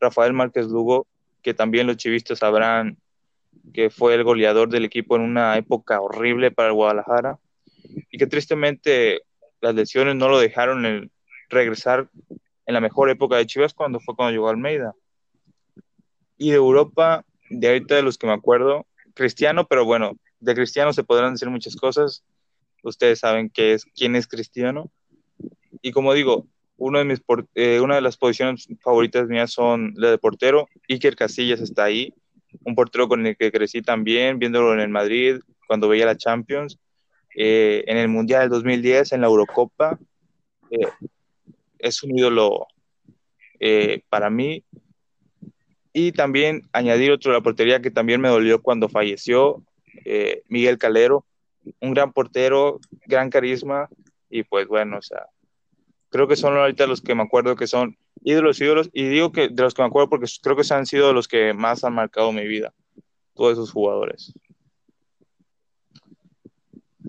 Rafael 0.00 0.32
Márquez 0.32 0.66
Lugo, 0.66 1.06
que 1.42 1.54
también 1.54 1.86
los 1.86 1.96
chivistas 1.96 2.40
sabrán 2.40 2.98
que 3.72 3.90
fue 3.90 4.14
el 4.14 4.24
goleador 4.24 4.68
del 4.68 4.84
equipo 4.84 5.16
en 5.16 5.22
una 5.22 5.56
época 5.56 6.00
horrible 6.00 6.50
para 6.50 6.68
el 6.68 6.74
Guadalajara 6.74 7.38
y 8.10 8.18
que 8.18 8.26
tristemente 8.26 9.22
las 9.60 9.74
lesiones 9.74 10.16
no 10.16 10.28
lo 10.28 10.38
dejaron 10.38 11.10
regresar 11.48 12.08
en 12.66 12.74
la 12.74 12.80
mejor 12.80 13.10
época 13.10 13.36
de 13.36 13.46
Chivas 13.46 13.74
cuando 13.74 14.00
fue 14.00 14.16
cuando 14.16 14.32
llegó 14.32 14.48
Almeida. 14.48 14.94
Y 16.36 16.50
de 16.50 16.56
Europa, 16.56 17.24
de 17.48 17.68
ahorita 17.68 17.94
de 17.94 18.02
los 18.02 18.18
que 18.18 18.26
me 18.26 18.32
acuerdo, 18.32 18.86
Cristiano, 19.14 19.66
pero 19.66 19.84
bueno, 19.84 20.18
de 20.40 20.54
Cristiano 20.54 20.92
se 20.92 21.04
podrán 21.04 21.32
decir 21.32 21.48
muchas 21.48 21.76
cosas. 21.76 22.24
Ustedes 22.82 23.20
saben 23.20 23.48
que 23.50 23.72
es, 23.72 23.84
quién 23.84 24.16
es 24.16 24.26
Cristiano. 24.26 24.90
Y 25.80 25.92
como 25.92 26.12
digo, 26.12 26.46
uno 26.76 26.98
de 26.98 27.04
mis, 27.04 27.22
eh, 27.54 27.80
una 27.80 27.96
de 27.96 28.00
las 28.00 28.16
posiciones 28.16 28.68
favoritas 28.80 29.28
mías 29.28 29.52
son 29.52 29.94
la 29.96 30.10
de 30.10 30.18
portero. 30.18 30.68
Iker 30.88 31.16
Casillas 31.16 31.60
está 31.60 31.84
ahí, 31.84 32.12
un 32.64 32.74
portero 32.74 33.08
con 33.08 33.26
el 33.26 33.36
que 33.36 33.50
crecí 33.50 33.82
también, 33.82 34.38
viéndolo 34.38 34.74
en 34.74 34.80
el 34.80 34.88
Madrid, 34.88 35.38
cuando 35.66 35.88
veía 35.88 36.06
la 36.06 36.16
Champions. 36.16 36.78
Eh, 37.34 37.84
en 37.86 37.98
el 37.98 38.08
Mundial 38.08 38.42
del 38.42 38.50
2010, 38.50 39.12
en 39.12 39.20
la 39.22 39.26
Eurocopa. 39.26 39.98
Eh, 40.70 40.86
es 41.78 42.02
un 42.02 42.18
ídolo 42.18 42.66
para 44.10 44.28
mí. 44.28 44.64
Y 45.92 46.12
también 46.12 46.62
añadir 46.72 47.10
otro 47.10 47.32
de 47.32 47.38
la 47.38 47.42
portería 47.42 47.80
que 47.80 47.90
también 47.90 48.20
me 48.20 48.28
dolió 48.28 48.60
cuando 48.60 48.88
falleció, 48.88 49.62
Miguel 50.48 50.76
Calero, 50.76 51.24
un 51.80 51.94
gran 51.94 52.12
portero, 52.12 52.80
gran 53.06 53.30
carisma, 53.30 53.88
y 54.28 54.42
pues 54.42 54.66
bueno, 54.68 54.98
o 54.98 55.02
sea, 55.02 55.26
creo 56.16 56.28
que 56.28 56.36
son 56.36 56.56
ahorita 56.56 56.86
los 56.86 57.02
que 57.02 57.14
me 57.14 57.22
acuerdo 57.22 57.56
que 57.56 57.66
son 57.66 57.98
ídolos, 58.24 58.58
ídolos, 58.58 58.88
y 58.94 59.04
digo 59.04 59.32
que 59.32 59.48
de 59.48 59.62
los 59.62 59.74
que 59.74 59.82
me 59.82 59.88
acuerdo 59.88 60.08
porque 60.08 60.26
creo 60.42 60.56
que 60.56 60.74
han 60.74 60.86
sido 60.86 61.12
los 61.12 61.28
que 61.28 61.52
más 61.52 61.84
han 61.84 61.92
marcado 61.92 62.32
mi 62.32 62.46
vida, 62.46 62.72
todos 63.34 63.52
esos 63.52 63.70
jugadores. 63.70 64.32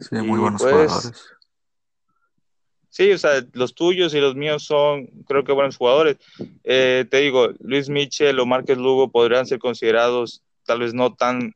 Sí, 0.02 0.16
muy 0.16 0.40
buenos 0.40 0.62
pues, 0.62 0.92
jugadores. 0.92 1.24
Sí, 2.90 3.12
o 3.14 3.18
sea, 3.18 3.46
los 3.54 3.74
tuyos 3.74 4.14
y 4.14 4.20
los 4.20 4.36
míos 4.36 4.64
son, 4.64 5.08
creo 5.26 5.46
que 5.46 5.54
buenos 5.54 5.78
jugadores. 5.78 6.18
Eh, 6.66 7.06
te 7.10 7.18
digo, 7.20 7.50
Luis 7.60 7.88
Michel 7.88 8.40
o 8.40 8.46
Márquez 8.46 8.78
Lugo 8.78 9.10
podrían 9.10 9.46
ser 9.46 9.60
considerados 9.60 10.44
tal 10.66 10.80
vez 10.80 10.94
no 10.94 11.16
tan 11.16 11.54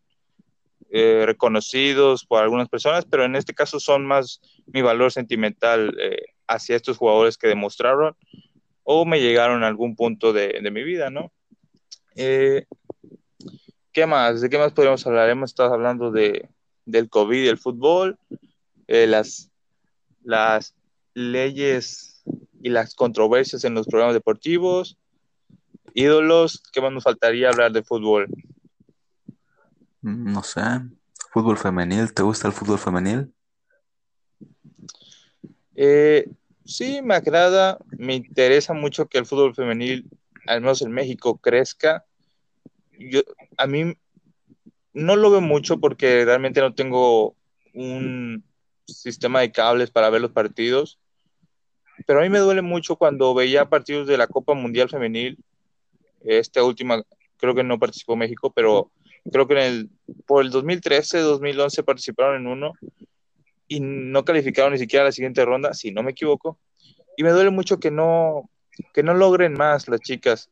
eh, 0.90 1.24
reconocidos 1.26 2.26
por 2.26 2.42
algunas 2.42 2.70
personas, 2.70 3.06
pero 3.06 3.26
en 3.26 3.36
este 3.36 3.54
caso 3.54 3.78
son 3.82 4.06
más 4.06 4.40
mi 4.68 4.82
valor 4.82 5.12
sentimental 5.12 5.94
eh, 6.00 6.18
hacia 6.52 6.76
estos 6.76 6.98
jugadores 6.98 7.38
que 7.38 7.48
demostraron 7.48 8.16
o 8.84 9.06
me 9.06 9.22
llegaron 9.22 9.64
a 9.64 9.68
algún 9.68 9.96
punto 9.96 10.34
de, 10.34 10.60
de 10.62 10.72
mi 10.72 10.84
vida, 10.84 11.10
¿no? 11.10 11.32
¿Qué 13.94 14.06
más? 14.06 14.42
¿De 14.42 14.50
qué 14.50 14.58
más 14.58 14.72
podríamos 14.72 15.06
hablar? 15.06 15.30
Hemos 15.30 15.52
estado 15.52 15.74
hablando 15.74 16.12
de, 16.12 16.50
del 16.86 17.10
COVID 17.10 17.44
y 17.44 17.48
el 17.48 17.58
fútbol, 17.58 18.18
eh, 18.88 19.06
las, 19.08 19.52
las 20.24 20.76
leyes 21.14 22.24
y 22.62 22.70
las 22.70 22.96
controversias 22.96 23.64
en 23.64 23.74
los 23.74 23.88
programas 23.88 24.14
deportivos, 24.14 24.98
ídolos, 25.94 26.64
¿qué 26.72 26.82
más 26.82 26.94
nos 26.94 27.04
faltaría 27.04 27.50
hablar 27.50 27.72
de 27.72 27.84
fútbol? 27.84 28.28
No 30.02 30.42
sé, 30.44 30.62
fútbol 31.32 31.58
femenil, 31.58 32.14
¿te 32.14 32.24
gusta 32.24 32.48
el 32.48 32.54
fútbol 32.54 32.80
femenil? 32.80 33.34
Eh, 35.76 36.30
sí, 36.66 37.02
me 37.02 37.16
agrada, 37.16 37.78
me 37.98 38.16
interesa 38.16 38.74
mucho 38.74 39.08
que 39.08 39.18
el 39.18 39.26
fútbol 39.26 39.56
femenil, 39.56 40.10
al 40.48 40.62
menos 40.62 40.82
en 40.82 40.92
México, 40.92 41.38
crezca. 41.38 42.06
Yo, 42.98 43.22
a 43.58 43.68
mí 43.68 43.96
no 44.94 45.16
lo 45.16 45.32
veo 45.32 45.42
mucho 45.42 45.80
porque 45.80 46.26
realmente 46.26 46.62
no 46.62 46.74
tengo 46.74 47.36
un 47.74 48.44
sistema 48.86 49.42
de 49.42 49.52
cables 49.52 49.92
para 49.92 50.10
ver 50.10 50.22
los 50.22 50.32
partidos, 50.32 51.00
pero 52.06 52.20
a 52.20 52.24
mí 52.24 52.30
me 52.30 52.40
duele 52.40 52.62
mucho 52.62 52.96
cuando 52.96 53.34
veía 53.34 53.70
partidos 53.70 54.08
de 54.08 54.18
la 54.18 54.28
Copa 54.28 54.54
Mundial 54.54 54.90
Femenil. 54.90 55.38
Esta 56.24 56.64
última, 56.64 57.04
creo 57.38 57.56
que 57.56 57.64
no 57.64 57.80
participó 57.80 58.16
México, 58.16 58.52
pero 58.52 58.92
creo 59.32 59.48
que 59.48 59.54
en 59.54 59.60
el, 59.60 59.90
por 60.26 60.44
el 60.44 60.52
2013, 60.52 61.20
2011 61.20 61.84
participaron 61.84 62.42
en 62.42 62.48
uno 62.48 62.74
y 63.72 63.80
no 63.80 64.26
calificaron 64.26 64.74
ni 64.74 64.80
siquiera 64.80 65.04
a 65.04 65.06
la 65.06 65.12
siguiente 65.14 65.46
ronda, 65.46 65.74
si 65.74 65.92
no 65.92 66.04
me 66.04 66.12
equivoco. 66.12 66.60
Y 67.16 67.24
me 67.24 67.30
duele 67.30 67.52
mucho 67.52 67.80
que 67.80 67.90
no, 67.90 68.50
que 68.94 69.02
no 69.02 69.14
logren 69.14 69.54
más 69.54 69.88
las 69.88 70.02
chicas. 70.02 70.50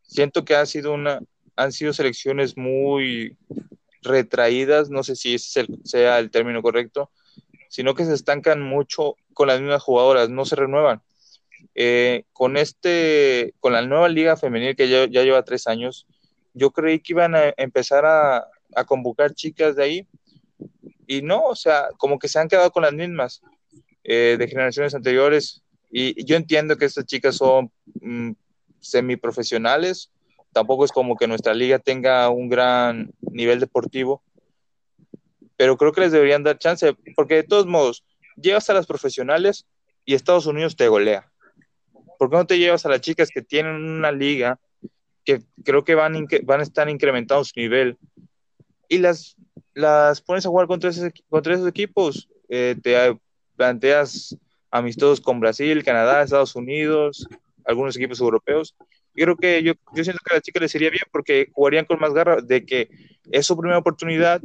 Siento 0.00 0.46
que 0.46 0.54
ha 0.54 0.64
sido 0.64 0.94
una, 0.94 1.20
han 1.54 1.72
sido 1.72 1.92
selecciones 1.92 2.56
muy 2.56 3.36
retraídas, 4.00 4.88
no 4.88 5.02
sé 5.02 5.16
si 5.16 5.34
ese 5.34 5.66
sea 5.84 6.18
el 6.18 6.30
término 6.30 6.62
correcto, 6.62 7.10
sino 7.68 7.94
que 7.94 8.06
se 8.06 8.14
estancan 8.14 8.62
mucho 8.62 9.16
con 9.34 9.48
las 9.48 9.60
mismas 9.60 9.82
jugadoras, 9.82 10.30
no 10.30 10.46
se 10.46 10.56
renuevan. 10.56 11.02
Eh, 11.74 12.24
con 12.32 12.56
este, 12.56 13.52
con 13.60 13.74
la 13.74 13.82
nueva 13.82 14.08
liga 14.08 14.38
femenil 14.38 14.76
que 14.76 14.88
ya, 14.88 15.04
lleva 15.04 15.44
tres 15.44 15.66
años, 15.66 16.06
yo 16.54 16.70
creí 16.70 17.00
que 17.00 17.12
iban 17.12 17.34
a 17.34 17.52
empezar 17.58 18.06
a, 18.06 18.48
convocar 18.86 19.34
chicas 19.34 19.76
de 19.76 19.82
ahí 19.82 20.08
y 21.06 21.22
no, 21.22 21.44
o 21.44 21.56
sea, 21.56 21.88
como 21.98 22.18
que 22.18 22.28
se 22.28 22.38
han 22.38 22.48
quedado 22.48 22.70
con 22.70 22.82
las 22.82 22.92
mismas 22.92 23.42
eh, 24.04 24.36
de 24.38 24.48
generaciones 24.48 24.94
anteriores 24.94 25.62
y, 25.90 26.24
yo 26.24 26.36
entiendo 26.36 26.76
que 26.76 26.84
estas 26.84 27.06
chicas 27.06 27.36
son 27.36 27.70
mm, 28.00 28.32
semiprofesionales 28.80 30.10
tampoco 30.56 30.86
es 30.86 30.92
como 30.92 31.16
que 31.16 31.26
nuestra 31.26 31.52
liga 31.52 31.78
tenga 31.78 32.30
un 32.30 32.48
gran 32.48 33.12
nivel 33.20 33.60
deportivo, 33.60 34.22
pero 35.54 35.76
creo 35.76 35.92
que 35.92 36.00
les 36.00 36.12
deberían 36.12 36.44
dar 36.44 36.58
chance, 36.58 36.96
porque 37.14 37.34
de 37.34 37.42
todos 37.42 37.66
modos, 37.66 38.06
llevas 38.36 38.70
a 38.70 38.72
las 38.72 38.86
profesionales 38.86 39.66
y 40.06 40.14
Estados 40.14 40.46
Unidos 40.46 40.74
te 40.74 40.88
golea. 40.88 41.30
¿Por 42.18 42.30
qué 42.30 42.36
no 42.36 42.46
te 42.46 42.58
llevas 42.58 42.86
a 42.86 42.88
las 42.88 43.02
chicas 43.02 43.28
que 43.28 43.42
tienen 43.42 43.74
una 43.74 44.10
liga 44.12 44.58
que 45.26 45.42
creo 45.62 45.84
que 45.84 45.94
van, 45.94 46.26
van 46.44 46.60
a 46.60 46.62
estar 46.62 46.88
incrementando 46.88 47.44
su 47.44 47.52
nivel 47.56 47.98
y 48.88 48.98
las, 48.98 49.36
las 49.74 50.20
pones 50.20 50.46
a 50.46 50.48
jugar 50.48 50.66
contra, 50.66 50.90
contra 51.28 51.54
esos 51.54 51.68
equipos? 51.68 52.28
Eh, 52.48 52.76
te 52.82 53.18
planteas 53.56 54.36
amistosos 54.70 55.20
con 55.20 55.40
Brasil, 55.40 55.84
Canadá, 55.84 56.22
Estados 56.22 56.54
Unidos, 56.54 57.26
algunos 57.64 57.96
equipos 57.96 58.20
europeos 58.20 58.74
yo 59.16 59.24
creo 59.24 59.36
que 59.36 59.62
yo, 59.62 59.72
yo 59.94 60.04
siento 60.04 60.20
que 60.24 60.34
a 60.34 60.36
la 60.36 60.42
chica 60.42 60.60
le 60.60 60.68
sería 60.68 60.90
bien 60.90 61.04
porque 61.10 61.48
jugarían 61.52 61.86
con 61.86 61.98
más 61.98 62.12
garra 62.12 62.40
de 62.42 62.64
que 62.66 62.90
es 63.30 63.46
su 63.46 63.56
primera 63.56 63.78
oportunidad 63.78 64.42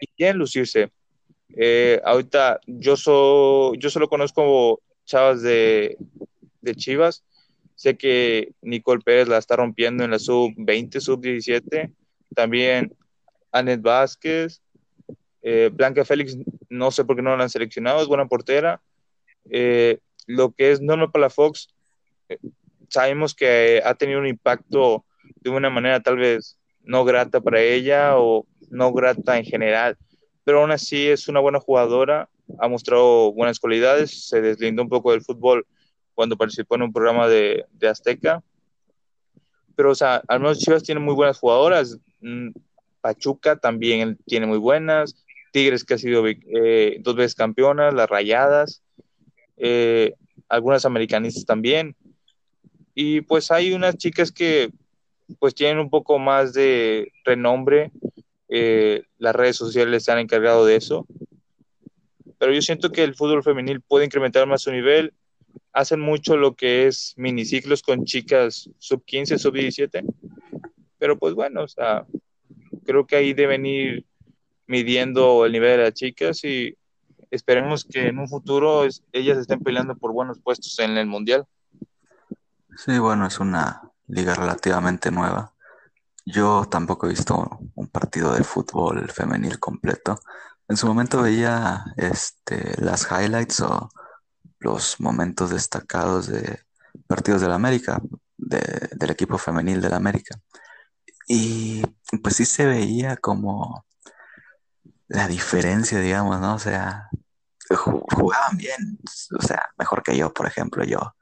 y 0.00 0.06
quieren 0.16 0.38
lucirse. 0.38 0.90
Eh, 1.56 2.00
ahorita 2.04 2.60
yo, 2.66 2.96
so, 2.96 3.74
yo 3.74 3.90
solo 3.90 4.08
conozco 4.08 4.80
chavas 5.04 5.42
de, 5.42 5.98
de 6.60 6.74
Chivas. 6.76 7.24
Sé 7.74 7.96
que 7.96 8.52
Nicole 8.62 9.02
Pérez 9.02 9.26
la 9.26 9.38
está 9.38 9.56
rompiendo 9.56 10.04
en 10.04 10.12
la 10.12 10.18
sub-20, 10.20 11.00
sub-17. 11.00 11.92
También 12.34 12.94
Anet 13.52 13.82
Vázquez. 13.82 14.62
Eh, 15.42 15.70
Blanca 15.72 16.04
Félix, 16.04 16.36
no 16.68 16.90
sé 16.90 17.04
por 17.04 17.16
qué 17.16 17.22
no 17.22 17.36
la 17.36 17.44
han 17.44 17.50
seleccionado, 17.50 18.02
es 18.02 18.08
buena 18.08 18.26
portera. 18.26 18.80
Eh, 19.50 19.98
lo 20.26 20.52
que 20.52 20.70
es 20.70 20.80
Norma 20.80 21.10
Palafox, 21.10 21.68
sabemos 22.88 23.34
que 23.34 23.82
ha 23.84 23.94
tenido 23.94 24.20
un 24.20 24.26
impacto 24.26 25.04
de 25.36 25.50
una 25.50 25.70
manera 25.70 26.00
tal 26.00 26.16
vez 26.16 26.58
no 26.82 27.04
grata 27.04 27.40
para 27.40 27.60
ella 27.60 28.18
o 28.18 28.46
no 28.70 28.92
grata 28.92 29.38
en 29.38 29.44
general, 29.44 29.96
pero 30.44 30.60
aún 30.60 30.70
así 30.70 31.08
es 31.08 31.28
una 31.28 31.40
buena 31.40 31.60
jugadora, 31.60 32.28
ha 32.58 32.68
mostrado 32.68 33.32
buenas 33.32 33.58
cualidades, 33.58 34.28
se 34.28 34.40
deslindó 34.40 34.82
un 34.82 34.88
poco 34.88 35.12
del 35.12 35.22
fútbol 35.22 35.66
cuando 36.14 36.36
participó 36.36 36.74
en 36.74 36.82
un 36.82 36.92
programa 36.92 37.28
de, 37.28 37.64
de 37.72 37.88
Azteca, 37.88 38.42
pero 39.76 39.92
o 39.92 39.94
sea, 39.94 40.22
al 40.28 40.40
menos 40.40 40.58
Chivas 40.58 40.82
tiene 40.82 41.00
muy 41.00 41.14
buenas 41.14 41.38
jugadoras, 41.38 41.98
mm, 42.20 42.50
Pachuca 43.00 43.56
también 43.56 44.18
tiene 44.26 44.46
muy 44.46 44.58
buenas, 44.58 45.24
Tigres 45.52 45.84
que 45.84 45.94
ha 45.94 45.98
sido 45.98 46.24
eh, 46.26 46.98
dos 47.00 47.16
veces 47.16 47.34
campeona, 47.34 47.90
las 47.90 48.08
Rayadas, 48.08 48.82
eh, 49.56 50.14
algunas 50.48 50.84
americanistas 50.84 51.44
también, 51.44 51.96
y 52.94 53.20
pues 53.22 53.50
hay 53.50 53.72
unas 53.72 53.96
chicas 53.96 54.30
que 54.30 54.70
pues 55.38 55.54
tienen 55.54 55.78
un 55.78 55.90
poco 55.90 56.18
más 56.18 56.52
de 56.52 57.12
renombre, 57.24 57.92
eh, 58.48 59.04
las 59.18 59.34
redes 59.34 59.56
sociales 59.56 60.04
se 60.04 60.12
han 60.12 60.18
encargado 60.18 60.66
de 60.66 60.76
eso, 60.76 61.06
pero 62.40 62.54
yo 62.54 62.62
siento 62.62 62.90
que 62.90 63.04
el 63.04 63.14
fútbol 63.14 63.42
femenil 63.42 63.82
puede 63.82 64.06
incrementar 64.06 64.46
más 64.46 64.62
su 64.62 64.72
nivel. 64.72 65.12
Hacen 65.74 66.00
mucho 66.00 66.38
lo 66.38 66.54
que 66.54 66.86
es 66.86 67.12
miniciclos 67.18 67.82
con 67.82 68.06
chicas 68.06 68.70
sub 68.78 69.04
15, 69.04 69.38
sub 69.38 69.52
17. 69.52 70.02
Pero 70.96 71.18
pues 71.18 71.34
bueno, 71.34 71.64
o 71.64 71.68
sea, 71.68 72.06
creo 72.90 73.06
que 73.06 73.14
ahí 73.14 73.34
deben 73.34 73.64
ir 73.66 74.04
midiendo 74.66 75.46
el 75.46 75.52
nivel 75.52 75.78
de 75.78 75.84
las 75.84 75.94
chicas 75.94 76.42
y 76.42 76.76
esperemos 77.30 77.84
que 77.84 78.08
en 78.08 78.18
un 78.18 78.28
futuro 78.28 78.82
ellas 79.12 79.38
estén 79.38 79.60
peleando 79.60 79.94
por 79.96 80.12
buenos 80.12 80.40
puestos 80.40 80.76
en 80.80 80.96
el 80.96 81.06
mundial. 81.06 81.46
Sí, 82.76 82.98
bueno, 82.98 83.28
es 83.28 83.38
una 83.38 83.80
liga 84.08 84.34
relativamente 84.34 85.12
nueva. 85.12 85.52
Yo 86.26 86.64
tampoco 86.68 87.06
he 87.06 87.10
visto 87.10 87.60
un 87.76 87.86
partido 87.86 88.34
de 88.34 88.42
fútbol 88.42 89.08
femenil 89.12 89.60
completo. 89.60 90.18
En 90.68 90.76
su 90.76 90.88
momento 90.88 91.22
veía 91.22 91.84
este, 91.96 92.74
las 92.82 93.06
highlights 93.08 93.60
o 93.60 93.88
los 94.58 94.98
momentos 94.98 95.50
destacados 95.50 96.26
de 96.26 96.58
partidos 97.06 97.40
del 97.40 97.52
América, 97.52 98.02
del 98.36 99.10
equipo 99.10 99.38
femenil 99.38 99.80
del 99.80 99.94
América. 99.94 100.40
Y 101.28 101.82
pues 102.30 102.36
sí 102.36 102.44
se 102.44 102.64
veía 102.64 103.16
como 103.16 103.84
la 105.08 105.26
diferencia, 105.26 105.98
digamos, 105.98 106.38
¿no? 106.40 106.54
O 106.54 106.58
sea, 106.60 107.10
jugaban 107.68 108.56
bien, 108.56 109.00
o 109.36 109.42
sea, 109.42 109.68
mejor 109.76 110.04
que 110.04 110.16
yo, 110.16 110.32
por 110.32 110.46
ejemplo, 110.46 110.84
yo 110.84 111.16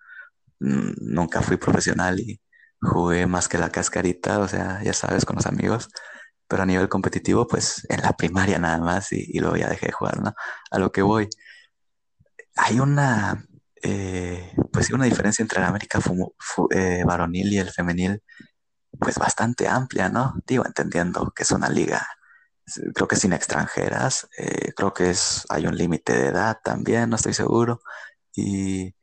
nunca 0.60 1.40
fui 1.40 1.56
profesional 1.56 2.20
y 2.20 2.42
jugué 2.82 3.26
más 3.26 3.48
que 3.48 3.56
la 3.56 3.70
cascarita, 3.70 4.38
o 4.40 4.48
sea, 4.48 4.82
ya 4.82 4.92
sabes, 4.92 5.24
con 5.24 5.36
los 5.36 5.46
amigos, 5.46 5.88
pero 6.46 6.64
a 6.64 6.66
nivel 6.66 6.90
competitivo, 6.90 7.46
pues 7.46 7.86
en 7.88 8.02
la 8.02 8.12
primaria 8.14 8.58
nada 8.58 8.76
más 8.76 9.10
y, 9.12 9.38
luego 9.38 9.56
ya 9.56 9.70
dejé 9.70 9.86
de 9.86 9.92
jugar, 9.92 10.20
¿no? 10.20 10.34
A 10.70 10.78
lo 10.78 10.92
que 10.92 11.00
voy, 11.00 11.26
hay 12.56 12.80
una, 12.80 13.46
eh, 13.82 14.52
pues 14.70 14.90
una 14.90 15.06
diferencia 15.06 15.42
entre 15.42 15.60
la 15.60 15.68
América 15.68 16.00
eh, 16.70 17.02
varonil 17.06 17.50
y 17.50 17.58
el 17.58 17.70
femenil, 17.70 18.22
pues 18.98 19.18
bastante 19.18 19.68
amplia, 19.68 20.08
¿no? 20.08 20.34
Digo, 20.46 20.64
entendiendo 20.66 21.32
que 21.34 21.42
es 21.44 21.50
una 21.50 21.68
liga, 21.68 22.06
creo 22.94 23.08
que 23.08 23.16
sin 23.16 23.32
extranjeras, 23.32 24.28
eh, 24.38 24.72
creo 24.74 24.92
que 24.92 25.10
es, 25.10 25.44
hay 25.48 25.66
un 25.66 25.76
límite 25.76 26.12
de 26.12 26.28
edad 26.28 26.58
también, 26.62 27.10
no 27.10 27.16
estoy 27.16 27.34
seguro, 27.34 27.80
y 28.34 28.94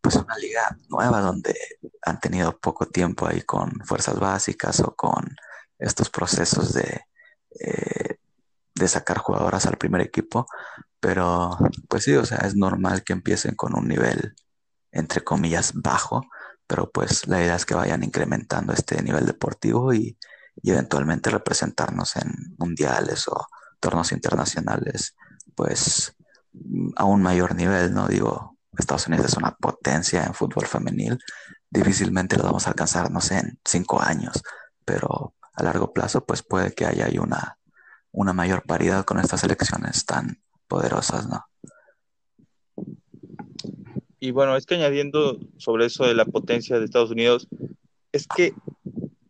pues 0.00 0.16
una 0.16 0.36
liga 0.36 0.76
nueva 0.88 1.20
donde 1.20 1.56
han 2.02 2.20
tenido 2.20 2.58
poco 2.58 2.86
tiempo 2.86 3.26
ahí 3.26 3.42
con 3.42 3.70
fuerzas 3.84 4.18
básicas 4.18 4.80
o 4.80 4.94
con 4.96 5.36
estos 5.78 6.10
procesos 6.10 6.72
de, 6.74 7.02
eh, 7.60 8.16
de 8.74 8.88
sacar 8.88 9.18
jugadoras 9.18 9.66
al 9.66 9.76
primer 9.78 10.00
equipo, 10.00 10.46
pero 11.00 11.56
pues 11.88 12.04
sí, 12.04 12.14
o 12.14 12.24
sea, 12.24 12.38
es 12.38 12.56
normal 12.56 13.02
que 13.04 13.12
empiecen 13.12 13.54
con 13.54 13.76
un 13.76 13.88
nivel, 13.88 14.34
entre 14.92 15.22
comillas, 15.22 15.72
bajo, 15.74 16.22
pero 16.72 16.90
pues 16.90 17.28
la 17.28 17.38
idea 17.38 17.54
es 17.54 17.66
que 17.66 17.74
vayan 17.74 18.02
incrementando 18.02 18.72
este 18.72 19.02
nivel 19.02 19.26
deportivo 19.26 19.92
y, 19.92 20.16
eventualmente 20.62 21.28
representarnos 21.28 22.16
en 22.16 22.32
mundiales 22.56 23.28
o 23.28 23.46
torneos 23.78 24.10
internacionales, 24.12 25.14
pues 25.54 26.14
a 26.96 27.04
un 27.04 27.20
mayor 27.20 27.54
nivel, 27.54 27.92
¿no? 27.92 28.08
Digo, 28.08 28.56
Estados 28.78 29.06
Unidos 29.06 29.26
es 29.26 29.36
una 29.36 29.54
potencia 29.54 30.24
en 30.24 30.32
fútbol 30.32 30.66
femenil, 30.66 31.18
difícilmente 31.68 32.38
lo 32.38 32.44
vamos 32.44 32.66
a 32.66 32.70
alcanzar, 32.70 33.10
no 33.10 33.20
sé, 33.20 33.36
en 33.36 33.60
cinco 33.62 34.00
años, 34.00 34.42
pero 34.86 35.34
a 35.52 35.62
largo 35.62 35.92
plazo, 35.92 36.24
pues 36.24 36.42
puede 36.42 36.72
que 36.72 36.86
haya 36.86 37.06
una, 37.20 37.58
una 38.12 38.32
mayor 38.32 38.62
paridad 38.62 39.04
con 39.04 39.20
estas 39.20 39.44
elecciones 39.44 40.06
tan 40.06 40.42
poderosas, 40.68 41.28
¿no? 41.28 41.44
Y 44.22 44.30
bueno, 44.30 44.56
es 44.56 44.66
que 44.66 44.76
añadiendo 44.76 45.40
sobre 45.56 45.86
eso 45.86 46.04
de 46.04 46.14
la 46.14 46.24
potencia 46.24 46.78
de 46.78 46.84
Estados 46.84 47.10
Unidos, 47.10 47.48
es 48.12 48.28
que 48.28 48.52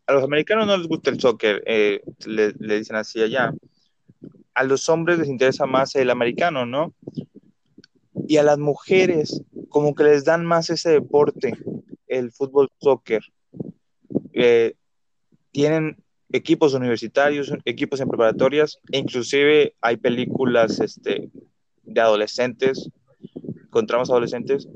a 0.06 0.12
los 0.12 0.22
americanos 0.22 0.66
no 0.66 0.76
les 0.76 0.86
gusta 0.86 1.08
el 1.08 1.18
soccer, 1.18 1.62
eh, 1.64 2.02
le, 2.26 2.52
dicen 2.52 2.96
así 2.96 3.22
allá. 3.22 3.54
A 4.52 4.64
los 4.64 4.90
hombres 4.90 5.18
les 5.18 5.30
interesa 5.30 5.64
más 5.64 5.94
el 5.94 6.10
americano, 6.10 6.66
¿no? 6.66 6.92
y 8.28 8.36
a 8.36 8.42
las 8.42 8.58
mujeres 8.58 9.40
como 9.70 9.94
que 9.94 10.04
les 10.04 10.26
dan 10.26 10.44
más 10.44 10.68
ese 10.68 10.90
deporte, 10.90 11.56
el 12.06 12.30
fútbol 12.30 12.68
soccer. 12.78 13.22
Eh, 14.34 14.74
tienen 15.52 16.04
equipos 16.32 16.74
universitarios, 16.74 17.50
equipos 17.64 17.98
en 18.02 18.08
preparatorias, 18.08 18.78
e 18.90 18.98
inclusive 18.98 19.74
hay 19.80 19.96
películas 19.96 20.80
este, 20.80 21.30
de 21.82 22.00
adolescentes, 22.02 22.90
con 23.70 23.86
tramas 23.86 24.10
adolescentes, 24.10 24.68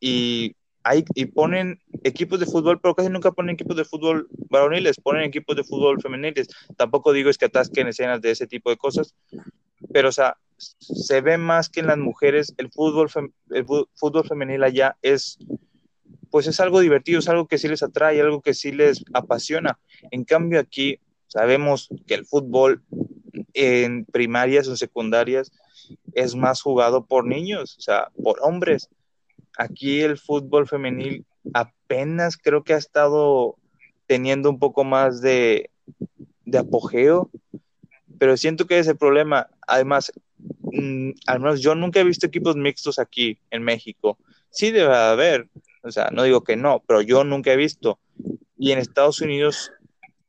y, 0.00 0.54
hay, 0.82 1.04
y 1.14 1.26
ponen 1.26 1.80
equipos 2.04 2.40
de 2.40 2.46
fútbol, 2.46 2.80
pero 2.80 2.94
casi 2.94 3.08
nunca 3.08 3.32
ponen 3.32 3.54
equipos 3.54 3.76
de 3.76 3.84
fútbol 3.84 4.28
varoniles, 4.50 4.96
ponen 4.96 5.24
equipos 5.24 5.56
de 5.56 5.64
fútbol 5.64 6.00
femeniles. 6.00 6.48
Tampoco 6.76 7.12
digo 7.12 7.30
es 7.30 7.38
que 7.38 7.46
atasquen 7.46 7.88
escenas 7.88 8.20
de 8.20 8.30
ese 8.30 8.46
tipo 8.46 8.70
de 8.70 8.76
cosas, 8.76 9.14
pero 9.92 10.08
o 10.08 10.12
sea, 10.12 10.36
se 10.58 11.20
ve 11.20 11.38
más 11.38 11.68
que 11.68 11.80
en 11.80 11.86
las 11.86 11.98
mujeres 11.98 12.54
el 12.56 12.70
fútbol, 12.70 13.08
fútbol 13.94 14.26
femenil 14.26 14.64
allá 14.64 14.96
es, 15.02 15.38
pues 16.30 16.46
es 16.46 16.58
algo 16.60 16.80
divertido, 16.80 17.20
es 17.20 17.28
algo 17.28 17.46
que 17.46 17.58
sí 17.58 17.68
les 17.68 17.82
atrae, 17.82 18.20
algo 18.20 18.42
que 18.42 18.54
sí 18.54 18.72
les 18.72 19.04
apasiona. 19.12 19.78
En 20.10 20.24
cambio 20.24 20.60
aquí 20.60 21.00
sabemos 21.28 21.88
que 22.06 22.14
el 22.14 22.26
fútbol 22.26 22.82
en 23.54 24.04
primarias 24.04 24.68
o 24.68 24.76
secundarias 24.76 25.52
es 26.12 26.34
más 26.34 26.60
jugado 26.60 27.06
por 27.06 27.26
niños, 27.26 27.76
o 27.78 27.80
sea, 27.80 28.10
por 28.22 28.38
hombres. 28.42 28.88
Aquí 29.58 30.00
el 30.00 30.16
fútbol 30.16 30.66
femenil 30.66 31.26
apenas 31.52 32.38
creo 32.38 32.64
que 32.64 32.72
ha 32.72 32.78
estado 32.78 33.56
teniendo 34.06 34.48
un 34.48 34.58
poco 34.58 34.84
más 34.84 35.20
de, 35.20 35.70
de 36.46 36.58
apogeo, 36.58 37.30
pero 38.18 38.38
siento 38.38 38.66
que 38.66 38.78
ese 38.78 38.94
problema. 38.94 39.48
Además, 39.66 40.10
Mm, 40.72 41.10
al 41.26 41.40
menos 41.40 41.60
yo 41.60 41.74
nunca 41.74 42.00
he 42.00 42.04
visto 42.04 42.26
equipos 42.26 42.56
mixtos 42.56 42.98
aquí 42.98 43.38
en 43.50 43.62
México. 43.62 44.18
Sí 44.50 44.70
debe 44.70 44.94
haber, 44.94 45.48
o 45.82 45.90
sea, 45.90 46.10
no 46.12 46.22
digo 46.22 46.42
que 46.42 46.56
no, 46.56 46.82
pero 46.86 47.00
yo 47.02 47.24
nunca 47.24 47.52
he 47.52 47.56
visto. 47.56 47.98
Y 48.56 48.72
en 48.72 48.78
Estados 48.78 49.20
Unidos 49.20 49.72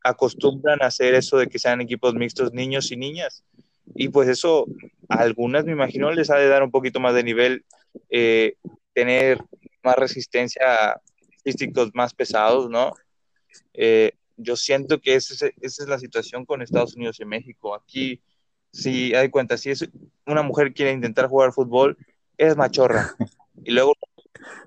acostumbran 0.04 0.82
a 0.82 0.88
hacer 0.88 1.14
eso 1.14 1.38
de 1.38 1.48
que 1.48 1.60
sean 1.60 1.82
equipos 1.82 2.14
mixtos 2.14 2.54
niños 2.54 2.92
y 2.92 2.98
niñas. 2.98 3.44
Y 3.96 4.10
pues 4.10 4.30
eso 4.30 4.66
a 5.10 5.16
algunas 5.16 5.66
me 5.66 5.72
imagino 5.72 6.12
les 6.12 6.30
ha 6.30 6.36
de 6.36 6.48
dar 6.48 6.64
un 6.64 6.72
poquito 6.72 7.00
más 7.00 7.14
de 7.16 7.24
nivel, 7.24 7.66
eh, 8.10 8.56
tener 9.00 9.42
más 9.82 9.96
resistencia 9.96 10.62
a 10.68 11.02
físicos 11.42 11.90
más 11.94 12.14
pesados, 12.14 12.70
¿no? 12.70 12.94
Eh, 13.74 14.12
yo 14.36 14.58
siento 14.58 15.00
que 15.00 15.16
esa 15.16 15.34
es, 15.34 15.54
esa 15.62 15.84
es 15.84 15.90
la 15.90 16.00
situación 16.00 16.46
con 16.46 16.62
Estados 16.62 16.96
Unidos 16.96 17.18
y 17.22 17.26
México. 17.26 17.74
Aquí 17.74 18.22
si 18.74 19.16
hay 19.16 19.30
cuenta, 19.30 19.58
si 19.58 19.70
es 19.70 19.90
una 20.26 20.44
mujer 20.44 20.74
quiere 20.74 20.92
intentar 20.92 21.28
jugar 21.28 21.54
fútbol, 21.54 21.98
es 22.38 22.56
machorra. 22.56 23.16
Y 23.66 23.72
luego 23.72 23.94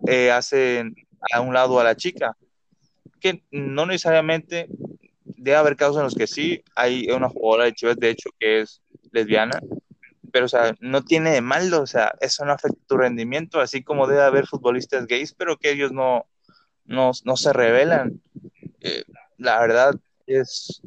eh, 0.07 0.31
hacen 0.31 0.95
a 1.33 1.41
un 1.41 1.55
lado 1.55 1.81
a 1.81 1.85
la 1.85 1.97
chica, 1.97 2.37
que 3.21 3.43
no 3.51 3.87
necesariamente 3.87 4.69
debe 5.25 5.57
haber 5.57 5.77
casos 5.77 5.97
en 5.97 6.03
los 6.03 6.15
que 6.15 6.27
sí, 6.27 6.63
hay 6.77 7.11
una 7.11 7.31
jugadora 7.31 7.65
de 7.65 7.73
Chivas, 7.73 7.97
de 7.97 8.11
hecho, 8.11 8.29
que 8.39 8.61
es 8.61 8.83
lesbiana, 9.11 9.59
pero, 10.33 10.47
o 10.47 10.49
sea, 10.49 10.75
no 10.81 11.03
tiene 11.03 11.31
de 11.31 11.41
malo, 11.41 11.83
o 11.83 11.87
sea, 11.87 12.13
eso 12.21 12.45
no 12.45 12.53
afecta 12.53 12.79
tu 12.87 12.97
rendimiento, 12.97 13.61
así 13.61 13.83
como 13.83 14.07
debe 14.07 14.23
haber 14.23 14.47
futbolistas 14.47 15.07
gays, 15.07 15.35
pero 15.35 15.59
que 15.59 15.71
ellos 15.71 15.93
no, 15.93 16.27
no, 16.85 17.13
no 17.25 17.37
se 17.37 17.53
revelan. 17.53 18.21
Eh, 18.81 19.05
la 19.37 19.61
verdad 19.61 19.95
es 20.27 20.83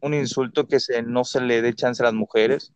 un 0.00 0.14
insulto 0.14 0.66
que 0.66 0.80
se, 0.80 1.02
no 1.02 1.24
se 1.24 1.40
le 1.40 1.62
dé 1.62 1.74
chance 1.74 2.02
a 2.02 2.06
las 2.06 2.14
mujeres. 2.14 2.72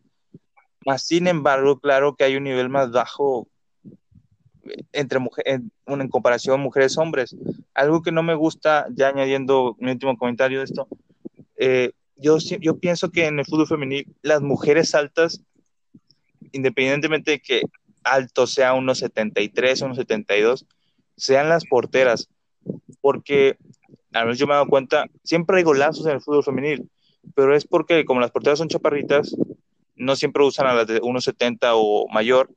Más 0.86 1.02
sin 1.02 1.26
embargo, 1.26 1.78
claro 1.78 2.16
que 2.16 2.24
hay 2.24 2.36
un 2.36 2.44
nivel 2.44 2.68
más 2.68 2.90
bajo 2.90 3.48
entre 4.92 5.18
mujeres, 5.18 5.54
en, 5.54 5.72
en 6.00 6.08
comparación 6.08 6.60
mujeres-hombres. 6.60 7.36
Algo 7.74 8.02
que 8.02 8.12
no 8.12 8.22
me 8.22 8.34
gusta, 8.34 8.86
ya 8.90 9.08
añadiendo 9.08 9.76
mi 9.78 9.92
último 9.92 10.16
comentario 10.16 10.58
de 10.58 10.64
esto, 10.64 10.88
eh, 11.56 11.92
yo, 12.16 12.38
yo 12.38 12.78
pienso 12.78 13.10
que 13.10 13.26
en 13.26 13.38
el 13.38 13.44
fútbol 13.44 13.66
femenil 13.66 14.06
las 14.22 14.42
mujeres 14.42 14.94
altas, 14.94 15.42
independientemente 16.52 17.32
de 17.32 17.40
que 17.40 17.62
alto 18.04 18.46
sea 18.46 18.74
unos 18.74 18.98
73, 18.98 19.82
unos 19.82 19.96
72, 19.96 20.66
sean 21.16 21.48
las 21.48 21.64
porteras, 21.64 22.28
porque 23.00 23.56
a 24.12 24.20
menos 24.20 24.38
yo 24.38 24.46
me 24.46 24.52
he 24.52 24.56
dado 24.56 24.68
cuenta, 24.68 25.06
siempre 25.22 25.58
hay 25.58 25.62
golazos 25.62 26.06
en 26.06 26.12
el 26.12 26.20
fútbol 26.20 26.44
femenil, 26.44 26.88
pero 27.34 27.54
es 27.54 27.66
porque 27.66 28.04
como 28.04 28.20
las 28.20 28.30
porteras 28.30 28.58
son 28.58 28.68
chaparritas, 28.68 29.34
no 29.94 30.16
siempre 30.16 30.44
usan 30.44 30.66
a 30.66 30.74
las 30.74 30.86
de 30.86 31.00
1.70 31.00 31.58
o 31.74 32.06
mayor, 32.08 32.50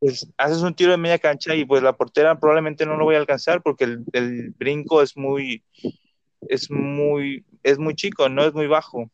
pues 0.00 0.28
haces 0.36 0.58
un 0.58 0.74
tiro 0.74 0.90
de 0.90 0.98
media 0.98 1.18
cancha 1.18 1.54
y 1.54 1.64
pues 1.64 1.82
la 1.82 1.94
portera 1.94 2.38
probablemente 2.38 2.84
no 2.84 2.96
lo 2.96 3.04
voy 3.04 3.14
a 3.14 3.18
alcanzar 3.18 3.62
porque 3.62 3.84
el, 3.84 4.54
brinco 4.58 5.00
es 5.00 5.16
muy, 5.16 5.62
es 6.48 6.70
muy, 6.70 7.44
es 7.62 7.78
muy 7.78 7.94
chico, 7.94 8.28
no 8.28 8.44
es 8.44 8.52
muy 8.52 8.66
bajo. 8.66 9.10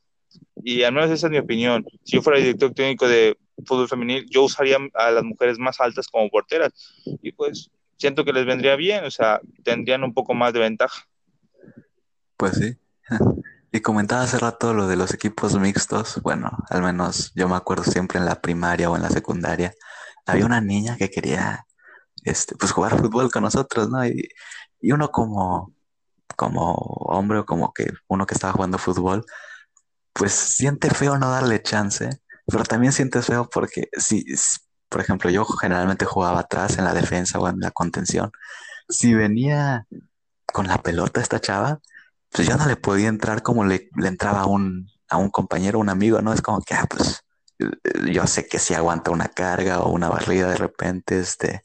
Y 0.64 0.82
al 0.82 0.92
menos 0.92 1.10
esa 1.10 1.28
es 1.28 1.30
mi 1.30 1.38
opinión. 1.38 1.86
Si 2.02 2.16
yo 2.16 2.22
fuera 2.22 2.40
director 2.40 2.72
técnico 2.72 3.06
de 3.06 3.36
fútbol 3.66 3.88
femenil, 3.88 4.26
yo 4.28 4.44
usaría 4.44 4.78
a 4.94 5.10
las 5.10 5.24
mujeres 5.24 5.58
más 5.58 5.80
altas 5.80 6.08
como 6.08 6.28
porteras. 6.28 6.72
Y 7.22 7.32
pues 7.32 7.70
siento 7.96 8.24
que 8.24 8.32
les 8.32 8.46
vendría 8.46 8.76
bien, 8.76 9.04
o 9.04 9.10
sea, 9.10 9.40
tendrían 9.62 10.04
un 10.04 10.14
poco 10.14 10.34
más 10.34 10.52
de 10.52 10.60
ventaja. 10.60 11.04
Pues 12.36 12.54
sí. 12.56 12.76
Y 13.72 13.82
comentaba 13.82 14.22
hace 14.22 14.36
rato 14.36 14.74
lo 14.74 14.88
de 14.88 14.96
los 14.96 15.14
equipos 15.14 15.56
mixtos. 15.56 16.20
Bueno, 16.22 16.50
al 16.70 16.82
menos 16.82 17.30
yo 17.36 17.48
me 17.48 17.54
acuerdo 17.54 17.84
siempre 17.84 18.18
en 18.18 18.24
la 18.24 18.40
primaria 18.40 18.90
o 18.90 18.96
en 18.96 19.02
la 19.02 19.10
secundaria. 19.10 19.72
Había 20.26 20.44
una 20.44 20.60
niña 20.60 20.96
que 20.96 21.08
quería 21.08 21.64
este, 22.24 22.56
pues 22.56 22.72
jugar 22.72 22.98
fútbol 22.98 23.30
con 23.30 23.44
nosotros, 23.44 23.88
¿no? 23.88 24.04
Y, 24.04 24.28
y 24.80 24.90
uno 24.90 25.12
como, 25.12 25.72
como 26.34 26.72
hombre 26.72 27.38
o 27.38 27.46
como 27.46 27.72
que 27.72 27.92
uno 28.08 28.26
que 28.26 28.34
estaba 28.34 28.54
jugando 28.54 28.76
fútbol, 28.76 29.24
pues 30.12 30.32
siente 30.32 30.90
feo 30.90 31.18
no 31.18 31.30
darle 31.30 31.62
chance, 31.62 32.10
pero 32.50 32.64
también 32.64 32.92
siente 32.92 33.22
feo 33.22 33.48
porque 33.48 33.88
si, 33.96 34.24
por 34.88 35.00
ejemplo, 35.00 35.30
yo 35.30 35.44
generalmente 35.44 36.04
jugaba 36.04 36.40
atrás 36.40 36.78
en 36.78 36.84
la 36.84 36.94
defensa 36.94 37.38
o 37.38 37.48
en 37.48 37.60
la 37.60 37.70
contención, 37.70 38.32
si 38.88 39.14
venía 39.14 39.86
con 40.46 40.66
la 40.66 40.78
pelota 40.78 41.20
esta 41.20 41.40
chava, 41.40 41.80
pues 42.30 42.48
yo 42.48 42.56
no 42.56 42.66
le 42.66 42.76
podía 42.76 43.08
entrar 43.08 43.42
como 43.42 43.64
le, 43.64 43.88
entraba 44.04 44.42
a 44.42 44.46
un, 44.46 44.88
a 45.08 45.16
un 45.16 45.30
compañero, 45.30 45.78
un 45.78 45.88
amigo, 45.88 46.20
¿no? 46.22 46.32
Es 46.32 46.42
como 46.42 46.60
que, 46.62 46.74
ah, 46.74 46.86
pues 46.88 47.24
yo 48.10 48.26
sé 48.26 48.46
que 48.46 48.58
si 48.58 48.74
aguanta 48.74 49.10
una 49.10 49.28
carga 49.28 49.80
o 49.80 49.92
una 49.92 50.08
barrida 50.08 50.48
de 50.48 50.56
repente, 50.56 51.20
este, 51.20 51.62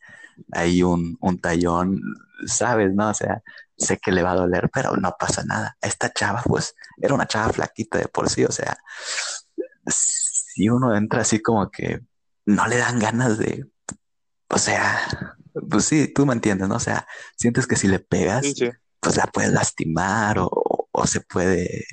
hay 0.52 0.84
un, 0.84 1.18
un 1.22 1.40
tallón, 1.40 2.02
sabes, 2.48 2.94
¿no? 2.94 3.10
O 3.10 3.14
sea, 3.14 3.42
sé 3.78 3.98
que 3.98 4.12
le 4.12 4.24
va 4.24 4.32
a 4.32 4.36
doler, 4.36 4.70
pero 4.74 4.96
no 4.98 5.16
pasa 5.20 5.44
nada. 5.46 5.78
Esta 5.82 6.12
chava, 6.12 6.44
pues, 6.44 6.76
era 6.98 7.14
una 7.14 7.28
chava 7.28 7.54
flaquita 7.54 7.98
de 7.98 8.08
por 8.08 8.30
sí, 8.30 8.46
o 8.46 8.52
sea, 8.52 8.78
si 10.56 10.70
uno 10.70 10.96
entra 10.96 11.22
así 11.22 11.42
como 11.42 11.70
que 11.70 12.00
no 12.46 12.66
le 12.68 12.78
dan 12.78 12.98
ganas 12.98 13.38
de, 13.38 13.66
o 14.48 14.58
sea, 14.58 15.02
pues 15.70 15.84
sí, 15.84 16.08
tú 16.08 16.26
me 16.26 16.34
entiendes, 16.34 16.70
¿no? 16.70 16.76
O 16.76 16.80
sea, 16.80 17.06
sientes 17.36 17.68
que 17.68 17.76
si 17.76 17.90
le 17.90 18.00
pegas, 18.00 18.54
pues 19.02 19.18
la 19.18 19.28
puedes 19.28 19.52
lastimar 19.52 20.40
o, 20.40 20.50
o, 20.50 21.08
se 21.08 21.20
puede, 21.20 21.86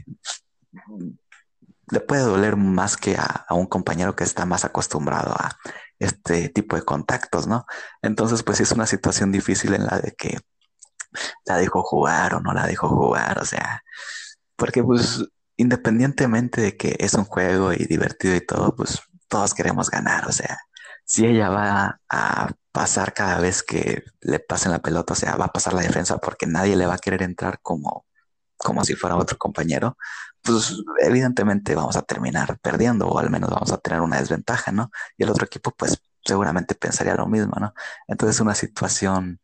le 1.90 2.00
puede 2.00 2.22
doler 2.22 2.54
más 2.54 2.96
que 2.96 3.16
a, 3.16 3.24
a, 3.48 3.54
un 3.54 3.66
compañero 3.66 4.14
que 4.14 4.22
está 4.22 4.46
más 4.46 4.64
acostumbrado 4.64 5.32
a 5.32 5.58
este 5.98 6.48
tipo 6.48 6.76
de 6.76 6.82
contactos, 6.82 7.48
¿no? 7.48 7.66
Entonces, 8.00 8.44
pues 8.44 8.58
sí 8.58 8.62
es 8.62 8.70
una 8.70 8.86
situación 8.86 9.32
difícil 9.32 9.74
en 9.74 9.86
la 9.86 9.98
de 9.98 10.12
que 10.12 10.38
la 11.46 11.56
dejó 11.56 11.82
jugar 11.82 12.34
o 12.34 12.40
no 12.40 12.52
la 12.52 12.68
dejó 12.68 12.88
jugar, 12.88 13.40
o 13.40 13.44
sea, 13.44 13.82
porque 14.54 14.84
pues 14.84 15.24
independientemente 15.56 16.60
de 16.60 16.76
que 16.76 16.96
es 16.98 17.14
un 17.14 17.24
juego 17.24 17.72
y 17.72 17.86
divertido 17.86 18.34
y 18.36 18.46
todo, 18.46 18.74
pues 18.74 19.00
todos 19.28 19.54
queremos 19.54 19.90
ganar, 19.90 20.26
o 20.28 20.32
sea, 20.32 20.58
si 21.04 21.26
ella 21.26 21.50
va 21.50 22.00
a 22.08 22.52
pasar 22.72 23.12
cada 23.12 23.38
vez 23.38 23.62
que 23.62 24.02
le 24.20 24.40
pasen 24.40 24.72
la 24.72 24.80
pelota, 24.80 25.12
o 25.12 25.16
sea, 25.16 25.36
va 25.36 25.46
a 25.46 25.52
pasar 25.52 25.74
la 25.74 25.82
defensa 25.82 26.18
porque 26.18 26.46
nadie 26.46 26.76
le 26.76 26.86
va 26.86 26.94
a 26.94 26.98
querer 26.98 27.22
entrar 27.22 27.60
como, 27.62 28.06
como 28.56 28.84
si 28.84 28.94
fuera 28.94 29.16
otro 29.16 29.36
compañero, 29.38 29.96
pues 30.42 30.74
evidentemente 31.00 31.74
vamos 31.74 31.96
a 31.96 32.02
terminar 32.02 32.58
perdiendo 32.60 33.08
o 33.08 33.18
al 33.18 33.30
menos 33.30 33.50
vamos 33.50 33.72
a 33.72 33.78
tener 33.78 34.00
una 34.00 34.18
desventaja, 34.18 34.72
¿no? 34.72 34.90
Y 35.16 35.24
el 35.24 35.30
otro 35.30 35.46
equipo 35.46 35.70
pues 35.72 35.98
seguramente 36.24 36.74
pensaría 36.74 37.14
lo 37.14 37.26
mismo, 37.26 37.54
¿no? 37.60 37.74
Entonces 38.08 38.40
una 38.40 38.54
situación 38.54 39.40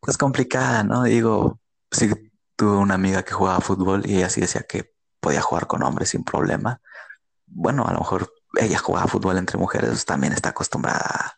pues 0.00 0.18
complicada, 0.18 0.84
¿no? 0.84 1.04
Digo, 1.04 1.60
sí 1.90 2.10
tuve 2.56 2.76
una 2.76 2.94
amiga 2.94 3.22
que 3.24 3.32
jugaba 3.32 3.60
fútbol 3.60 4.02
y 4.06 4.18
ella 4.18 4.28
sí 4.30 4.40
decía 4.40 4.62
que 4.68 4.93
podía 5.24 5.40
jugar 5.40 5.66
con 5.66 5.82
hombres 5.82 6.10
sin 6.10 6.22
problema. 6.22 6.82
Bueno, 7.46 7.86
a 7.86 7.94
lo 7.94 8.00
mejor 8.00 8.30
ella 8.60 8.78
jugaba 8.78 9.08
fútbol 9.08 9.38
entre 9.38 9.56
mujeres, 9.56 10.04
también 10.04 10.34
está 10.34 10.50
acostumbrada 10.50 11.00
a 11.02 11.34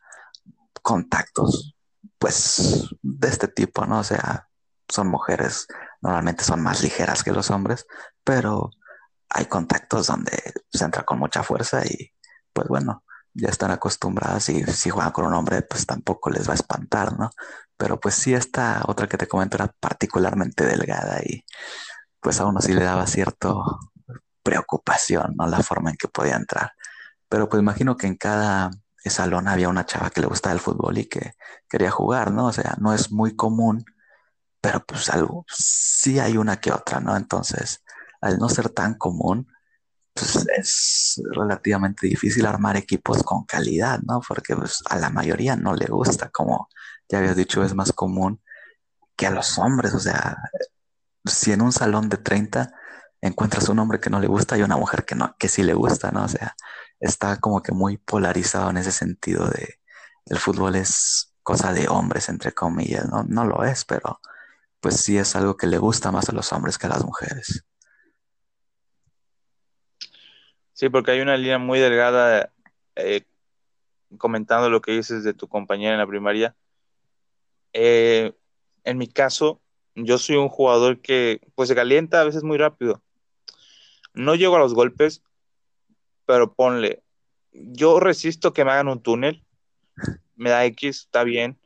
contactos, 0.82 1.76
pues, 2.18 2.88
de 3.00 3.28
este 3.28 3.46
tipo, 3.46 3.86
¿no? 3.86 4.00
O 4.00 4.04
sea, 4.04 4.48
son 4.88 5.06
mujeres, 5.06 5.68
normalmente 6.00 6.42
son 6.42 6.62
más 6.62 6.82
ligeras 6.82 7.22
que 7.22 7.30
los 7.30 7.48
hombres, 7.52 7.86
pero 8.24 8.70
hay 9.28 9.46
contactos 9.46 10.08
donde 10.08 10.36
se 10.68 10.84
entra 10.84 11.04
con 11.04 11.20
mucha 11.20 11.44
fuerza 11.44 11.86
y, 11.86 12.12
pues 12.52 12.66
bueno, 12.66 13.04
ya 13.34 13.50
están 13.50 13.70
acostumbradas 13.70 14.48
y 14.48 14.64
si 14.64 14.90
juegan 14.90 15.12
con 15.12 15.26
un 15.26 15.34
hombre, 15.34 15.62
pues 15.62 15.86
tampoco 15.86 16.30
les 16.30 16.48
va 16.48 16.52
a 16.52 16.56
espantar, 16.56 17.16
¿no? 17.16 17.30
Pero 17.76 18.00
pues 18.00 18.16
sí, 18.16 18.34
esta 18.34 18.82
otra 18.88 19.06
que 19.06 19.16
te 19.16 19.28
comento 19.28 19.56
era 19.56 19.72
particularmente 19.78 20.66
delgada 20.66 21.20
y 21.22 21.44
pues 22.26 22.40
a 22.40 22.46
uno 22.46 22.60
sí 22.60 22.72
le 22.72 22.82
daba 22.82 23.06
cierto 23.06 23.78
preocupación, 24.42 25.36
¿no? 25.38 25.46
La 25.46 25.62
forma 25.62 25.90
en 25.90 25.96
que 25.96 26.08
podía 26.08 26.34
entrar. 26.34 26.72
Pero 27.28 27.48
pues 27.48 27.62
imagino 27.62 27.96
que 27.96 28.08
en 28.08 28.16
cada 28.16 28.72
salón 29.04 29.46
había 29.46 29.68
una 29.68 29.86
chava 29.86 30.10
que 30.10 30.22
le 30.22 30.26
gustaba 30.26 30.52
el 30.52 30.58
fútbol 30.58 30.98
y 30.98 31.04
que 31.04 31.34
quería 31.68 31.92
jugar, 31.92 32.32
¿no? 32.32 32.46
O 32.46 32.52
sea, 32.52 32.74
no 32.80 32.92
es 32.92 33.12
muy 33.12 33.36
común, 33.36 33.84
pero 34.60 34.84
pues 34.84 35.08
algo, 35.08 35.44
sí 35.48 36.18
hay 36.18 36.36
una 36.36 36.56
que 36.56 36.72
otra, 36.72 36.98
¿no? 36.98 37.16
Entonces, 37.16 37.84
al 38.20 38.38
no 38.38 38.48
ser 38.48 38.70
tan 38.70 38.94
común, 38.94 39.46
pues 40.12 40.48
es 40.58 41.22
relativamente 41.30 42.08
difícil 42.08 42.44
armar 42.44 42.76
equipos 42.76 43.22
con 43.22 43.44
calidad, 43.44 44.00
¿no? 44.00 44.20
Porque 44.26 44.56
pues, 44.56 44.82
a 44.90 44.98
la 44.98 45.10
mayoría 45.10 45.54
no 45.54 45.76
le 45.76 45.86
gusta, 45.86 46.28
como 46.30 46.70
ya 47.08 47.18
habías 47.18 47.36
dicho, 47.36 47.62
es 47.62 47.72
más 47.72 47.92
común 47.92 48.42
que 49.14 49.28
a 49.28 49.30
los 49.30 49.56
hombres, 49.60 49.94
o 49.94 50.00
sea, 50.00 50.36
si 51.26 51.52
en 51.52 51.62
un 51.62 51.72
salón 51.72 52.08
de 52.08 52.16
30 52.16 52.72
encuentras 53.20 53.68
un 53.68 53.78
hombre 53.78 54.00
que 54.00 54.10
no 54.10 54.20
le 54.20 54.26
gusta 54.26 54.56
y 54.56 54.62
una 54.62 54.76
mujer 54.76 55.04
que 55.04 55.14
no, 55.14 55.34
que 55.38 55.48
sí 55.48 55.62
le 55.62 55.74
gusta, 55.74 56.10
¿no? 56.10 56.24
O 56.24 56.28
sea, 56.28 56.56
está 57.00 57.38
como 57.40 57.62
que 57.62 57.72
muy 57.72 57.98
polarizado 57.98 58.70
en 58.70 58.76
ese 58.78 58.92
sentido 58.92 59.46
de 59.48 59.80
el 60.26 60.38
fútbol 60.38 60.76
es 60.76 61.34
cosa 61.42 61.72
de 61.72 61.88
hombres, 61.88 62.28
entre 62.28 62.52
comillas, 62.52 63.08
¿no? 63.08 63.24
No 63.24 63.44
lo 63.44 63.64
es, 63.64 63.84
pero 63.84 64.20
pues 64.80 65.00
sí 65.00 65.16
es 65.18 65.36
algo 65.36 65.56
que 65.56 65.66
le 65.66 65.78
gusta 65.78 66.10
más 66.10 66.28
a 66.28 66.32
los 66.32 66.52
hombres 66.52 66.78
que 66.78 66.86
a 66.86 66.90
las 66.90 67.04
mujeres. 67.04 67.64
Sí, 70.72 70.88
porque 70.90 71.12
hay 71.12 71.20
una 71.20 71.36
línea 71.36 71.58
muy 71.58 71.78
delgada 71.78 72.52
eh, 72.96 73.24
comentando 74.18 74.68
lo 74.68 74.80
que 74.80 74.92
dices 74.92 75.24
de 75.24 75.34
tu 75.34 75.48
compañera 75.48 75.92
en 75.94 75.98
la 75.98 76.06
primaria. 76.06 76.54
Eh, 77.72 78.34
en 78.84 78.98
mi 78.98 79.08
caso, 79.08 79.60
yo 79.96 80.18
soy 80.18 80.36
un 80.36 80.48
jugador 80.48 81.00
que 81.00 81.40
pues 81.54 81.68
se 81.68 81.74
calienta 81.74 82.20
a 82.20 82.24
veces 82.24 82.44
muy 82.44 82.58
rápido. 82.58 83.02
No 84.14 84.34
llego 84.34 84.56
a 84.56 84.60
los 84.60 84.74
golpes, 84.74 85.22
pero 86.24 86.54
ponle, 86.54 87.02
yo 87.52 87.98
resisto 87.98 88.52
que 88.52 88.64
me 88.64 88.70
hagan 88.70 88.88
un 88.88 89.02
túnel, 89.02 89.44
me 90.36 90.50
da 90.50 90.64
X, 90.66 91.00
está 91.00 91.24
bien, 91.24 91.58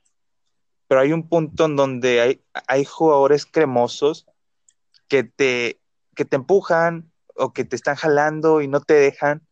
pero 0.89 1.03
hay 1.03 1.13
un 1.13 1.29
punto 1.29 1.67
en 1.67 1.77
donde 1.77 2.21
hay, 2.21 2.41
hay 2.67 2.85
jugadores 2.85 3.47
cremosos 3.47 4.27
que 5.09 5.25
te, 5.25 5.81
que 6.15 6.25
te 6.25 6.37
empujan, 6.37 7.11
o 7.41 7.53
que 7.53 7.65
te 7.65 7.77
están 7.77 7.97
jalando 7.97 8.61
y 8.61 8.69
no 8.69 8.81
te 8.81 8.95
dejan. 8.95 9.43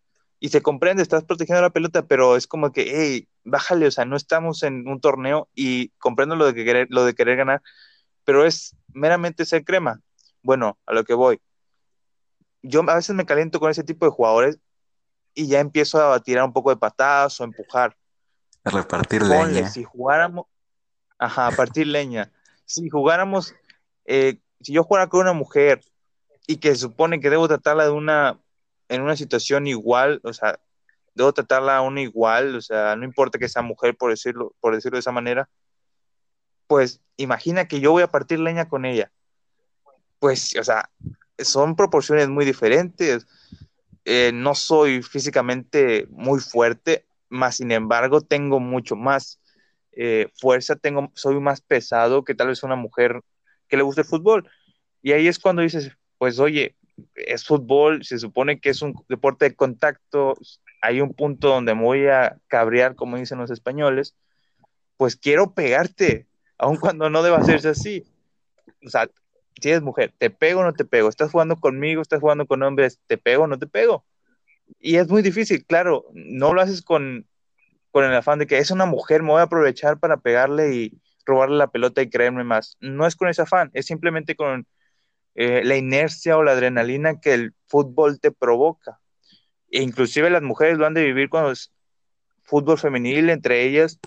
Y 0.41 0.51
se 0.51 0.63
comprende, 0.63 1.03
estás 1.03 1.25
protegiendo 1.25 1.63
la 1.63 1.71
pelota, 1.71 2.07
pero 2.07 2.37
es 2.37 2.47
como 2.47 2.71
que, 2.71 2.93
hey, 2.95 3.29
bájale, 3.45 3.87
o 3.87 3.91
sea, 3.91 4.05
no 4.05 4.17
estamos 4.17 4.63
en 4.63 4.87
un 4.87 5.01
torneo 5.01 5.49
y 5.55 5.89
comprendo 5.99 6.37
lo 6.37 6.47
de, 6.47 6.55
querer, 6.55 6.87
lo 6.91 7.05
de 7.05 7.15
querer 7.15 7.37
ganar, 7.37 7.63
pero 8.29 8.45
es 8.45 8.77
meramente 8.93 9.47
ser 9.47 9.65
crema. 9.65 10.03
Bueno, 10.43 10.79
a 10.85 10.93
lo 10.93 11.03
que 11.03 11.15
voy. 11.15 11.41
Yo 12.61 12.83
a 12.87 12.95
veces 12.95 13.17
me 13.17 13.25
caliento 13.25 13.59
con 13.59 13.71
ese 13.71 13.85
tipo 13.85 14.05
de 14.05 14.11
jugadores 14.13 14.59
y 15.33 15.47
ya 15.47 15.61
empiezo 15.61 16.13
a 16.13 16.21
tirar 16.23 16.45
un 16.45 16.53
poco 16.53 16.69
de 16.69 16.77
patadas 16.77 17.41
o 17.41 17.45
empujar. 17.45 17.97
A 18.65 18.71
repartir 18.71 19.23
leña. 19.23 19.71
Si 19.71 19.83
jugáramos, 19.83 20.45
ajá, 21.19 21.47
a 21.47 21.53
partir 21.53 21.87
leña. 21.87 22.31
Si 22.67 22.91
jugáramos, 22.91 23.55
eh, 24.05 24.39
si 24.61 24.75
yo 24.75 24.85
jugara 24.85 25.09
con 25.09 25.21
una 25.21 25.33
mujer 25.33 25.81
y 26.47 26.59
que 26.59 26.69
se 26.73 26.83
supone 26.83 27.21
que 27.21 27.31
debo 27.31 27.49
tratarla 27.49 27.85
de 27.85 27.93
una, 27.93 28.39
en 28.91 29.01
una 29.01 29.17
situación 29.17 29.67
igual, 29.67 30.21
o 30.23 30.35
sea, 30.35 30.61
debo 31.15 31.33
tratarla 31.33 31.79
a 31.79 31.81
una 31.81 32.03
igual, 32.03 32.57
o 32.57 32.61
sea, 32.61 32.95
no 32.95 33.07
importa 33.07 33.39
que 33.39 33.49
sea 33.49 33.63
mujer, 33.63 33.97
por 33.97 34.11
decirlo, 34.11 34.55
por 34.61 34.75
decirlo 34.75 34.97
de 34.97 35.01
esa 35.01 35.13
manera, 35.13 35.49
pues 36.69 37.01
imagina 37.17 37.67
que 37.67 37.81
yo 37.81 37.91
voy 37.91 38.05
a 38.05 38.11
partir 38.13 38.39
leña 38.39 38.69
con 38.69 38.85
ella. 38.85 39.11
Pues, 40.21 40.55
o 40.57 40.63
sea, 40.63 40.89
son 41.39 41.75
proporciones 41.75 42.29
muy 42.29 42.45
diferentes. 42.45 43.27
Eh, 44.05 44.31
no 44.33 44.55
soy 44.55 45.03
físicamente 45.03 46.07
muy 46.11 46.41
fuerte, 46.41 47.07
más 47.29 47.57
sin 47.57 47.73
embargo 47.73 48.21
tengo 48.21 48.59
mucho 48.61 48.97
más 48.97 49.41
eh, 49.93 50.29
fuerza, 50.35 50.77
tengo, 50.77 51.11
soy 51.15 51.39
más 51.41 51.61
pesado 51.61 52.25
que 52.25 52.35
tal 52.35 52.49
vez 52.49 52.63
una 52.63 52.77
mujer 52.77 53.21
que 53.69 53.77
le 53.77 53.83
guste 53.83 54.03
el 54.03 54.07
fútbol. 54.07 54.49
Y 55.03 55.13
ahí 55.13 55.29
es 55.29 55.39
cuando 55.39 55.63
dices, 55.63 55.93
pues 56.19 56.39
oye, 56.39 56.77
es 57.15 57.45
fútbol, 57.45 58.05
se 58.05 58.19
supone 58.19 58.61
que 58.61 58.71
es 58.71 58.83
un 58.83 58.95
deporte 59.09 59.47
de 59.47 59.57
contacto, 59.57 60.35
hay 60.81 61.01
un 61.01 61.15
punto 61.15 61.49
donde 61.49 61.75
me 61.75 61.83
voy 61.83 62.07
a 62.07 62.39
cabrear, 62.47 62.95
como 62.95 63.17
dicen 63.17 63.39
los 63.39 63.51
españoles, 63.51 64.15
pues 64.97 65.17
quiero 65.17 65.55
pegarte, 65.55 66.27
aun 66.59 66.77
cuando 66.77 67.09
no 67.09 67.23
deba 67.23 67.39
hacerse 67.39 67.69
así. 67.69 68.05
O 68.85 68.91
sea, 68.91 69.09
si 69.61 69.71
eres 69.71 69.83
mujer, 69.83 70.13
¿te 70.19 70.31
pego 70.31 70.61
o 70.61 70.65
no 70.65 70.73
te 70.73 70.85
pego? 70.85 71.09
¿Estás 71.09 71.31
jugando 71.31 71.57
conmigo? 71.57 72.03
¿Estás 72.03 72.21
jugando 72.21 72.47
con 72.47 72.63
hombres? 72.63 73.01
¿Te 73.07 73.19
pego 73.19 73.45
o 73.45 73.47
no 73.47 73.59
te 73.59 73.67
pego? 73.67 74.05
Y 74.79 74.97
es 74.97 75.09
muy 75.09 75.23
difícil, 75.23 75.65
claro, 75.65 76.05
no 76.13 76.53
lo 76.53 76.61
haces 76.61 76.83
con, 76.83 77.27
con 77.91 78.05
el 78.05 78.15
afán 78.15 78.39
de 78.39 78.47
que 78.47 78.59
es 78.59 78.71
una 78.71 78.87
mujer, 78.87 79.23
me 79.23 79.31
voy 79.31 79.41
a 79.41 79.45
aprovechar 79.45 79.99
para 79.99 80.19
pegarle 80.19 80.75
y 80.75 81.01
robarle 81.25 81.57
la 81.57 81.71
pelota 81.71 82.03
y 82.03 82.11
creerme 82.11 82.45
más. 82.45 82.77
No 82.81 83.07
es 83.07 83.17
con 83.17 83.29
ese 83.29 83.43
afán, 83.43 83.71
es 83.73 83.87
simplemente 83.87 84.37
con 84.37 84.67
eh, 85.35 85.63
la 85.65 85.77
inercia 85.77 86.37
o 86.37 86.43
la 86.43 86.53
adrenalina 86.53 87.21
que 87.21 87.35
el 87.35 87.55
fútbol 87.67 88.21
te 88.21 88.31
provoca. 88.31 88.99
E 89.71 89.83
inclusive 89.83 90.31
las 90.31 90.43
mujeres 90.43 90.79
lo 90.79 90.87
han 90.87 90.95
de 90.95 91.05
vivir 91.05 91.29
cuando 91.29 91.53
es 91.53 91.73
fútbol 92.43 92.79
femenil 92.79 93.31
entre 93.31 93.63
ellas. 93.65 93.99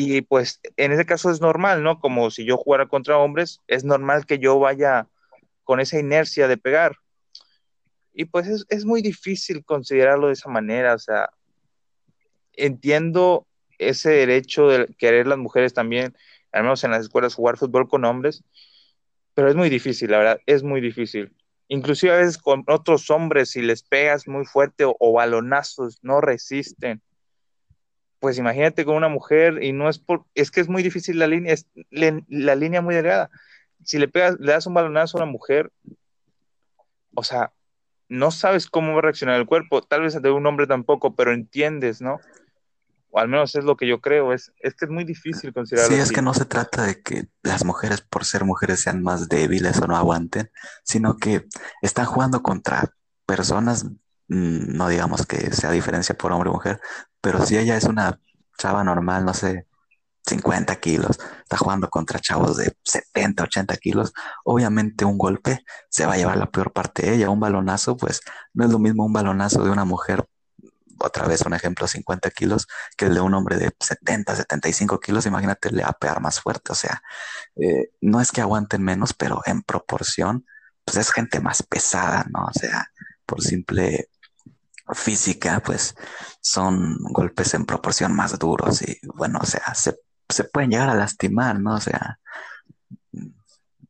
Y 0.00 0.22
pues 0.22 0.60
en 0.76 0.92
ese 0.92 1.04
caso 1.04 1.28
es 1.28 1.40
normal, 1.40 1.82
¿no? 1.82 1.98
Como 1.98 2.30
si 2.30 2.44
yo 2.44 2.56
jugara 2.56 2.86
contra 2.86 3.18
hombres, 3.18 3.62
es 3.66 3.82
normal 3.82 4.26
que 4.26 4.38
yo 4.38 4.56
vaya 4.60 5.08
con 5.64 5.80
esa 5.80 5.98
inercia 5.98 6.46
de 6.46 6.56
pegar. 6.56 6.94
Y 8.12 8.26
pues 8.26 8.46
es, 8.46 8.64
es 8.68 8.84
muy 8.84 9.02
difícil 9.02 9.64
considerarlo 9.64 10.28
de 10.28 10.34
esa 10.34 10.48
manera, 10.50 10.94
o 10.94 11.00
sea, 11.00 11.30
entiendo 12.52 13.48
ese 13.76 14.10
derecho 14.10 14.68
de 14.68 14.86
querer 14.98 15.26
las 15.26 15.38
mujeres 15.38 15.74
también, 15.74 16.14
al 16.52 16.62
menos 16.62 16.84
en 16.84 16.92
las 16.92 17.02
escuelas, 17.02 17.34
jugar 17.34 17.58
fútbol 17.58 17.88
con 17.88 18.04
hombres, 18.04 18.44
pero 19.34 19.48
es 19.48 19.56
muy 19.56 19.68
difícil, 19.68 20.12
la 20.12 20.18
verdad, 20.18 20.40
es 20.46 20.62
muy 20.62 20.80
difícil. 20.80 21.34
Inclusive 21.66 22.12
a 22.12 22.18
veces 22.18 22.38
con 22.38 22.62
otros 22.68 23.10
hombres, 23.10 23.50
si 23.50 23.62
les 23.62 23.82
pegas 23.82 24.28
muy 24.28 24.44
fuerte 24.44 24.84
o, 24.86 25.12
balonazos, 25.12 25.98
no 26.02 26.20
resisten. 26.20 27.02
Pues 28.20 28.38
imagínate 28.38 28.84
con 28.84 28.96
una 28.96 29.08
mujer 29.08 29.62
y 29.62 29.72
no 29.72 29.88
es 29.88 29.98
por, 29.98 30.24
es 30.34 30.50
que 30.50 30.60
es 30.60 30.68
muy 30.68 30.82
difícil 30.82 31.18
la 31.18 31.26
línea, 31.26 31.52
es 31.52 31.66
la 31.90 32.54
línea 32.56 32.82
muy 32.82 32.94
delgada. 32.94 33.30
Si 33.84 33.98
le 33.98 34.08
pegas, 34.08 34.36
le 34.40 34.52
das 34.52 34.66
un 34.66 34.74
balonazo 34.74 35.18
a 35.18 35.22
una 35.22 35.30
mujer, 35.30 35.70
o 37.14 37.22
sea, 37.22 37.52
no 38.08 38.30
sabes 38.30 38.68
cómo 38.68 38.92
va 38.92 38.98
a 38.98 39.02
reaccionar 39.02 39.36
el 39.38 39.46
cuerpo, 39.46 39.82
tal 39.82 40.02
vez 40.02 40.20
de 40.20 40.30
un 40.30 40.46
hombre 40.46 40.66
tampoco, 40.66 41.14
pero 41.14 41.32
entiendes, 41.32 42.00
¿no? 42.00 42.18
o 43.10 43.18
al 43.18 43.28
menos 43.28 43.54
es 43.54 43.64
lo 43.64 43.76
que 43.76 43.86
yo 43.86 44.00
creo, 44.00 44.32
es, 44.32 44.52
es 44.58 44.74
que 44.74 44.84
es 44.84 44.90
muy 44.90 45.04
difícil 45.04 45.52
considerar. 45.52 45.88
Sí, 45.88 45.94
es 45.94 46.12
que 46.12 46.22
no 46.22 46.34
se 46.34 46.44
trata 46.44 46.84
de 46.84 47.00
que 47.00 47.28
las 47.42 47.64
mujeres 47.64 48.02
por 48.02 48.24
ser 48.24 48.44
mujeres 48.44 48.82
sean 48.82 49.02
más 49.02 49.28
débiles 49.28 49.80
o 49.80 49.86
no 49.86 49.96
aguanten, 49.96 50.50
sino 50.84 51.16
que 51.16 51.46
están 51.80 52.06
jugando 52.06 52.42
contra 52.42 52.92
personas, 53.26 53.86
no 54.28 54.88
digamos 54.88 55.26
que 55.26 55.52
sea 55.52 55.70
diferencia 55.70 56.16
por 56.16 56.32
hombre 56.32 56.50
o 56.50 56.54
mujer, 56.54 56.80
pero 57.20 57.44
si 57.44 57.56
ella 57.56 57.76
es 57.76 57.84
una 57.84 58.20
chava 58.58 58.84
normal, 58.84 59.24
no 59.24 59.34
sé, 59.34 59.66
50 60.26 60.76
kilos, 60.76 61.18
está 61.42 61.56
jugando 61.56 61.88
contra 61.88 62.20
chavos 62.20 62.56
de 62.58 62.76
70, 62.84 63.44
80 63.44 63.76
kilos, 63.78 64.12
obviamente 64.44 65.04
un 65.04 65.18
golpe 65.18 65.64
se 65.88 66.06
va 66.06 66.14
a 66.14 66.16
llevar 66.18 66.36
la 66.36 66.50
peor 66.50 66.72
parte 66.72 67.02
de 67.02 67.14
ella, 67.14 67.30
un 67.30 67.40
balonazo, 67.40 67.96
pues 67.96 68.20
no 68.52 68.64
es 68.64 68.70
lo 68.70 68.78
mismo 68.78 69.04
un 69.06 69.12
balonazo 69.12 69.64
de 69.64 69.70
una 69.70 69.84
mujer 69.84 70.26
otra 70.98 71.26
vez 71.26 71.42
un 71.42 71.54
ejemplo, 71.54 71.86
50 71.86 72.30
kilos, 72.30 72.66
que 72.96 73.06
el 73.06 73.14
de 73.14 73.20
un 73.20 73.34
hombre 73.34 73.56
de 73.56 73.70
70, 73.78 74.36
75 74.36 75.00
kilos, 75.00 75.26
imagínate, 75.26 75.70
le 75.70 75.82
va 75.82 75.90
a 75.90 75.98
pegar 75.98 76.20
más 76.20 76.40
fuerte. 76.40 76.72
O 76.72 76.74
sea, 76.74 77.02
eh, 77.56 77.90
no 78.00 78.20
es 78.20 78.32
que 78.32 78.40
aguanten 78.40 78.82
menos, 78.82 79.14
pero 79.14 79.40
en 79.46 79.62
proporción, 79.62 80.44
pues 80.84 80.96
es 80.96 81.12
gente 81.12 81.40
más 81.40 81.62
pesada, 81.62 82.26
¿no? 82.30 82.46
O 82.46 82.52
sea, 82.52 82.90
por 83.26 83.42
simple 83.42 84.08
física, 84.92 85.60
pues 85.64 85.94
son 86.40 86.96
golpes 86.98 87.54
en 87.54 87.66
proporción 87.66 88.14
más 88.14 88.38
duros 88.38 88.82
y 88.82 88.98
bueno, 89.14 89.38
o 89.42 89.46
sea, 89.46 89.74
se, 89.74 89.94
pueden 90.44 90.70
llegar 90.70 90.88
a 90.88 90.94
lastimar, 90.94 91.58
¿no? 91.58 91.74
O 91.74 91.80
sea, 91.80 92.18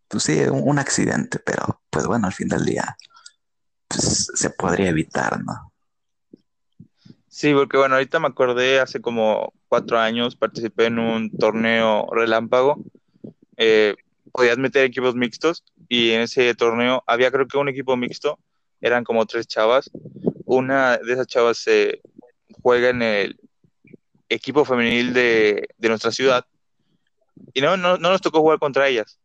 pues 0.09 0.23
sí, 0.23 0.41
un, 0.51 0.79
accidente, 0.79 1.39
pero 1.39 1.81
pues 1.91 2.07
bueno, 2.07 2.27
al 2.27 2.33
fin 2.33 2.49
del 2.49 2.65
día, 2.65 2.97
pues 3.89 4.31
se 4.35 4.51
podría 4.51 4.89
evitar, 4.89 5.43
¿no? 5.45 5.73
Sí, 7.29 7.53
porque 7.55 7.77
bueno, 7.77 7.95
ahorita 7.95 8.19
me 8.19 8.29
acordé, 8.29 8.81
hace 8.81 9.01
como 9.01 9.53
cuatro 9.69 9.99
años 9.99 10.35
participé 10.35 10.87
en 10.87 10.99
un 10.99 11.31
torneo 11.31 12.07
relámpago. 12.11 12.83
Eh, 13.57 13.95
podías 14.33 14.59
meter 14.59 14.85
equipos 14.85 15.15
mixtos 15.15 15.65
y 15.89 16.11
en 16.11 16.23
ese 16.23 16.55
torneo 16.55 17.03
había 17.07 17.31
creo 17.31 17.47
que 17.47 17.59
un 17.59 17.69
equipo 17.69 17.97
mixto, 17.97 18.39
eran 18.81 19.05
como 19.05 19.27
tres 19.27 19.47
chavas. 19.47 19.91
Una 20.51 20.97
de 20.97 21.13
esas 21.13 21.27
chavas 21.27 21.63
juega 22.63 22.89
en 22.89 23.03
el 23.03 23.39
equipo 24.31 24.65
femenil 24.65 25.13
de, 25.13 25.69
nuestra 25.79 26.11
ciudad 26.11 26.47
y 27.53 27.61
no, 27.61 27.77
no, 27.77 27.99
no 27.99 28.11
nos 28.11 28.23
tocó 28.23 28.41
jugar 28.41 28.59
contra 28.59 28.89
ellas. 28.89 29.19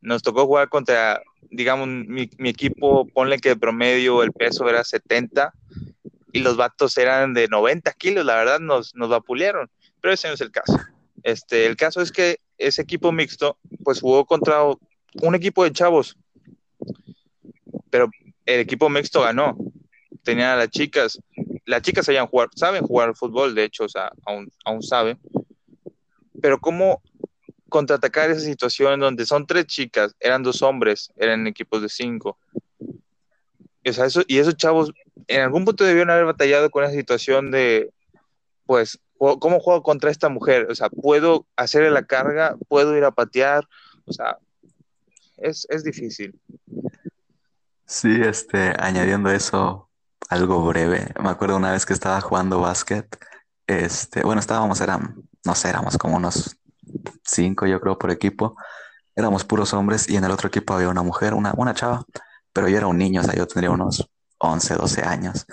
Nos 0.00 0.22
tocó 0.22 0.46
jugar 0.46 0.68
contra, 0.68 1.20
digamos, 1.50 1.88
mi, 1.88 2.30
mi 2.38 2.50
equipo, 2.50 3.04
ponle 3.08 3.38
que 3.38 3.48
de 3.48 3.56
promedio 3.56 4.22
el 4.22 4.32
peso 4.32 4.68
era 4.68 4.84
70 4.84 5.52
y 6.32 6.38
los 6.38 6.56
vatos 6.56 6.96
eran 6.98 7.34
de 7.34 7.48
90 7.48 7.92
kilos, 7.94 8.24
la 8.24 8.36
verdad 8.36 8.60
nos, 8.60 8.94
nos 8.94 9.08
vapulearon, 9.08 9.68
pero 10.00 10.14
ese 10.14 10.28
no 10.28 10.34
es 10.34 10.40
el 10.40 10.52
caso. 10.52 10.78
Este, 11.24 11.66
el 11.66 11.74
caso 11.74 12.00
es 12.00 12.12
que 12.12 12.38
ese 12.58 12.82
equipo 12.82 13.10
mixto, 13.10 13.58
pues 13.82 14.00
jugó 14.00 14.24
contra 14.24 14.62
un 14.64 15.34
equipo 15.34 15.64
de 15.64 15.72
chavos, 15.72 16.16
pero 17.90 18.08
el 18.46 18.60
equipo 18.60 18.88
mixto 18.88 19.22
ganó. 19.22 19.56
Tenían 20.30 20.50
a 20.50 20.56
las 20.56 20.70
chicas, 20.70 21.20
las 21.66 21.82
chicas 21.82 22.06
sabían 22.06 22.28
jugar, 22.28 22.50
saben 22.54 22.86
jugar 22.86 23.16
fútbol, 23.16 23.52
de 23.52 23.64
hecho, 23.64 23.82
o 23.82 23.88
sea, 23.88 24.12
aún, 24.24 24.48
aún 24.64 24.80
saben, 24.80 25.18
pero 26.40 26.60
cómo 26.60 27.02
contraatacar 27.68 28.30
esa 28.30 28.42
situación 28.42 29.00
donde 29.00 29.26
son 29.26 29.44
tres 29.44 29.66
chicas, 29.66 30.14
eran 30.20 30.44
dos 30.44 30.62
hombres, 30.62 31.12
eran 31.16 31.48
equipos 31.48 31.82
de 31.82 31.88
cinco. 31.88 32.38
O 33.84 33.92
sea, 33.92 34.06
eso, 34.06 34.22
y 34.28 34.38
esos 34.38 34.56
chavos 34.56 34.92
en 35.26 35.40
algún 35.40 35.64
punto 35.64 35.82
debieron 35.82 36.10
haber 36.10 36.26
batallado 36.26 36.70
con 36.70 36.84
esa 36.84 36.92
situación 36.92 37.50
de, 37.50 37.90
pues, 38.66 39.00
¿cómo 39.18 39.58
juego 39.58 39.82
contra 39.82 40.12
esta 40.12 40.28
mujer? 40.28 40.68
O 40.70 40.76
sea, 40.76 40.90
¿puedo 40.90 41.44
hacerle 41.56 41.90
la 41.90 42.04
carga? 42.04 42.56
¿Puedo 42.68 42.96
ir 42.96 43.02
a 43.02 43.10
patear? 43.10 43.66
O 44.04 44.12
sea, 44.12 44.38
es, 45.38 45.66
difícil. 45.82 46.38
Sí, 47.84 48.20
este, 48.22 48.72
añadiendo 48.78 49.28
eso, 49.28 49.89
algo 50.30 50.64
breve. 50.64 51.08
Me 51.22 51.28
acuerdo 51.28 51.56
una 51.56 51.72
vez 51.72 51.84
que 51.84 51.92
estaba 51.92 52.20
jugando 52.20 52.60
básquet, 52.60 53.18
este, 53.66 54.22
bueno, 54.22 54.40
estábamos, 54.40 54.80
eran, 54.80 55.16
no 55.44 55.54
sé, 55.54 55.68
éramos 55.68 55.98
como 55.98 56.16
unos 56.16 56.56
cinco, 57.24 57.66
yo 57.66 57.80
creo, 57.80 57.98
por 57.98 58.10
equipo. 58.10 58.56
Éramos 59.16 59.44
puros 59.44 59.74
hombres 59.74 60.08
y 60.08 60.16
en 60.16 60.24
el 60.24 60.30
otro 60.30 60.48
equipo 60.48 60.74
había 60.74 60.88
una 60.88 61.02
mujer, 61.02 61.34
una, 61.34 61.52
una 61.56 61.74
chava, 61.74 62.04
pero 62.52 62.68
yo 62.68 62.78
era 62.78 62.86
un 62.86 62.98
niño, 62.98 63.20
o 63.22 63.24
sea, 63.24 63.34
yo 63.34 63.46
tendría 63.46 63.70
unos 63.70 64.08
11, 64.38 64.74
12 64.76 65.02
años. 65.02 65.46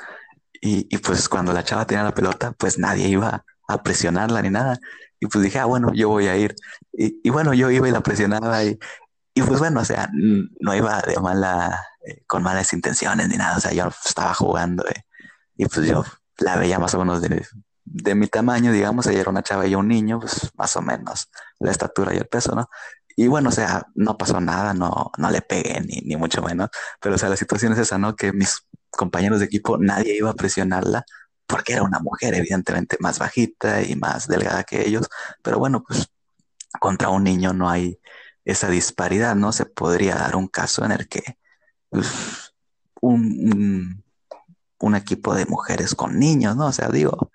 Y, 0.62 0.88
y, 0.96 1.00
pues 1.00 1.30
cuando 1.30 1.54
la 1.54 1.64
chava 1.64 1.86
tenía 1.86 2.04
la 2.04 2.14
pelota, 2.14 2.54
pues 2.58 2.78
nadie 2.80 3.08
iba 3.08 3.46
a 3.68 3.84
presionarla 3.84 4.42
ni 4.42 4.50
nada. 4.52 4.80
Y 5.20 5.28
pues 5.28 5.44
dije, 5.44 5.60
ah, 5.60 5.66
bueno, 5.66 5.92
yo 5.94 6.10
voy 6.10 6.28
a 6.28 6.38
ir. 6.38 6.56
Y, 6.94 7.20
y 7.24 7.30
bueno, 7.32 7.54
yo 7.54 7.72
iba 7.72 7.88
y 7.88 7.92
la 7.92 8.02
presionaba 8.02 8.64
y, 8.64 8.78
y 9.34 9.42
pues 9.44 9.60
bueno, 9.60 9.82
o 9.82 9.86
sea, 9.86 10.10
no 10.14 10.76
iba 10.76 11.02
de 11.02 11.20
mala, 11.20 11.84
eh, 12.08 12.24
con 12.28 12.44
malas 12.44 12.72
intenciones 12.74 13.28
ni 13.28 13.38
nada. 13.38 13.58
O 13.58 13.60
sea, 13.60 13.72
yo 13.74 13.90
estaba 14.06 14.34
jugando 14.34 14.88
eh, 14.88 15.06
y 15.58 15.66
pues 15.66 15.88
yo 15.88 16.04
la 16.38 16.56
veía 16.56 16.80
más 16.80 16.94
o 16.94 17.00
menos 17.00 17.22
de, 17.22 18.16
mi 18.16 18.28
tamaño, 18.28 18.72
digamos, 18.72 19.08
ella 19.08 19.22
era 19.22 19.30
una 19.30 19.44
chava 19.44 19.66
y 19.68 19.76
un 19.76 19.88
niño, 19.88 20.20
pues 20.20 20.52
más 20.56 20.76
o 20.76 20.82
menos 20.82 21.30
la 21.60 21.72
estatura 21.72 22.14
y 22.14 22.18
el 22.18 22.28
peso, 22.28 22.56
¿no? 22.56 22.70
Y 23.16 23.28
bueno, 23.28 23.50
o 23.50 23.52
sea, 23.52 23.88
no 23.96 24.18
pasó 24.18 24.40
nada, 24.40 24.74
no, 24.74 25.12
no 25.18 25.32
le 25.32 25.42
pegué 25.42 25.82
ni, 25.82 26.02
ni 26.02 26.16
mucho 26.16 26.42
menos, 26.42 26.70
pero 27.02 27.16
o 27.16 27.18
sea, 27.18 27.30
la 27.30 27.38
situación 27.38 27.74
es 27.74 27.80
esa, 27.80 27.98
¿no? 27.98 28.16
Que 28.16 28.32
mis 28.34 28.62
compañeros 28.92 29.40
de 29.40 29.46
equipo, 29.46 29.78
nadie 29.78 30.16
iba 30.16 30.30
a 30.30 30.36
presionarla 30.36 31.06
porque 31.48 31.74
era 31.74 31.84
una 31.84 32.00
mujer 32.00 32.36
evidentemente 32.36 32.98
más 33.00 33.20
bajita 33.20 33.82
y 33.82 33.96
más 33.96 34.28
delgada 34.28 34.64
que 34.64 34.88
ellos, 34.88 35.08
pero 35.42 35.60
bueno, 35.60 35.84
pues 35.88 36.08
contra 36.80 37.10
un 37.10 37.24
niño 37.24 37.54
no 37.54 37.70
hay 37.70 38.00
esa 38.46 38.70
disparidad, 38.70 39.36
¿no? 39.36 39.52
Se 39.52 39.66
podría 39.66 40.16
dar 40.16 40.36
un 40.36 40.48
caso 40.48 40.86
en 40.86 40.92
el 40.92 41.08
que 41.08 41.38
pues, 41.90 42.54
un, 43.02 44.04
un, 44.80 44.96
equipo 44.96 45.36
de 45.36 45.46
mujeres 45.46 45.96
con 45.96 46.20
niños, 46.20 46.56
¿no? 46.56 46.68
O 46.68 46.72
sea, 46.72 46.90
digo, 46.90 47.32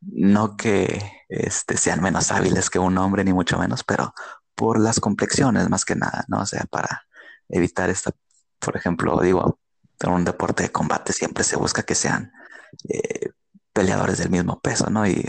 no 0.00 0.56
que 0.56 1.02
este, 1.28 1.76
sean 1.76 2.02
menos 2.02 2.30
hábiles 2.32 2.70
que 2.70 2.78
un 2.78 2.96
hombre, 2.98 3.24
ni 3.24 3.32
mucho 3.32 3.58
menos, 3.58 3.84
pero 3.84 4.14
por 4.54 4.78
las 4.78 5.00
complexiones 5.00 5.68
más 5.70 5.84
que 5.84 5.96
nada, 5.96 6.24
¿no? 6.28 6.40
O 6.40 6.46
sea, 6.46 6.64
para 6.70 7.06
evitar 7.48 7.90
esta, 7.90 8.12
por 8.58 8.76
ejemplo, 8.76 9.20
digo, 9.20 9.58
en 10.00 10.12
un 10.12 10.24
deporte 10.24 10.64
de 10.64 10.72
combate 10.72 11.12
siempre 11.12 11.44
se 11.44 11.56
busca 11.56 11.82
que 11.82 11.94
sean 11.94 12.32
eh, 12.88 13.30
peleadores 13.72 14.18
del 14.18 14.30
mismo 14.30 14.60
peso, 14.60 14.90
¿no? 14.90 15.06
Y 15.06 15.24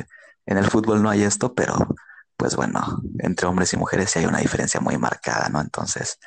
en 0.45 0.57
el 0.57 0.69
fútbol 0.69 1.01
no 1.01 1.09
hay 1.09 1.23
esto, 1.23 1.53
pero 1.53 1.95
pues 2.37 2.55
bueno, 2.55 3.01
entre 3.19 3.47
hombres 3.47 3.71
y 3.73 3.77
mujeres 3.77 4.09
sí 4.09 4.19
hay 4.19 4.25
una 4.25 4.39
diferencia 4.39 4.79
muy 4.79 4.97
marcada, 4.97 5.49
¿no? 5.49 5.61
Entonces, 5.61 6.17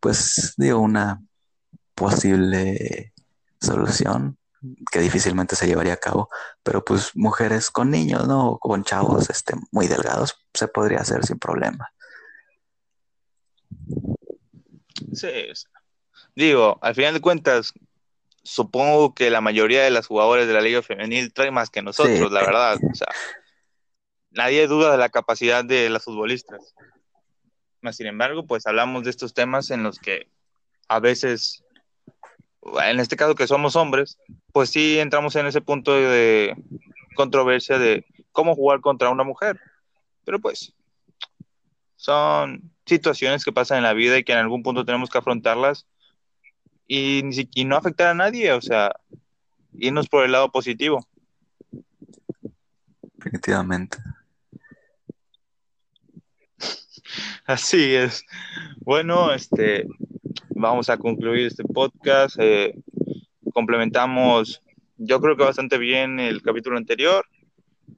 pues 0.00 0.54
digo, 0.56 0.80
una 0.80 1.20
posible 1.98 3.12
solución 3.60 4.38
que 4.90 5.00
difícilmente 5.00 5.56
se 5.56 5.66
llevaría 5.66 5.94
a 5.94 5.98
cabo, 5.98 6.28
pero 6.62 6.84
pues 6.84 7.14
mujeres 7.14 7.70
con 7.70 7.90
niños, 7.90 8.26
¿no? 8.26 8.58
Con 8.58 8.84
chavos 8.84 9.30
este, 9.30 9.54
muy 9.72 9.86
delgados, 9.86 10.36
se 10.54 10.68
podría 10.68 11.00
hacer 11.00 11.24
sin 11.24 11.38
problema. 11.38 11.92
Sí, 15.12 15.28
digo, 16.34 16.78
al 16.82 16.94
final 16.94 17.14
de 17.14 17.20
cuentas, 17.20 17.72
supongo 18.42 19.14
que 19.14 19.30
la 19.30 19.40
mayoría 19.40 19.82
de 19.82 19.90
las 19.90 20.06
jugadores 20.06 20.46
de 20.46 20.54
la 20.54 20.60
Liga 20.60 20.82
Femenil 20.82 21.32
traen 21.32 21.54
más 21.54 21.70
que 21.70 21.82
nosotros, 21.82 22.32
la 22.32 22.40
verdad. 22.40 22.78
O 22.90 22.94
sea, 22.94 23.08
nadie 24.30 24.66
duda 24.66 24.92
de 24.92 24.98
la 24.98 25.08
capacidad 25.08 25.64
de 25.64 25.88
las 25.88 26.04
futbolistas. 26.04 26.74
Sin 27.92 28.06
embargo, 28.06 28.44
pues 28.46 28.66
hablamos 28.66 29.04
de 29.04 29.10
estos 29.10 29.34
temas 29.34 29.70
en 29.70 29.82
los 29.84 29.98
que 29.98 30.28
a 30.88 31.00
veces, 31.00 31.64
en 32.84 33.00
este 33.00 33.16
caso 33.16 33.34
que 33.34 33.46
somos 33.46 33.76
hombres, 33.76 34.18
pues 34.52 34.70
sí 34.70 34.98
entramos 34.98 35.36
en 35.36 35.46
ese 35.46 35.60
punto 35.60 35.94
de 35.94 36.56
controversia 37.14 37.78
de 37.78 38.04
cómo 38.32 38.54
jugar 38.54 38.80
contra 38.80 39.10
una 39.10 39.24
mujer. 39.24 39.60
Pero 40.24 40.38
pues 40.40 40.74
son 41.96 42.70
situaciones 42.86 43.44
que 43.44 43.52
pasan 43.52 43.78
en 43.78 43.84
la 43.84 43.92
vida 43.92 44.18
y 44.18 44.24
que 44.24 44.32
en 44.32 44.38
algún 44.38 44.62
punto 44.62 44.84
tenemos 44.84 45.10
que 45.10 45.18
afrontarlas 45.18 45.86
y, 46.86 47.22
y 47.54 47.64
no 47.64 47.76
afectar 47.76 48.08
a 48.08 48.14
nadie, 48.14 48.52
o 48.52 48.62
sea, 48.62 48.92
irnos 49.74 50.08
por 50.08 50.24
el 50.24 50.32
lado 50.32 50.50
positivo. 50.50 51.06
Definitivamente. 53.14 53.98
Así 57.46 57.94
es. 57.94 58.24
Bueno, 58.78 59.32
este, 59.32 59.86
vamos 60.58 60.90
a 60.90 60.98
concluir 60.98 61.46
este 61.46 61.62
podcast. 61.62 62.36
Eh, 62.38 62.74
complementamos, 63.52 64.62
yo 64.96 65.20
creo 65.20 65.36
que 65.36 65.44
bastante 65.44 65.78
bien 65.78 66.18
el 66.18 66.42
capítulo 66.42 66.76
anterior, 66.76 67.24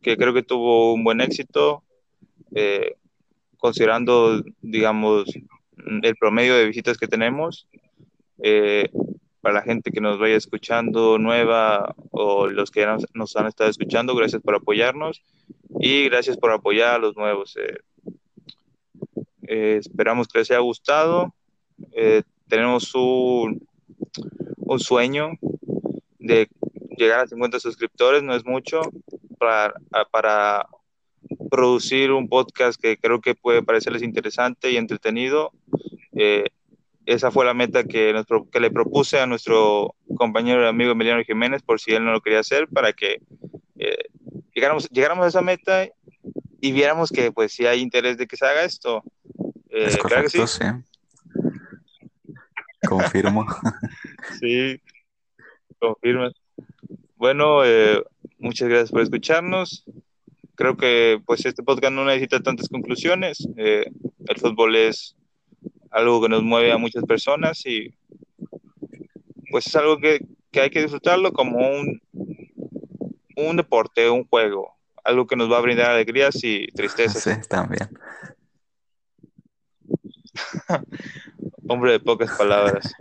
que 0.03 0.17
creo 0.17 0.35
que 0.35 0.43
tuvo 0.43 0.93
un 0.93 1.03
buen 1.03 1.21
éxito, 1.21 1.83
eh, 2.55 2.97
considerando, 3.57 4.43
digamos, 4.61 5.27
el 6.03 6.17
promedio 6.17 6.55
de 6.55 6.67
visitas 6.67 6.99
que 6.99 7.09
tenemos. 7.09 7.67
Eh, 8.43 8.91
para 9.41 9.55
la 9.55 9.63
gente 9.63 9.91
que 9.91 10.03
nos 10.03 10.19
vaya 10.19 10.37
escuchando 10.37 11.17
nueva 11.19 11.95
o 12.11 12.47
los 12.47 12.71
que 12.71 12.87
nos, 13.15 13.37
han 13.37 13.47
estado 13.47 13.71
escuchando, 13.71 14.15
gracias 14.15 14.43
por 14.43 14.55
apoyarnos 14.55 15.23
y 15.81 16.05
gracias 16.11 16.37
por 16.37 16.53
apoyar 16.53 16.97
a 16.97 16.99
los 16.99 17.17
nuevos. 17.17 17.57
esperamos 19.43 20.29
que 20.29 20.41
les 20.41 20.51
haya 20.51 20.61
gustado. 20.61 21.35
Tenemos 22.51 22.95
un, 22.95 23.67
un 24.57 24.81
sueño 24.81 25.31
de 26.19 26.49
llegar 26.99 27.21
a 27.21 27.27
50 27.27 27.59
suscriptores, 27.61 28.23
no 28.23 28.35
es 28.35 28.45
mucho, 28.45 28.83
para, 29.39 29.73
para 30.11 30.67
producir 31.51 32.13
un 32.13 32.29
podcast 32.29 32.79
que 32.79 32.99
creo 32.99 33.21
que 33.21 33.35
puede 33.35 33.63
parecerles 33.63 34.03
interesante 34.03 34.71
y 34.71 34.77
entretenido. 34.77 35.53
Eh, 36.13 36.45
esa 37.07 37.31
fue 37.31 37.47
la 37.47 37.55
meta 37.55 37.85
que, 37.85 38.15
que 38.53 38.61
le 38.61 38.71
propuse 38.71 39.19
a 39.19 39.27
nuestro 39.27 39.95
compañero 40.17 40.63
y 40.63 40.69
amigo 40.69 40.93
Emiliano 40.93 41.25
Jiménez, 41.25 41.63
por 41.63 41.81
si 41.81 41.93
él 41.93 42.05
no 42.05 42.13
lo 42.13 42.21
quería 42.21 42.41
hacer, 42.41 42.69
para 42.69 42.93
que 42.93 43.23
eh, 43.79 44.05
llegáramos, 44.55 44.89
llegáramos 44.91 45.25
a 45.25 45.29
esa 45.29 45.41
meta 45.41 45.89
y 46.61 46.73
viéramos 46.73 47.11
que 47.11 47.33
pues 47.33 47.53
si 47.53 47.67
hay 47.67 47.81
interés 47.81 48.19
de 48.19 48.27
que 48.27 48.37
se 48.37 48.45
haga 48.45 48.65
esto. 48.65 49.03
Eh, 49.71 49.87
es 49.87 49.97
correcto, 49.97 50.47
sí? 50.47 50.63
Confirmo. 52.89 53.47
sí, 54.41 54.81
confirma. 55.79 56.31
Bueno, 57.17 57.65
eh, 57.65 58.03
muchas 58.39 58.69
gracias 58.69 58.91
por 58.91 59.03
escucharnos. 59.03 59.85
Creo 60.55 60.77
que 60.77 61.21
pues 61.27 61.45
este 61.45 61.63
podcast 61.63 61.93
no 61.93 62.05
necesita 62.05 62.41
tantas 62.41 62.69
conclusiones. 62.69 63.47
Eh, 63.57 63.91
el 64.27 64.37
fútbol 64.39 64.77
es 64.77 65.17
algo 65.91 66.23
que 66.23 66.29
nos 66.29 66.43
mueve 66.43 66.73
a 66.73 66.79
muchas 66.79 67.05
personas 67.05 67.65
y 67.67 67.95
pues 69.51 69.67
es 69.67 69.77
algo 69.77 69.99
que, 69.99 70.25
que 70.51 70.61
hay 70.61 70.71
que 70.71 70.83
disfrutarlo 70.83 71.33
como 71.33 71.59
un, 71.59 72.01
un 73.37 73.57
deporte, 73.57 74.09
un 74.09 74.25
juego, 74.25 74.77
algo 75.05 75.27
que 75.27 75.37
nos 75.37 75.51
va 75.51 75.59
a 75.59 75.63
brindar 75.63 75.91
alegrías 75.91 76.43
y 76.43 76.69
tristezas. 76.69 77.23
Sí, 77.25 77.49
también. 77.49 77.89
Hombre 81.71 81.93
de 81.93 82.01
pocas 82.01 82.37
palabras. 82.37 82.93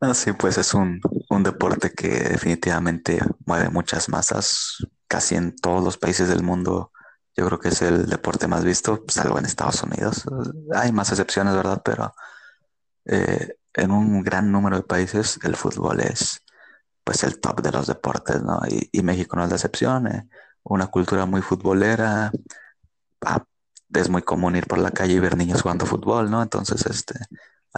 sí, 0.14 0.32
pues 0.32 0.56
es 0.56 0.72
un, 0.72 1.02
deporte 1.40 1.90
que 1.90 2.08
definitivamente 2.08 3.20
mueve 3.44 3.68
muchas 3.68 4.08
masas, 4.08 4.86
casi 5.06 5.34
en 5.34 5.54
todos 5.54 5.84
los 5.84 5.98
países 5.98 6.30
del 6.30 6.42
mundo. 6.42 6.92
Yo 7.36 7.44
creo 7.44 7.58
que 7.58 7.68
es 7.68 7.82
el 7.82 8.06
deporte 8.06 8.48
más 8.48 8.64
visto, 8.64 9.04
salvo 9.08 9.38
en 9.38 9.44
Estados 9.44 9.82
Unidos. 9.82 10.24
Hay 10.74 10.92
más 10.92 11.10
excepciones, 11.10 11.54
¿verdad? 11.54 11.82
Pero 11.84 12.14
eh, 13.04 13.56
en 13.74 13.90
un 13.90 14.22
gran 14.22 14.50
número 14.50 14.78
de 14.78 14.84
países 14.84 15.38
el 15.42 15.54
fútbol 15.54 16.00
es 16.00 16.42
pues 17.04 17.22
el 17.22 17.38
top 17.38 17.60
de 17.60 17.72
los 17.72 17.86
deportes, 17.86 18.42
¿no? 18.42 18.62
Y, 18.66 19.02
México 19.02 19.36
no 19.36 19.44
es 19.44 19.50
la 19.50 19.56
excepción. 19.56 20.06
Eh. 20.06 20.26
Una 20.62 20.86
cultura 20.86 21.26
muy 21.26 21.42
futbolera. 21.42 22.32
Ah, 23.20 23.44
es 23.92 24.08
muy 24.08 24.22
común 24.22 24.56
ir 24.56 24.66
por 24.66 24.78
la 24.78 24.90
calle 24.90 25.12
y 25.12 25.20
ver 25.20 25.36
niños 25.36 25.60
jugando 25.60 25.84
fútbol, 25.84 26.30
¿no? 26.30 26.42
Entonces, 26.42 26.86
este, 26.86 27.14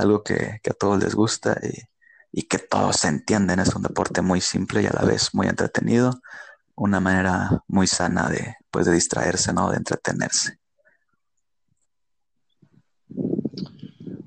algo 0.01 0.23
que, 0.23 0.61
a 0.69 0.75
todos 0.75 1.03
les 1.03 1.15
gusta 1.15 1.59
y, 2.33 2.43
que 2.43 2.59
todos 2.59 3.05
entienden. 3.05 3.61
Es 3.61 3.75
un 3.75 3.83
deporte 3.83 4.23
muy 4.23 4.41
simple 4.41 4.83
y 4.83 4.87
a 4.87 4.93
la 4.93 5.05
vez 5.05 5.35
muy 5.35 5.47
entretenido. 5.47 6.21
Una 6.75 7.01
manera 7.01 7.63
muy 7.69 7.87
sana 7.87 8.29
de, 8.29 8.57
pues, 8.71 8.87
de 8.87 8.93
distraerse, 8.93 9.53
¿no? 9.53 9.71
De 9.71 9.77
entretenerse. 9.77 10.59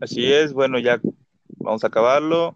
Así 0.01 0.31
es, 0.31 0.53
bueno, 0.53 0.79
ya 0.79 0.99
vamos 1.57 1.83
a 1.83 1.87
acabarlo. 1.87 2.55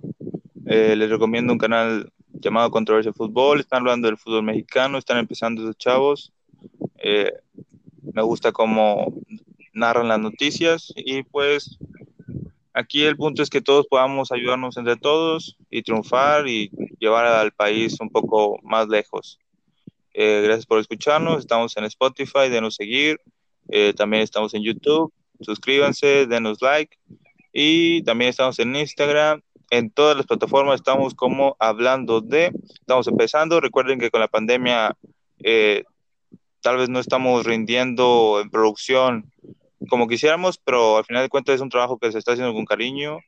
Eh, 0.65 0.95
les 0.95 1.09
recomiendo 1.09 1.53
un 1.53 1.59
canal 1.59 2.11
llamado 2.34 2.72
Controversia 2.72 3.13
Fútbol. 3.13 3.61
Están 3.61 3.80
hablando 3.80 4.07
del 4.07 4.18
fútbol 4.18 4.43
mexicano, 4.43 4.97
están 4.97 5.18
empezando 5.18 5.61
esos 5.61 5.78
chavos. 5.78 6.34
Eh, 6.97 7.32
me 8.13 8.22
gusta 8.22 8.51
cómo 8.51 9.13
narran 9.74 10.07
las 10.07 10.20
noticias 10.20 10.91
y 10.95 11.24
pues 11.24 11.78
Aquí 12.78 13.05
el 13.05 13.17
punto 13.17 13.41
es 13.41 13.49
que 13.49 13.59
todos 13.59 13.88
podamos 13.88 14.32
ayudarnos 14.32 14.78
entre 14.78 14.97
todos 14.97 15.57
y 15.71 15.82
triunfar 15.82 16.47
y 16.47 16.69
llevar 16.99 17.25
al 17.25 17.51
país 17.51 17.99
un 17.99 18.11
poco 18.11 18.59
más 18.61 18.88
lejos. 18.88 19.39
Eh, 20.13 20.41
gracias 20.43 20.67
por 20.67 20.78
escucharnos. 20.78 21.39
Estamos 21.39 21.75
en 21.75 21.86
Spotify, 21.86 22.49
denos 22.51 22.75
seguir. 22.75 23.19
Eh, 23.69 23.95
también 23.97 24.21
estamos 24.21 24.53
en 24.53 24.61
YouTube. 24.61 25.11
Suscríbanse, 25.41 26.28
denos 26.28 26.61
like. 26.61 26.95
Y 27.51 28.03
también 28.03 28.30
estamos 28.30 28.59
en 28.59 28.75
Instagram. 28.75 29.41
En 29.71 29.89
todas 29.89 30.15
las 30.15 30.28
plataformas 30.28 30.75
estamos 30.75 31.15
como 31.15 31.55
hablando 31.57 32.21
de. 32.21 32.51
Estamos 32.80 33.07
empezando. 33.07 33.59
Recuerden 33.59 33.97
que 33.97 34.11
con 34.11 34.21
la 34.21 34.28
pandemia 34.28 34.95
eh, 35.43 35.84
tal 36.61 36.78
vez 36.78 36.89
no 36.89 36.99
estamos 36.99 37.43
rindiendo 37.43 38.39
en 38.39 38.51
producción 38.51 39.32
como 39.89 40.07
quisiéramos, 40.07 40.57
pero 40.57 40.97
al 40.97 41.05
final 41.05 41.23
de 41.23 41.30
cuentas 41.30 41.55
es 41.55 41.61
un 41.61 41.69
trabajo 41.69 41.97
que 41.97 42.11
se 42.11 42.17
está 42.17 42.34
haciendo 42.34 42.53
con 42.53 42.65
cariño. 42.65 43.19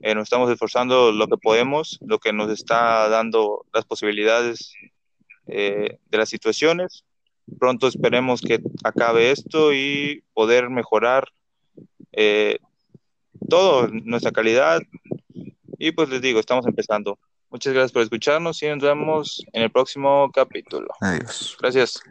Eh, 0.00 0.14
nos 0.14 0.24
estamos 0.24 0.50
esforzando 0.50 1.12
lo 1.12 1.28
que 1.28 1.36
podemos, 1.36 1.98
lo 2.02 2.18
que 2.18 2.32
nos 2.32 2.50
está 2.50 3.08
dando 3.08 3.64
las 3.72 3.84
posibilidades 3.84 4.74
eh, 5.46 5.98
de 6.10 6.18
las 6.18 6.28
situaciones. 6.28 7.04
Pronto 7.58 7.86
esperemos 7.88 8.40
que 8.40 8.60
acabe 8.82 9.30
esto 9.30 9.72
y 9.72 10.22
poder 10.32 10.70
mejorar 10.70 11.28
eh, 12.12 12.58
todo, 13.48 13.88
nuestra 13.88 14.32
calidad. 14.32 14.82
Y 15.78 15.92
pues 15.92 16.08
les 16.08 16.22
digo, 16.22 16.40
estamos 16.40 16.66
empezando. 16.66 17.18
Muchas 17.50 17.72
gracias 17.72 17.92
por 17.92 18.02
escucharnos 18.02 18.62
y 18.62 18.66
nos 18.66 18.80
vemos 18.80 19.44
en 19.52 19.62
el 19.62 19.70
próximo 19.70 20.30
capítulo. 20.32 20.88
Adiós. 21.00 21.56
Gracias. 21.60 22.02